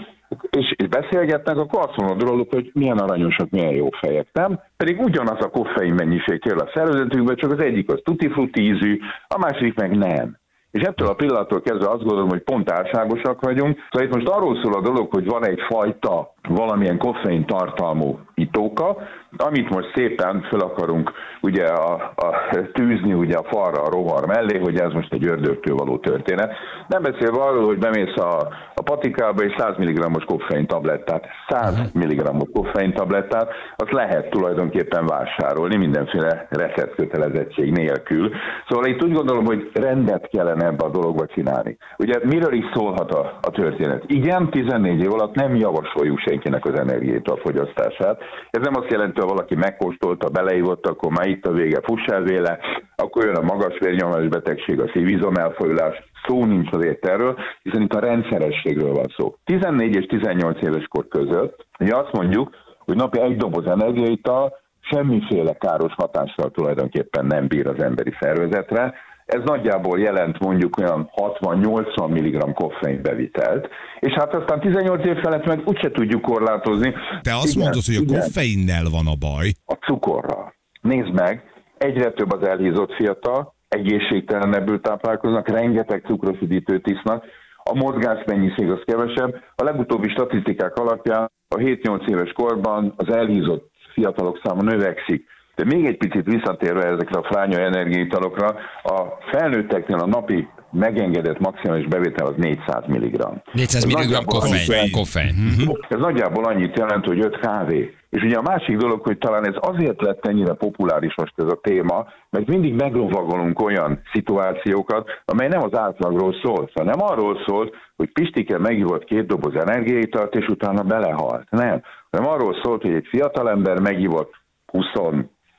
és, 0.50 0.74
és 0.76 0.88
beszélgetnek, 0.88 1.56
akkor 1.56 1.80
azt 1.80 1.96
mondod 1.96 2.28
róluk, 2.28 2.52
hogy 2.52 2.70
milyen 2.74 2.98
aranyosak, 2.98 3.50
milyen 3.50 3.74
jó 3.74 3.88
fejek, 3.90 4.28
nem? 4.32 4.60
Pedig 4.76 5.00
ugyanaz 5.00 5.44
a 5.44 5.50
koffein 5.50 5.94
mennyiség 5.94 6.40
kell 6.40 6.58
a 6.58 6.70
szervezetünkben, 6.74 7.36
csak 7.36 7.52
az 7.52 7.60
egyik 7.60 7.90
az 7.90 8.00
tutti 8.04 8.60
ízű, 8.60 8.98
a 9.28 9.38
másik 9.38 9.74
meg 9.74 9.96
nem. 9.96 10.36
És 10.70 10.82
ettől 10.82 11.08
a 11.08 11.14
pillanattól 11.14 11.60
kezdve 11.60 11.88
azt 11.88 12.02
gondolom, 12.02 12.28
hogy 12.28 12.42
pont 12.42 12.70
álságosak 12.70 13.40
vagyunk. 13.40 13.78
Szóval 13.90 14.08
itt 14.08 14.14
most 14.14 14.28
arról 14.28 14.60
szól 14.62 14.74
a 14.74 14.80
dolog, 14.80 15.12
hogy 15.12 15.26
van 15.26 15.46
egyfajta 15.46 16.34
valamilyen 16.48 16.98
koffein 16.98 17.46
tartalmú 17.46 18.18
itóka, 18.34 18.96
amit 19.36 19.70
most 19.70 19.92
szépen 19.94 20.42
fel 20.50 20.60
akarunk 20.60 21.12
ugye 21.40 21.64
a, 21.64 21.92
a 22.16 22.48
tűzni 22.72 23.12
ugye 23.12 23.36
a 23.36 23.44
falra, 23.50 23.82
a 23.82 23.90
rovar 23.90 24.26
mellé, 24.26 24.58
hogy 24.58 24.78
ez 24.78 24.92
most 24.92 25.12
egy 25.12 25.26
ördögtől 25.26 25.76
való 25.76 25.98
történet. 25.98 26.52
Nem 26.88 27.02
beszélve 27.02 27.42
arról, 27.42 27.64
hogy 27.64 27.78
bemész 27.78 28.16
a, 28.16 28.38
a 28.74 28.82
patikába 28.82 29.44
és 29.44 29.54
100 29.56 29.76
mg-os 29.76 30.24
koffein 30.24 30.66
tablettát, 30.66 31.26
100 31.48 31.90
mg 31.92 32.50
koffein 32.52 32.92
tablettát, 32.92 33.48
azt 33.76 33.92
lehet 33.92 34.30
tulajdonképpen 34.30 35.06
vásárolni 35.06 35.76
mindenféle 35.76 36.46
receptkötelezettség 36.50 37.72
nélkül. 37.72 38.30
Szóval 38.68 38.86
itt 38.86 39.02
úgy 39.02 39.12
gondolom, 39.12 39.44
hogy 39.44 39.70
rendet 39.74 40.28
kellene 40.28 40.66
ebbe 40.66 40.84
a 40.84 40.90
dologba 40.90 41.26
csinálni. 41.26 41.76
Ugye 41.98 42.18
miről 42.22 42.52
is 42.52 42.64
szólhat 42.74 43.10
a, 43.12 43.38
a 43.42 43.50
történet? 43.50 44.04
Igen, 44.06 44.50
14 44.50 45.00
év 45.00 45.12
alatt 45.12 45.34
nem 45.34 45.54
javasoljuk 45.54 46.20
senkinek 46.36 46.64
az 46.64 46.78
energiát 46.78 47.26
a 47.26 47.36
fogyasztását. 47.36 48.22
Ez 48.50 48.62
nem 48.62 48.76
azt 48.76 48.90
jelenti, 48.90 49.20
ha 49.20 49.26
valaki 49.26 49.54
megkóstolta, 49.54 50.28
beleívott, 50.28 50.86
akkor 50.86 51.12
már 51.12 51.28
itt 51.28 51.46
a 51.46 51.52
vége, 51.52 51.80
fuss 51.82 52.06
el 52.06 52.22
véle, 52.22 52.58
akkor 52.96 53.24
jön 53.24 53.34
a 53.34 53.42
magas 53.52 53.78
vérnyomás 53.78 54.28
betegség, 54.28 54.80
a 54.80 54.90
szívizom 54.92 55.34
elfolyulás, 55.34 56.02
szó 56.26 56.44
nincs 56.44 56.72
azért 56.72 57.06
erről, 57.06 57.38
hiszen 57.62 57.82
itt 57.82 57.94
a 57.94 58.00
rendszerességről 58.00 58.92
van 58.92 59.14
szó. 59.16 59.34
14 59.44 59.94
és 59.94 60.06
18 60.06 60.62
éves 60.62 60.86
kor 60.88 61.08
között, 61.08 61.66
ugye 61.78 61.96
azt 61.96 62.12
mondjuk, 62.12 62.50
hogy 62.78 62.96
napi 62.96 63.20
egy 63.20 63.36
doboz 63.36 63.66
energiaital 63.66 64.52
semmiféle 64.80 65.52
káros 65.52 65.92
hatással 65.96 66.50
tulajdonképpen 66.50 67.26
nem 67.26 67.46
bír 67.46 67.66
az 67.66 67.82
emberi 67.82 68.12
szervezetre. 68.20 68.94
Ez 69.26 69.40
nagyjából 69.44 69.98
jelent 69.98 70.38
mondjuk 70.38 70.76
olyan 70.76 71.10
60-80 71.40 72.08
mg 72.08 72.52
koffein 72.54 73.02
bevitelt, 73.02 73.68
és 74.00 74.12
hát 74.12 74.34
aztán 74.34 74.60
18 74.60 75.06
év 75.06 75.16
felett 75.16 75.46
meg 75.46 75.60
úgyse 75.64 75.90
tudjuk 75.90 76.22
korlátozni. 76.22 76.94
Te 77.22 77.34
azt 77.34 77.54
Igen, 77.54 77.62
mondod, 77.62 77.82
hogy 77.84 77.96
a 77.96 78.12
koffeinnel 78.12 78.84
van 78.90 79.06
a 79.06 79.14
baj. 79.18 79.48
a 79.64 79.74
cukorral. 79.74 80.54
Nézd 80.80 81.12
meg, 81.12 81.42
egyre 81.78 82.10
több 82.10 82.32
az 82.32 82.48
elhízott 82.48 82.94
fiatal, 82.94 83.54
egészségtelenebbül 83.68 84.80
táplálkoznak, 84.80 85.48
rengeteg 85.48 86.02
cukros 86.06 86.40
üdítőt 86.40 86.86
isznak, 86.86 87.24
a 87.68 87.74
mozgásmennyiség 87.74 88.70
az 88.70 88.82
kevesebb. 88.84 89.42
A 89.54 89.62
legutóbbi 89.62 90.08
statisztikák 90.08 90.76
alapján 90.76 91.30
a 91.48 91.56
7-8 91.56 92.08
éves 92.08 92.32
korban 92.32 92.94
az 92.96 93.14
elhízott 93.14 93.70
fiatalok 93.92 94.40
száma 94.44 94.62
növekszik. 94.62 95.26
De 95.56 95.64
még 95.64 95.86
egy 95.86 95.96
picit 95.96 96.24
visszatérve 96.24 96.84
ezekre 96.86 97.18
a 97.18 97.22
fránya 97.22 97.58
energiaitalokra, 97.58 98.46
a 98.82 99.02
felnőtteknél 99.30 99.98
a 99.98 100.06
napi 100.06 100.48
megengedett 100.70 101.38
maximális 101.38 101.86
bevétel 101.86 102.26
az 102.26 102.34
400 102.36 102.82
mg. 102.86 103.26
400 103.52 103.84
Ez 103.84 103.84
mg 103.84 104.24
koffein. 104.24 104.90
koffein. 104.90 105.34
Mhm. 105.34 105.70
ez 105.88 105.98
nagyjából 105.98 106.44
annyit 106.44 106.78
jelent, 106.78 107.04
hogy 107.06 107.20
5 107.20 107.38
kávé. 107.38 107.94
És 108.10 108.22
ugye 108.22 108.36
a 108.36 108.42
másik 108.42 108.76
dolog, 108.76 109.02
hogy 109.02 109.18
talán 109.18 109.46
ez 109.46 109.54
azért 109.60 110.02
lett 110.02 110.26
ennyire 110.26 110.52
populáris 110.52 111.14
most 111.16 111.32
ez 111.36 111.50
a 111.50 111.60
téma, 111.62 112.06
mert 112.30 112.46
mindig 112.46 112.74
meglovagolunk 112.74 113.60
olyan 113.60 114.00
szituációkat, 114.12 115.08
amely 115.24 115.48
nem 115.48 115.62
az 115.62 115.78
átlagról 115.78 116.34
szólt, 116.42 116.70
hanem 116.74 117.02
arról 117.02 117.42
szólt, 117.46 117.74
hogy 117.96 118.12
Pistike 118.12 118.58
megivott 118.58 119.04
két 119.04 119.26
doboz 119.26 119.54
energiaitalt, 119.54 120.34
és 120.34 120.46
utána 120.48 120.82
belehalt. 120.82 121.50
Nem. 121.50 121.82
Hanem 122.10 122.30
arról 122.30 122.56
szólt, 122.62 122.82
hogy 122.82 122.94
egy 122.94 123.06
fiatalember 123.10 123.78
megivott 123.78 124.34
20 124.66 124.84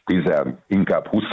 10, 0.08 0.24
inkább 0.67 1.08
20 1.08 1.24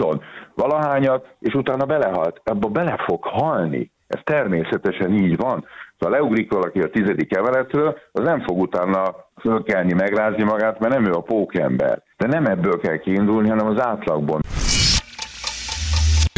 valahányat, 0.55 1.27
és 1.41 1.55
utána 1.55 1.85
belehalt. 1.85 2.41
Abba 2.45 2.69
bele 2.69 2.97
fog 3.07 3.25
halni. 3.25 3.93
Ez 4.07 4.21
természetesen 4.25 5.13
így 5.13 5.37
van. 5.37 5.65
Szóval 5.99 6.19
leugrik 6.19 6.53
valaki 6.53 6.81
a 6.81 6.91
tizedik 6.91 7.37
emeletről, 7.37 7.99
az 8.13 8.25
nem 8.25 8.41
fog 8.41 8.61
utána 8.61 9.03
fölkelni, 9.41 9.93
megrázni 9.93 10.43
magát, 10.43 10.79
mert 10.79 10.95
nem 10.95 11.07
ő 11.07 11.13
a 11.13 11.21
pókember. 11.21 12.03
De 12.17 12.27
nem 12.27 12.47
ebből 12.47 12.81
kell 12.81 12.97
kiindulni, 12.97 13.49
hanem 13.49 13.67
az 13.67 13.81
átlagból. 13.81 14.39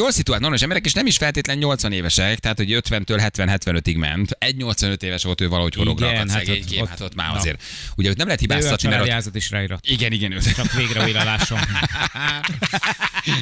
Jól 0.00 0.11
szituált 0.11 0.40
normális 0.40 0.62
emberek, 0.62 0.85
és 0.85 0.92
nem 0.92 1.06
is 1.06 1.16
feltétlen 1.16 1.56
80 1.59 1.92
évesek, 1.92 2.38
tehát 2.38 2.56
hogy 2.56 2.78
50-től 2.88 3.30
70-75-ig 3.37 3.98
ment. 3.98 4.37
Egy 4.38 4.56
85 4.56 5.02
éves 5.02 5.22
volt 5.22 5.40
ő 5.40 5.48
valahogy 5.48 5.74
horogra 5.74 6.16
hát 6.16 6.28
szegény 6.28 6.64
ott- 6.78 6.88
hát 6.88 7.00
ott 7.00 7.14
már 7.14 7.30
na. 7.30 7.38
azért. 7.38 7.62
Ugye 7.96 8.09
őt 8.09 8.16
nem 8.16 8.26
lehet 8.26 8.40
hibáztatni, 8.40 8.88
mert 8.88 9.26
ott... 9.26 9.37
is 9.37 9.50
ráírat. 9.50 9.87
Igen, 9.87 10.12
igen, 10.12 10.32
ő. 10.32 10.38
Csak 10.56 10.72
végre 10.72 11.04
újra 11.04 11.24
lásson. 11.24 11.59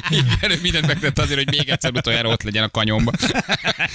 Igen, 0.09 0.51
ő 0.51 0.59
mindent 0.61 0.87
megtett 0.87 1.19
azért, 1.19 1.43
hogy 1.43 1.57
még 1.57 1.69
egyszer 1.69 1.91
utoljára 1.91 2.29
ott 2.29 2.43
legyen 2.43 2.63
a 2.63 2.69
kanyomba. 2.69 3.11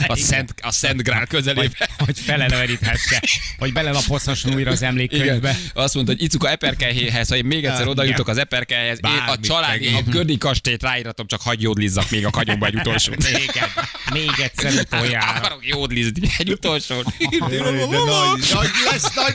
A 0.07 0.17
Szent, 0.17 0.55
a 0.63 0.73
Szent 0.73 1.03
Grál 1.03 1.27
közelében. 1.27 1.73
Hogy, 1.79 2.07
hogy 2.07 2.19
feleleveníthesse, 2.19 3.23
hogy 3.59 3.73
belelapozhasson 3.73 4.55
újra 4.55 4.71
az 4.71 4.83
emlékkönyvbe. 4.83 5.57
Azt 5.73 5.95
mondta, 5.95 6.13
hogy 6.13 6.23
Icuka 6.23 6.51
Eperkelyhéhez, 6.51 7.29
ha 7.29 7.37
én 7.37 7.45
még 7.45 7.65
egyszer 7.65 7.87
oda 7.87 8.05
jutok 8.05 8.29
az 8.29 8.39
Eperkelyhez, 8.39 8.99
én 9.03 9.23
a 9.27 9.41
családi, 9.41 9.87
a 9.87 10.03
Gördi 10.11 10.39
kastélyt 10.39 10.83
ráíratom, 10.83 11.27
csak 11.27 11.41
hagyj 11.41 11.63
jódlizzak 11.63 12.11
még 12.11 12.27
a 12.27 12.31
kanyomba 12.59 12.67
egy 12.67 12.75
utolsó. 12.75 13.13
Még, 13.33 13.51
egy- 13.55 14.13
még 14.13 14.31
egyszer 14.43 14.73
utoljára. 14.81 15.39
Akarok 15.39 15.67
jódlizni 15.67 16.29
egy 16.39 16.51
utolsó. 16.51 16.95
Nagy, 17.41 18.71
lesz 18.91 19.15
nagy 19.15 19.35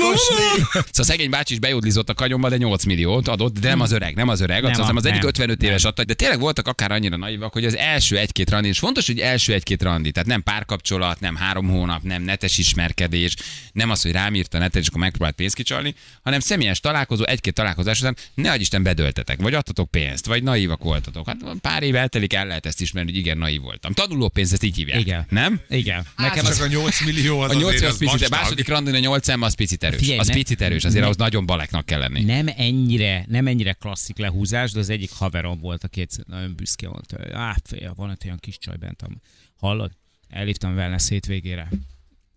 kastély. 0.00 0.62
Szóval 0.72 0.84
szegény 0.90 1.30
bácsi 1.30 1.52
is 1.52 1.58
bejódlizott 1.58 2.08
a 2.08 2.14
kanyomba, 2.14 2.48
de 2.48 2.56
8 2.56 2.84
milliót 2.84 3.28
adott, 3.28 3.58
de 3.58 3.68
nem 3.68 3.80
az 3.80 3.92
öreg, 3.92 4.14
nem 4.14 4.28
az 4.28 4.40
öreg, 4.40 4.62
Nem 4.62 4.70
az, 4.70 4.78
az, 4.96 5.06
egyik 5.06 5.20
nem, 5.20 5.28
55 5.28 5.62
éves 5.62 5.84
adta, 5.84 6.04
de 6.04 6.14
tényleg 6.14 6.40
voltak 6.40 6.68
akár 6.68 6.90
annyira 6.90 7.16
naivak, 7.16 7.52
hogy 7.52 7.64
az 7.64 7.76
első 7.76 8.18
egy-két 8.18 8.50
randi, 8.50 8.68
és 8.68 8.78
fontos, 8.78 9.06
hogy 9.06 9.18
első 9.20 9.52
egy-két 9.52 9.82
randi, 9.82 10.10
tehát 10.10 10.28
nem 10.28 10.42
párkapcsolat, 10.42 11.20
nem 11.20 11.36
három 11.36 11.68
hónap, 11.68 12.02
nem 12.02 12.22
netes 12.22 12.58
ismerkedés, 12.58 13.34
nem 13.72 13.90
az, 13.90 14.02
hogy 14.02 14.12
rám 14.12 14.34
írt 14.34 14.54
a 14.54 14.58
netet, 14.58 14.82
és 14.82 14.88
akkor 14.88 15.00
megpróbált 15.00 15.34
pénzt 15.34 15.54
kicsalni, 15.54 15.94
hanem 16.22 16.40
személyes 16.40 16.80
találkozó, 16.80 17.24
egy-két 17.24 17.54
találkozás 17.54 18.00
után 18.00 18.16
ne 18.34 18.50
adj 18.50 18.60
Isten 18.60 18.82
bedöltetek, 18.82 19.40
vagy 19.40 19.54
adtatok 19.54 19.90
pénzt, 19.90 20.26
vagy 20.26 20.42
naívak 20.42 20.82
voltatok. 20.82 21.26
Hát 21.26 21.36
pár 21.60 21.82
év 21.82 21.94
eltelik, 22.06 22.32
el 22.32 22.46
lehet 22.46 22.66
ezt 22.66 22.80
ismerni, 22.80 23.10
hogy 23.10 23.18
igen, 23.20 23.38
naív 23.38 23.60
voltam. 23.60 23.92
Tanuló 23.92 24.28
pénzt 24.28 24.52
ezt 24.52 24.62
így 24.62 24.76
hívják. 24.76 25.00
Igen. 25.00 25.26
Nem? 25.28 25.60
Igen. 25.68 25.96
Nekem 25.96 26.12
Nekem 26.16 26.44
csak 26.44 26.52
az 26.52 26.60
a 26.60 26.66
8 26.66 27.04
millió 27.04 27.40
az 27.40 27.50
A 27.50 27.54
8 27.54 27.66
azért 27.74 27.82
az 27.84 27.92
az 27.92 27.98
picit, 27.98 28.26
a 28.32 28.36
második 28.36 28.68
randin 28.68 28.94
a 28.94 28.98
8 28.98 29.28
az 29.28 29.54
picit 29.54 29.84
erős. 29.84 29.98
Figyelj, 29.98 30.18
Az 30.18 30.26
ne- 30.26 30.34
picit 30.34 30.60
erős, 30.60 30.84
azért 30.84 30.98
ne- 30.98 31.04
ahhoz 31.04 31.16
nagyon 31.16 31.46
baleknak 31.46 31.86
kell 31.86 31.98
lenni. 31.98 32.22
nem 32.24 32.48
ennyire, 32.56 33.24
nem 33.28 33.46
ennyire 33.46 33.72
klasszik 33.72 34.16
lehúzás, 34.18 34.72
de 34.72 34.78
az 34.78 34.88
egyik 34.88 35.10
haverom 35.12 35.60
volt, 35.60 35.84
aki 35.84 36.00
egyszer 36.00 36.24
nagyon 36.28 36.54
büszke 36.54 36.88
volt. 36.88 37.14
Á, 37.32 37.56
fél, 37.64 37.92
van 37.96 38.10
egy 38.10 38.16
olyan 38.24 38.38
kis 38.38 38.58
csaj 38.58 38.76
bent. 38.76 39.02
am- 39.02 39.20
Hallod? 39.56 39.90
Elhívtam 40.28 40.74
wellness 40.74 41.08
hétvégére. 41.08 41.68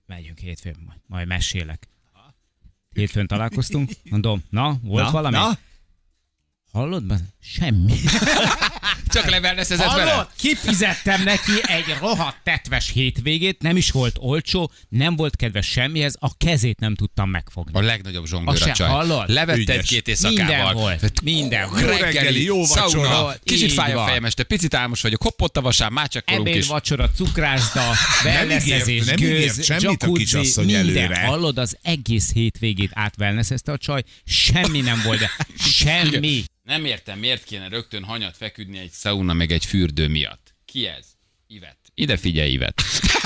Megyünk 0.06 0.38
hétfőn, 0.40 0.76
majd, 0.86 1.00
majd 1.08 1.28
mesélek. 1.28 1.88
Hétfőn 2.94 3.28
találkoztunk, 3.28 3.92
mondom, 4.04 4.44
na, 4.50 4.78
volt 4.84 5.04
Na, 5.06 5.12
valami? 5.12 5.36
na? 5.36 5.58
Hallod? 6.72 7.14
Semmi. 7.42 7.94
Csak 9.14 9.30
leverneszezett 9.30 9.92
vele? 9.92 10.12
Hallod? 10.12 10.28
Kifizettem 10.38 11.24
neki 11.24 11.52
egy 11.62 11.96
rohadt 12.00 12.38
tetves 12.44 12.92
hétvégét, 12.94 13.62
nem 13.62 13.78
is 13.78 13.92
volt 13.92 14.16
olcsó, 14.20 14.72
nem 14.90 15.16
volt 15.16 15.36
kedves 15.36 15.68
semmihez, 15.68 16.16
a 16.20 16.38
kezét 16.38 16.80
nem 16.80 16.96
tudtam 16.96 17.30
megfogni. 17.30 17.80
A 17.80 17.82
legnagyobb 17.82 18.24
Azt 18.24 18.32
zsongőr 18.32 18.54
a 18.62 18.66
se 18.66 18.72
csaj. 18.72 18.88
hallod? 18.90 19.30
Levette 19.30 19.74
egy-két 19.74 20.08
éjszakával. 20.08 20.46
Minden 20.48 20.74
volt. 20.74 21.22
Minden 21.24 21.70
volt. 21.70 21.82
Jó 21.82 21.88
Reggeli, 21.88 22.14
reggeli, 22.14 22.44
jó 22.44 22.66
vacsora. 22.66 22.88
szauna, 23.10 23.34
kicsit 23.44 23.72
fáj 23.72 23.94
a 23.94 24.06
fejem 24.06 24.26
este, 24.26 24.44
picit 24.44 24.74
álmos 24.74 25.02
vagyok, 25.02 25.22
hoppott 25.22 25.58
a 25.58 25.62
vasár, 25.62 25.90
már 25.90 26.08
csak 26.08 26.26
korunk 26.26 26.48
Ebéd, 26.48 26.60
is. 26.62 26.68
vacsora, 26.68 27.10
cukrászda, 27.12 27.84
Nem 28.24 28.34
wellnessezés, 28.34 29.06
nem 29.06 29.18
ígért 29.18 29.56
gőz, 29.56 29.66
semmit 29.66 30.04
a 30.04 30.12
kisasszony 30.12 30.72
előre. 30.74 31.20
Hallod, 31.26 31.58
az 31.58 31.78
egész 31.82 32.32
hétvégét 32.34 32.92
átwellnessezte 32.94 33.72
a 33.72 33.78
csaj, 33.78 34.04
semmi 34.26 34.82
nem 34.82 35.02
volt, 35.06 35.20
de 35.20 35.30
semmi. 35.84 36.44
Nem 36.70 36.86
értem, 36.86 37.20
miért 37.20 37.44
kéne 37.44 37.68
rögtön 37.68 38.04
hanyat 38.04 38.38
feküdni 38.38 38.78
egy 38.78 38.92
sauna 38.94 39.34
meg 39.34 39.52
egy 39.52 39.66
fürdő 39.66 40.08
miatt. 40.08 40.54
Ki 40.66 40.88
ez? 40.88 41.06
Ivet. 41.48 41.78
Ide 41.94 42.18
figyelj, 42.18 42.52
Ivet. 42.52 42.82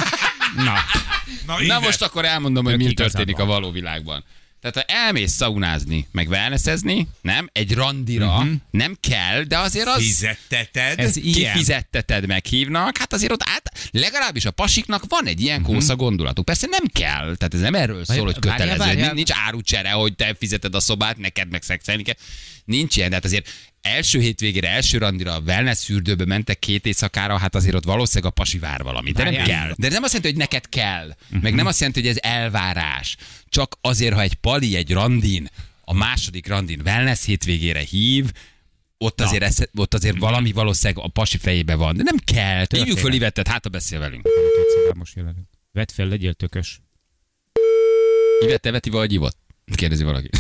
Na, 0.56 0.64
Na, 0.64 1.56
Na 1.56 1.62
igen. 1.62 1.82
most 1.82 2.02
akkor 2.02 2.26
elmondom, 2.26 2.66
hogy 2.66 2.78
mi 2.78 2.94
történik 2.94 3.36
a 3.36 3.38
van. 3.38 3.48
való 3.48 3.72
világban. 3.72 4.24
Tehát 4.62 4.76
ha 4.76 4.96
elmész 4.96 5.32
szaunázni, 5.32 6.08
meg 6.12 6.28
wellnessezni, 6.30 7.08
nem? 7.22 7.50
Egy 7.52 7.74
randira, 7.74 8.26
Mhm. 8.28 8.36
uh-huh. 8.46 8.60
nem 8.72 8.98
kell, 9.00 9.42
de 9.44 9.58
azért 9.58 9.88
az... 9.88 10.02
Fizetteted? 10.02 11.00
ez 11.00 11.16
ilyen. 11.16 11.52
kifizetteted, 11.54 12.26
meghívnak, 12.28 12.98
hát 12.98 13.14
azért 13.14 13.32
ott 13.32 13.44
át, 13.46 13.90
legalábbis 13.92 14.46
a 14.46 14.52
pasiknak 14.52 15.04
van 15.08 15.26
egy 15.28 15.42
ilyen 15.42 15.62
kósza 15.62 15.96
gondolatuk. 15.96 16.46
Persze 16.46 16.68
nem 16.70 16.84
kell, 16.94 17.36
tehát 17.36 17.54
ez 17.54 17.60
nem 17.60 17.76
erről 17.76 18.06
szól, 18.06 18.26
hogy 18.26 18.38
várjál, 18.40 18.58
kötelező, 18.68 18.84
várjál. 18.96 19.14
nincs 19.14 19.32
árucsere, 19.34 19.92
hogy 19.92 20.16
te 20.16 20.36
fizeted 20.40 20.76
a 20.76 20.80
szobát, 20.80 21.18
neked 21.18 21.50
meg 21.50 21.62
szexelni 21.64 22.04
kell. 22.04 22.16
Nincs 22.66 22.96
ilyen, 22.96 23.10
de 23.10 23.16
hát 23.16 23.26
azért 23.26 23.50
első 23.82 24.20
hétvégére, 24.20 24.70
első 24.70 24.98
randira, 24.98 25.34
a 25.36 25.40
wellness 25.40 25.84
fürdőbe 25.86 26.26
mentek 26.26 26.60
két 26.60 26.86
éjszakára, 26.86 27.38
hát 27.38 27.56
azért 27.56 27.76
ott 27.76 27.84
valószínűleg 27.84 28.32
a 28.32 28.36
pasi 28.42 28.60
vár 28.60 28.84
valamit. 28.84 29.16
De 29.16 29.24
nem 29.24 29.44
kell. 29.44 29.74
De 29.78 29.90
nem 29.90 30.04
azt 30.04 30.14
jelenti, 30.14 30.28
hogy 30.28 30.36
neked 30.36 30.70
kell. 30.70 31.16
Mhm. 31.30 31.42
Meg 31.42 31.54
nem 31.54 31.66
azt 31.66 31.80
jelenti, 31.80 32.02
hogy 32.02 32.10
ez 32.10 32.18
elvárás. 32.22 33.18
Csak 33.50 33.76
azért, 33.82 34.14
ha 34.14 34.22
egy 34.22 34.34
pali 34.34 34.76
egy 34.76 34.92
randin, 34.92 35.50
a 35.82 35.94
második 35.94 36.48
randin 36.48 36.82
wellness 36.86 37.26
hétvégére 37.26 37.80
hív, 37.80 38.32
ott 38.98 39.22
azért, 39.22 39.44
ez, 39.44 39.58
ott 39.76 39.94
azért 39.94 40.18
valami 40.18 40.52
valószínűleg 40.52 41.04
a 41.06 41.08
pasi 41.08 41.38
fejébe 41.38 41.76
van. 41.76 41.98
De 41.98 42.04
nem 42.04 42.18
kell. 42.18 42.66
Hívjuk 42.70 42.98
föl 42.98 43.14
Ivettet, 43.14 43.48
hát 43.48 43.64
ha 43.64 43.70
beszél 43.70 44.00
velünk. 44.00 44.28
most 44.96 45.16
jelenik. 45.16 45.46
Vedd 45.72 45.88
fel, 45.94 46.08
legyél 46.08 46.34
tökös. 46.34 46.82
Ivette 48.40 48.72
veti 48.72 48.90
vagy 48.90 49.14
ivott? 49.14 49.38
Kérdezi 49.76 50.04
valaki. 50.04 50.30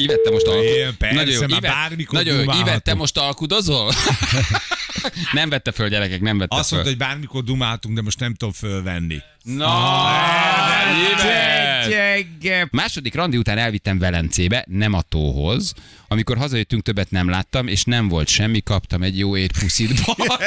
Ivette 0.00 0.30
most 0.30 0.46
alkudozol? 0.46 0.76
Én 0.76 0.96
persze, 0.98 1.46
már 1.48 1.60
bármikor 1.60 2.14
nagyon 2.18 2.44
jó. 2.44 2.60
Ivette 2.60 2.94
most 2.94 3.18
alkudozol? 3.18 3.92
nem 5.32 5.48
vette 5.48 5.72
föl, 5.72 5.88
gyerekek, 5.88 6.20
nem 6.20 6.38
vette 6.38 6.56
Azt 6.56 6.68
föl. 6.68 6.78
mondta, 6.78 6.96
hogy 6.96 7.08
bármikor 7.08 7.44
dumáltunk, 7.44 7.94
de 7.94 8.02
most 8.02 8.20
nem 8.20 8.34
tudom 8.34 8.54
fölvenni. 8.54 9.22
Na, 9.42 9.66
Gyenge. 11.88 12.68
Második 12.70 13.14
randi 13.14 13.36
után 13.36 13.58
elvittem 13.58 13.98
Velencébe, 13.98 14.64
nem 14.68 14.92
a 14.92 15.02
tóhoz. 15.02 15.72
Amikor 16.08 16.36
hazajöttünk, 16.36 16.82
többet 16.82 17.10
nem 17.10 17.28
láttam, 17.28 17.66
és 17.66 17.84
nem 17.84 18.08
volt 18.08 18.28
semmi, 18.28 18.60
kaptam 18.62 19.02
egy 19.02 19.18
jó 19.18 19.36
étpuszit. 19.36 20.00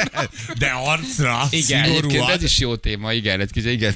De 0.58 0.66
arcra, 0.66 1.46
Igen, 1.50 1.82
egyébként 1.82 2.28
ez 2.28 2.42
is 2.42 2.58
jó 2.58 2.76
téma, 2.76 3.12
igen, 3.12 3.40
egy 3.40 3.50
kis, 3.50 3.64
igen. 3.64 3.94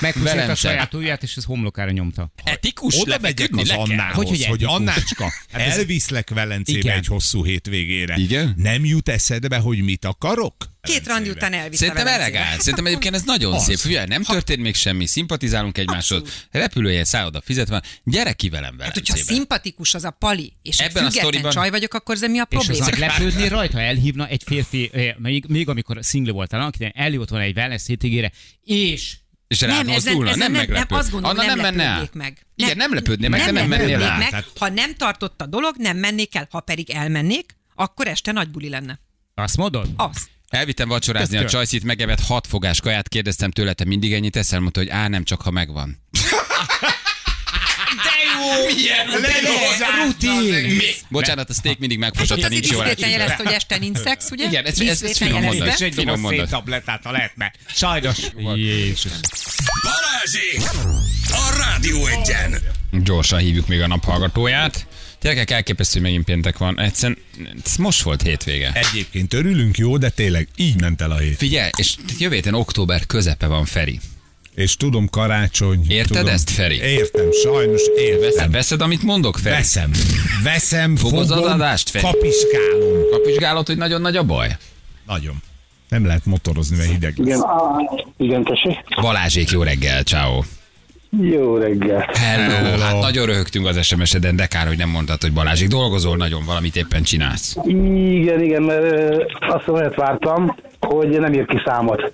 Megpuszított 0.00 0.48
a 0.48 0.54
saját 0.54 0.94
ujját, 0.94 1.22
és 1.22 1.36
ez 1.36 1.44
homlokára 1.44 1.90
nyomta. 1.90 2.32
Etikus? 2.44 3.00
Oda 3.00 3.18
megyek 3.20 3.56
az. 3.56 3.70
Annához, 3.70 4.14
Hogy, 4.14 4.28
hogy, 4.28 4.44
hogy? 4.46 4.64
Annácska, 4.64 5.32
ez- 5.52 5.78
elviszlek 5.78 6.30
Velencébe 6.30 6.78
Igen. 6.78 6.96
egy 6.96 7.06
hosszú 7.06 7.44
hétvégére. 7.44 8.14
Igen? 8.16 8.54
Nem 8.56 8.84
jut 8.84 9.08
eszedbe, 9.08 9.56
hogy 9.56 9.82
mit 9.82 10.04
akarok? 10.04 10.72
Két 10.84 11.06
randi 11.06 11.30
után 11.30 11.52
elvitte 11.52 11.76
Szerintem 11.76 12.06
elegáns. 12.06 12.58
Szerintem 12.58 12.86
egyébként 12.86 13.14
ez 13.14 13.22
nagyon 13.22 13.52
Az. 13.52 13.62
szép. 13.64 13.78
Ugye, 13.84 14.06
nem 14.06 14.22
történt 14.22 14.60
még 14.60 14.74
semmi, 14.74 15.06
szimpatizálunk 15.06 15.78
egymáshoz. 15.78 16.22
Repülője 16.50 17.04
szálloda 17.04 17.40
fizetve, 17.40 17.82
gyere 18.04 18.32
ki 18.32 18.48
velem 18.48 18.76
Hát, 18.78 18.92
hogyha 18.94 19.16
szimpatikus 19.16 19.94
az 19.94 20.04
a 20.04 20.10
pali, 20.10 20.52
és 20.62 20.78
Ebben 20.78 20.88
a 20.90 21.06
független 21.06 21.22
sztoriban- 21.22 21.52
csaj 21.52 21.70
vagyok, 21.70 21.94
akkor 21.94 22.14
ez 22.14 22.20
mi 22.20 22.38
a 22.38 22.46
És 22.50 22.56
probléma? 22.58 22.84
meglepődni 22.84 23.48
rajta, 23.48 23.80
elhívna 23.80 24.26
egy 24.26 24.42
férfi, 24.46 24.90
eh, 24.92 25.14
még, 25.18 25.44
még 25.48 25.68
amikor 25.68 25.98
single 26.02 26.32
voltál, 26.32 26.60
akinek 26.60 26.92
eljött 26.96 27.28
volna 27.28 27.44
egy 27.44 27.56
wellness 27.56 27.86
hétvégére, 27.86 28.32
és 28.62 29.16
És 29.48 29.60
Nem, 29.60 29.88
ezen, 29.88 30.26
ezen 30.26 30.36
nem 30.36 30.52
nem, 30.52 30.66
nem, 30.68 30.86
azt 30.88 31.10
gondolom, 31.10 31.38
Anna 31.38 31.46
nem, 31.48 31.58
nem 31.60 31.74
menne 31.74 32.08
meg. 32.12 32.46
Igen, 32.56 32.76
nem 32.76 32.94
lepődnél 32.94 33.28
meg, 33.28 33.40
nem 33.40 33.54
mennél 33.54 33.68
lepődnék 33.68 33.98
rá. 33.98 34.16
meg. 34.18 34.28
Tehát- 34.28 34.46
Ha 34.58 34.68
nem 34.68 34.94
tartott 34.94 35.40
a 35.40 35.46
dolog, 35.46 35.74
nem 35.78 35.96
mennék 35.96 36.34
el. 36.34 36.46
Ha 36.50 36.60
pedig 36.60 36.90
elmennék, 36.90 37.56
akkor 37.74 38.06
este 38.08 38.32
nagy 38.32 38.48
buli 38.50 38.68
lenne. 38.68 39.00
azt 39.34 39.56
mondod? 39.56 39.88
Az. 39.96 40.28
Elvittem 40.54 40.88
vacsorázni 40.88 41.36
a 41.36 41.44
csajszit, 41.44 41.84
megevett 41.84 42.20
hat 42.20 42.46
fogás 42.46 42.80
kaját, 42.80 43.08
kérdeztem 43.08 43.50
tőle, 43.50 43.72
te 43.72 43.84
mindig 43.84 44.12
ennyit 44.12 44.36
eszel? 44.36 44.60
Mondta, 44.60 44.80
hogy 44.80 44.88
á, 44.88 45.08
nem 45.08 45.24
csak, 45.24 45.40
ha 45.42 45.50
megvan. 45.50 45.98
De 48.02 48.12
jó! 48.34 48.66
Milyen 48.74 49.06
rutin! 50.04 50.80
Bocsánat, 51.08 51.50
a 51.50 51.52
steak 51.52 51.78
mindig 51.78 51.98
megfosott, 51.98 52.42
ha 52.42 52.48
nincs 52.48 52.70
jól 52.70 52.84
diszkréten 52.84 53.10
jelezte, 53.10 53.42
hogy 53.44 53.52
este 53.52 53.78
nincs 53.78 53.98
szex, 53.98 54.30
ugye? 54.30 54.44
Igen, 54.46 54.64
ez- 54.64 54.80
ez- 54.80 55.02
ez 55.02 55.16
finom 55.16 55.42
mondat. 55.42 55.68
És 55.68 55.80
egy 55.80 55.94
Finom 55.94 56.20
mondat. 56.20 56.40
széntablettát, 56.48 57.00
ha 57.04 57.10
lehetne. 57.10 57.52
Sajnos. 57.74 58.16
Jézus. 58.54 59.12
Balázsék! 59.82 60.70
A 61.30 61.56
Rádió 61.58 62.06
Egyen! 62.06 62.58
Gyorsan 62.90 63.38
hívjuk 63.38 63.66
még 63.66 63.80
a 63.80 63.86
naphallgatóját. 63.86 64.86
Gyerekek, 65.24 65.50
elképesztő, 65.50 65.92
hogy 65.92 66.02
megint 66.08 66.24
péntek 66.24 66.58
van. 66.58 66.80
Egyszerűen, 66.80 67.18
ez 67.64 67.76
most 67.76 68.02
volt 68.02 68.22
hétvége. 68.22 68.70
Egyébként 68.74 69.34
örülünk, 69.34 69.76
jó, 69.78 69.96
de 69.96 70.08
tényleg 70.08 70.48
így 70.56 70.80
ment 70.80 71.00
el 71.00 71.10
a 71.10 71.16
hét. 71.16 71.36
Figyelj, 71.36 71.70
és 71.76 71.96
jövő 72.18 72.34
héten 72.34 72.54
október 72.54 73.06
közepe 73.06 73.46
van, 73.46 73.64
Feri. 73.64 74.00
És 74.54 74.76
tudom, 74.76 75.08
karácsony. 75.08 75.84
Érted 75.88 76.16
tudom, 76.16 76.32
ezt, 76.34 76.50
Feri? 76.50 76.76
Értem, 76.80 77.26
sajnos 77.42 77.80
Veszed, 77.96 78.22
értem. 78.22 78.50
veszed, 78.50 78.80
amit 78.80 79.02
mondok, 79.02 79.38
Feri? 79.38 79.54
Veszem. 79.54 79.90
Veszem, 80.42 80.96
Fogod 80.96 81.18
az 81.18 81.28
fogom, 81.28 81.52
adást, 81.52 81.88
Feri? 81.90 82.04
kapiskálom. 82.04 83.10
Kapizsgálod, 83.10 83.66
hogy 83.66 83.76
nagyon 83.76 84.00
nagy 84.00 84.16
a 84.16 84.22
baj? 84.22 84.56
Nagyon. 85.06 85.42
Nem 85.88 86.06
lehet 86.06 86.24
motorozni, 86.24 86.76
mert 86.76 86.90
hideg 86.90 87.14
lesz. 87.18 87.26
Igen, 87.26 87.42
igen 88.16 88.44
tessék. 88.44 89.00
Balázsék, 89.00 89.50
jó 89.50 89.62
reggel, 89.62 90.02
ciao. 90.02 90.42
Jó 91.20 91.56
reggel. 91.56 92.10
Hello. 92.12 92.54
Hello. 92.54 92.82
Hát 92.82 93.00
nagyon 93.00 93.26
röhögtünk 93.26 93.66
az 93.66 93.84
SMS-eden, 93.84 94.36
de 94.36 94.46
kár, 94.46 94.66
hogy 94.66 94.76
nem 94.76 94.88
mondtad, 94.88 95.20
hogy 95.20 95.32
Balázsék, 95.32 95.68
dolgozol 95.68 96.16
nagyon, 96.16 96.44
valamit 96.44 96.76
éppen 96.76 97.02
csinálsz. 97.02 97.56
Igen, 97.64 98.42
igen, 98.42 98.62
mert 98.62 99.24
azt 99.40 99.68
olyat 99.68 99.94
vártam, 99.94 100.56
hogy 100.80 101.08
nem 101.08 101.32
ír 101.32 101.46
ki 101.46 101.62
számot. 101.64 102.12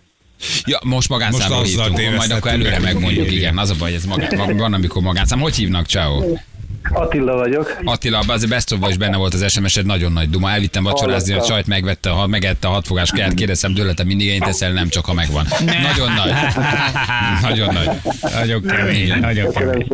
Ja, 0.65 0.79
most 0.83 1.13
azzal 1.13 1.63
hívtunk, 1.63 2.17
majd 2.17 2.31
akkor 2.31 2.51
előre 2.51 2.71
meg. 2.71 2.81
megmondjuk, 2.81 3.27
Igen. 3.27 3.37
igen, 3.39 3.59
az 3.59 3.71
a 3.71 3.75
baj, 3.79 3.95
ez 3.95 4.05
magán, 4.05 4.57
van, 4.57 4.73
amikor 4.73 5.03
magánszám. 5.03 5.41
Hogy 5.41 5.55
hívnak, 5.55 5.87
ciao? 5.87 6.23
Attila 6.89 7.35
vagyok. 7.37 7.77
Attila, 7.85 8.19
az 8.27 8.45
best 8.45 8.73
of 8.73 8.89
is 8.89 8.97
benne 8.97 9.17
volt 9.17 9.35
az 9.35 9.53
SMS-ed, 9.53 9.87
nagyon 9.87 10.13
nagy 10.13 10.31
duma. 10.31 10.51
Elvittem 10.51 10.83
vacsorázni, 10.83 11.35
a 11.35 11.43
csajt 11.43 11.67
megvette, 11.67 12.11
ha 12.11 12.27
megette 12.27 12.69
a 12.69 12.71
hatfogás 12.71 13.11
kaját, 13.11 13.35
kérdeztem 13.35 13.75
tőle, 13.75 13.93
te 13.93 14.05
mindig 14.05 14.27
én 14.27 14.41
teszel, 14.41 14.73
nem 14.73 14.89
csak 14.89 15.05
ha 15.05 15.13
megvan. 15.15 15.47
Nagyon 15.89 16.13
nagy. 16.13 16.33
Nagyon 17.43 17.75
nagy. 17.75 17.91
Nagyon 18.35 18.63
kemény, 18.63 19.19
nagyon 19.21 19.53
kemény. 19.53 19.87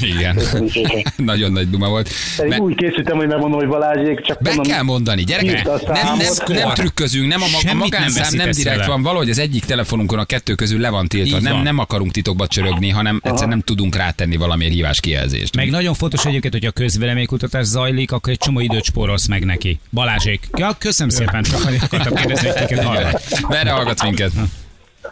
Igen. 0.00 0.38
Nagyon 1.16 1.52
nagy 1.52 1.70
duma 1.70 1.88
volt. 1.88 2.10
Pedig 2.36 2.50
Me- 2.50 2.60
úgy 2.60 2.74
készültem, 2.74 3.16
hogy 3.16 3.26
megmondom, 3.26 3.58
hogy 3.58 3.68
Balázsék, 3.68 4.20
csak 4.20 4.42
Be 4.42 4.54
mondom, 4.54 4.72
kell 4.72 4.82
mondani, 4.82 5.24
a 5.32 5.42
nem, 5.42 6.16
nem, 6.16 6.16
nem 6.46 6.74
trükközünk, 6.74 7.28
nem 7.28 7.42
a, 7.42 7.46
ma- 7.52 7.58
a 7.58 7.64
nem 7.64 7.76
magánszám 7.76 8.10
nem, 8.12 8.22
veszítesz 8.22 8.56
direkt 8.56 8.86
van, 8.86 9.02
valahogy 9.02 9.30
az 9.30 9.38
egyik 9.38 9.64
telefonunkon 9.64 10.18
a 10.18 10.24
kettő 10.24 10.54
közül 10.54 10.80
le 10.80 10.88
van 10.88 11.06
tiltva, 11.06 11.40
nem, 11.40 11.62
nem 11.62 11.78
akarunk 11.78 12.12
titokba 12.12 12.46
csörögni, 12.46 12.88
hanem 12.88 13.20
egyszerűen 13.22 13.48
nem 13.48 13.60
tudunk 13.60 13.96
rátenni 13.96 14.36
valamiért 14.36 14.72
hívás 14.72 15.00
kijelzést. 15.00 15.56
Meg 15.56 15.70
nagyon 15.70 15.94
fontos 15.94 16.19
egyébként, 16.24 16.52
hogy 16.52 16.64
a 16.64 16.70
közvéleménykutatás 16.70 17.64
zajlik, 17.64 18.12
akkor 18.12 18.32
egy 18.32 18.38
csomó 18.38 18.60
időt 18.60 18.84
spórolsz 18.84 19.26
meg 19.26 19.44
neki. 19.44 19.78
Balázsék. 19.90 20.48
Ja, 20.56 20.76
köszönöm 20.78 21.10
szépen, 21.10 21.42
csak 21.42 21.60
akartam 21.80 22.14
kérdezni, 22.14 22.48
hogy 22.48 22.66
kiket 22.66 22.84
hallgat. 22.84 23.22
Merre 23.48 23.70
hallgatsz 23.70 24.02
minket? 24.02 24.32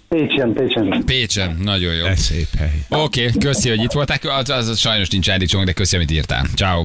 Pécsen, 0.09 0.53
Pécsen. 0.53 1.03
Pécsen, 1.07 1.57
nagyon 1.63 1.95
jó. 1.95 2.05
Ez 2.07 2.21
szép 2.21 2.47
hely. 2.59 2.85
Oké, 2.89 3.27
okay, 3.27 3.39
köszi, 3.39 3.69
hogy 3.69 3.83
itt 3.83 3.93
voltál. 3.93 4.19
Az, 4.23 4.51
az, 4.51 4.69
az 4.69 4.79
sajnos 4.79 5.09
nincs 5.09 5.31
állítsunk, 5.31 5.65
de 5.65 5.73
köszi, 5.73 5.97
amit 5.97 6.11
írtál. 6.11 6.47
Ciao. 6.55 6.85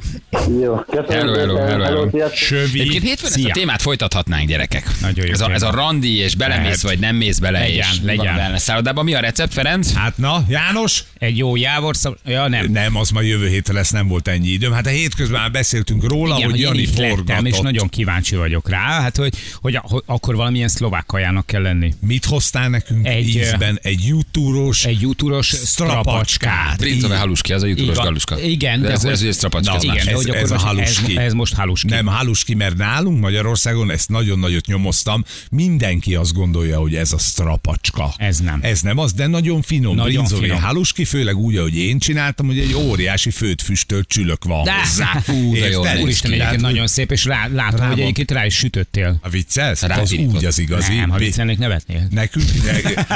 Jó, 0.61 0.75
köszönöm 0.75 1.07
Hello, 1.09 1.33
hello, 1.33 1.55
hello, 1.55 1.83
hello. 1.83 2.29
Sövi. 2.33 2.79
Egyébként 2.79 3.03
hétfőn 3.03 3.25
ezt 3.27 3.35
a 3.35 3.39
Szia. 3.39 3.53
témát 3.53 3.81
folytathatnánk, 3.81 4.47
gyerekek. 4.47 4.89
Nagyon 5.01 5.25
jó 5.25 5.31
ez, 5.31 5.41
a, 5.41 5.51
ez 5.51 5.61
a 5.61 5.71
randi, 5.71 6.17
és 6.17 6.35
belemész, 6.35 6.63
Lehet. 6.65 6.81
vagy 6.81 6.99
nem 6.99 7.15
mész 7.15 7.37
bele, 7.39 7.59
Legyen, 7.59 7.75
és 7.91 7.99
legyen. 8.03 8.35
wellness 8.35 8.61
szállodában. 8.61 9.03
Mi 9.03 9.13
a 9.13 9.19
recept, 9.19 9.53
Ferenc? 9.53 9.93
Hát 9.93 10.17
na, 10.17 10.43
János? 10.49 11.03
Egy 11.17 11.37
jó 11.37 11.55
jávor 11.55 11.95
szab... 11.95 12.15
Ja, 12.25 12.47
nem. 12.47 12.71
Nem, 12.71 12.95
az 12.95 13.09
majd 13.09 13.27
jövő 13.27 13.47
hétre 13.47 13.73
lesz, 13.73 13.89
nem 13.91 14.07
volt 14.07 14.27
ennyi 14.27 14.47
időm. 14.47 14.71
Hát 14.71 14.85
a 14.85 14.89
hétközben 14.89 15.39
már 15.41 15.51
beszéltünk 15.51 16.03
róla, 16.09 16.35
Igen, 16.35 16.49
hogy 16.49 16.63
hogy 16.65 16.75
Jani 16.75 16.85
lettem, 16.85 17.09
forgatott. 17.09 17.47
és 17.47 17.59
nagyon 17.59 17.89
kíváncsi 17.89 18.35
vagyok 18.35 18.69
rá, 18.69 19.01
hát 19.01 19.17
hogy, 19.17 19.33
hogy, 19.61 19.79
hogy 19.81 20.03
akkor 20.05 20.35
valamilyen 20.35 20.67
szlovák 20.67 21.05
kajának 21.05 21.45
kell 21.45 21.61
lenni. 21.61 21.93
Mit 21.99 22.25
hoztál 22.25 22.69
nekünk 22.69 22.92
Egy, 23.03 23.15
egy, 23.15 23.27
ízben? 23.35 23.79
Egy 23.81 24.05
jutúros 24.07 24.85
Egy 24.85 25.01
jutúros 25.01 25.47
strapacskát. 25.47 26.77
Brincove 26.77 27.17
haluski, 27.17 27.53
az 27.53 27.63
a 27.63 27.67
van. 27.75 27.93
galuska. 27.93 28.39
Igen, 28.41 28.81
de 28.81 28.87
de 28.87 28.93
ez, 28.93 29.01
hogy- 29.01 29.11
ez, 29.11 29.21
ugye 29.21 29.31
strapacska, 29.31 29.71
Na, 29.71 29.77
ez 29.77 29.83
Igen, 29.83 30.07
ez- 30.07 30.13
hogy 30.13 30.29
ez 30.29 30.51
akkor 30.51 30.67
a 30.67 30.73
most- 30.73 30.79
ez, 30.81 30.95
haluski. 30.97 31.17
ez 31.17 31.33
most 31.33 31.53
haluski. 31.53 31.87
Nem 31.89 32.05
haluski, 32.05 32.53
mert 32.53 32.77
nálunk 32.77 33.19
Magyarországon 33.19 33.91
ezt 33.91 34.09
nagyon 34.09 34.39
nagyot 34.39 34.65
nyomoztam. 34.65 35.23
Mindenki 35.51 36.15
azt 36.15 36.33
gondolja, 36.33 36.79
hogy 36.79 36.95
ez 36.95 37.11
a 37.13 37.17
strapacska. 37.17 38.13
Ez 38.17 38.37
nem. 38.39 38.59
Ez 38.61 38.81
nem 38.81 38.97
az, 38.97 39.13
de 39.13 39.27
nagyon 39.27 39.61
finom. 39.61 39.95
Nagyon 39.95 40.25
finom. 40.25 40.61
haluski, 40.61 41.05
főleg 41.05 41.35
úgy, 41.37 41.55
ahogy 41.57 41.75
én 41.77 41.99
csináltam, 41.99 42.45
hogy 42.45 42.59
egy 42.59 42.73
óriási 42.73 43.29
főt 43.31 43.61
füstölt 43.61 44.07
csülök 44.07 44.43
van 44.43 44.63
De- 44.63 44.71
hozzá. 44.73 45.23
Hú, 45.25 45.53
de 45.53 45.69
jó 45.69 45.81
Úristen, 46.01 46.31
egyébként 46.31 46.61
nagyon 46.61 46.87
szép, 46.87 47.11
és 47.11 47.25
rá, 47.25 47.47
látom, 47.53 47.87
hogy 47.87 47.99
egyébként 47.99 48.31
rá 48.31 48.45
is 48.45 48.55
sütöttél. 48.55 49.17
A 49.21 49.29
viccelsz? 49.29 49.81
Hát 49.81 49.89
Az 49.91 49.97
Rápirított. 49.97 50.35
úgy 50.35 50.45
az 50.45 50.59
igazi. 50.59 50.95
Nem, 50.95 51.09
ha 51.09 51.17
viccelnék, 51.17 51.57
nevetnél. 51.57 52.07
Nekünk, 52.11 52.45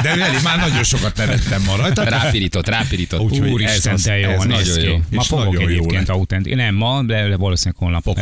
de 0.02 0.16
Veli, 0.16 0.36
már 0.42 0.58
nagyon 0.58 0.84
sokat 0.84 1.16
nevettem 1.16 1.62
ma 1.62 1.76
rajta. 1.76 2.02
Rápirított, 2.02 2.68
rápirított. 2.68 3.20
Úgyhogy 3.20 3.50
Úristen, 3.50 3.94
ez 3.94 4.02
de 4.02 4.18
jó, 4.18 4.30
ez 4.30 4.44
nagyon 4.44 4.80
jó. 4.80 5.00
Ma 5.10 5.22
fogok 5.22 5.60
egyébként 5.60 6.08
autentik. 6.08 6.54
Nem 6.54 6.74
ma, 6.74 7.02
de 7.02 7.36
valószínűleg 7.36 7.82
holnap. 7.82 8.18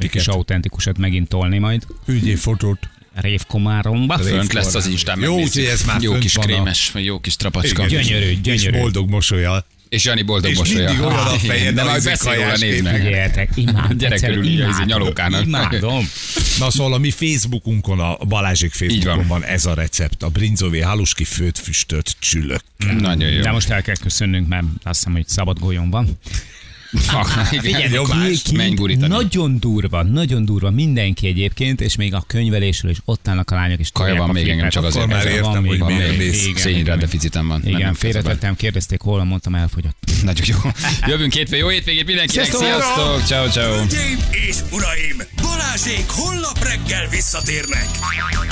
Egy 0.00 0.10
kis 0.10 0.26
autentikusat 0.28 0.98
megint 0.98 1.28
tolni 1.28 1.58
majd. 1.58 1.86
Ügyé 2.06 2.34
fotót. 2.34 2.78
Révkomáromba. 3.14 4.18
Fönt 4.18 4.52
lesz 4.52 4.74
az 4.74 4.86
Instán, 4.86 5.20
Jó, 5.20 5.40
úgyhogy 5.40 5.64
ez 5.64 5.84
már 5.84 6.00
Jó 6.00 6.18
kis 6.18 6.34
krémes, 6.34 6.90
vagy 6.90 7.04
jó 7.04 7.20
kis 7.20 7.36
trapacska. 7.36 7.86
Igen. 7.86 8.02
Gyönyörű, 8.02 8.30
És 8.30 8.40
gyönyörű. 8.40 8.78
boldog 8.78 9.08
mosolyal. 9.10 9.64
És 9.88 10.04
Jani 10.04 10.22
boldog 10.22 10.50
És 10.50 10.56
mosolya. 10.58 10.88
mindig 10.88 11.04
olyan 11.06 11.18
a 11.18 11.30
Ah, 11.32 11.38
fejed, 11.38 11.74
De 11.74 11.84
majd 11.84 12.04
beszél 12.04 12.32
róla, 12.32 12.44
kajás 12.44 12.60
nézd 12.60 12.82
meg. 12.82 12.94
Figyeljetek, 12.94 13.48
imádom. 13.54 13.96
Gyerek 13.96 14.20
körül 14.20 14.44
így 14.46 14.60
a 14.60 14.84
nyalókának. 14.84 15.44
Imádom. 15.46 16.08
Na 16.58 16.70
szóval 16.70 16.92
a 16.92 16.98
mi 16.98 17.10
Facebookunkon, 17.10 18.00
a 18.00 18.16
Balázsék 18.16 18.72
Facebookon 18.72 19.16
van. 19.16 19.26
van. 19.26 19.44
ez 19.44 19.66
a 19.66 19.74
recept, 19.74 20.22
a 20.22 20.28
brinzové 20.28 20.80
haluski 20.80 21.24
főt 21.24 21.58
füstölt 21.58 22.16
csülök. 22.18 22.60
Nagyon 22.98 23.30
jó. 23.30 23.40
De 23.40 23.50
most 23.50 23.70
el 23.70 23.82
kell 23.82 23.96
köszönnünk, 24.02 24.48
mert 24.48 24.64
azt 24.82 24.96
hiszem, 24.98 25.12
hogy 25.12 25.28
szabad 25.28 25.58
golyón 25.58 25.90
van. 25.90 26.18
Figyelj, 27.60 27.88
nyomás. 27.88 28.42
menj 28.52 28.74
gurítani. 28.74 29.08
Nagyon 29.14 29.58
durva, 29.60 30.02
nagyon 30.02 30.44
durva 30.44 30.70
mindenki 30.70 31.26
egyébként, 31.26 31.80
és 31.80 31.96
még 31.96 32.14
a 32.14 32.24
könyvelésről 32.26 32.90
is 32.90 32.98
ott 33.04 33.28
állnak 33.28 33.50
a 33.50 33.54
lányok, 33.54 33.78
és 33.78 33.90
Kaja 33.92 34.14
van 34.14 34.30
még 34.30 34.48
engem 34.48 34.68
csak 34.68 34.84
azért. 34.84 35.04
Akkor 35.04 35.16
már 35.16 35.26
értem, 35.26 35.42
van 35.42 35.66
hogy 35.66 35.78
miért. 35.78 36.22
Igen, 36.22 36.54
Szénhidrát 36.56 36.98
deficitem 36.98 37.48
van. 37.48 37.66
Igen, 37.66 37.94
félretettem, 37.94 38.56
kérdezték 38.56 39.00
hol, 39.00 39.24
mondtam 39.24 39.54
elfogyott. 39.54 39.96
Nagyon 40.22 40.46
jó. 40.48 40.70
Jövünk 41.06 41.32
hétfőn. 41.32 41.58
Jó 41.58 41.68
hétvégét 41.68 42.06
mindenkinek. 42.06 42.44
Sziasztok! 42.44 42.62
Sziasztok. 42.62 43.26
Ciao, 43.26 43.48
ciao. 43.48 43.74
Hölgyeim 43.74 44.18
és 44.30 44.56
uraim, 44.72 45.22
Balázsék 45.42 46.08
holnap 46.08 46.64
reggel 46.64 47.08
visszatérnek. 47.08 47.86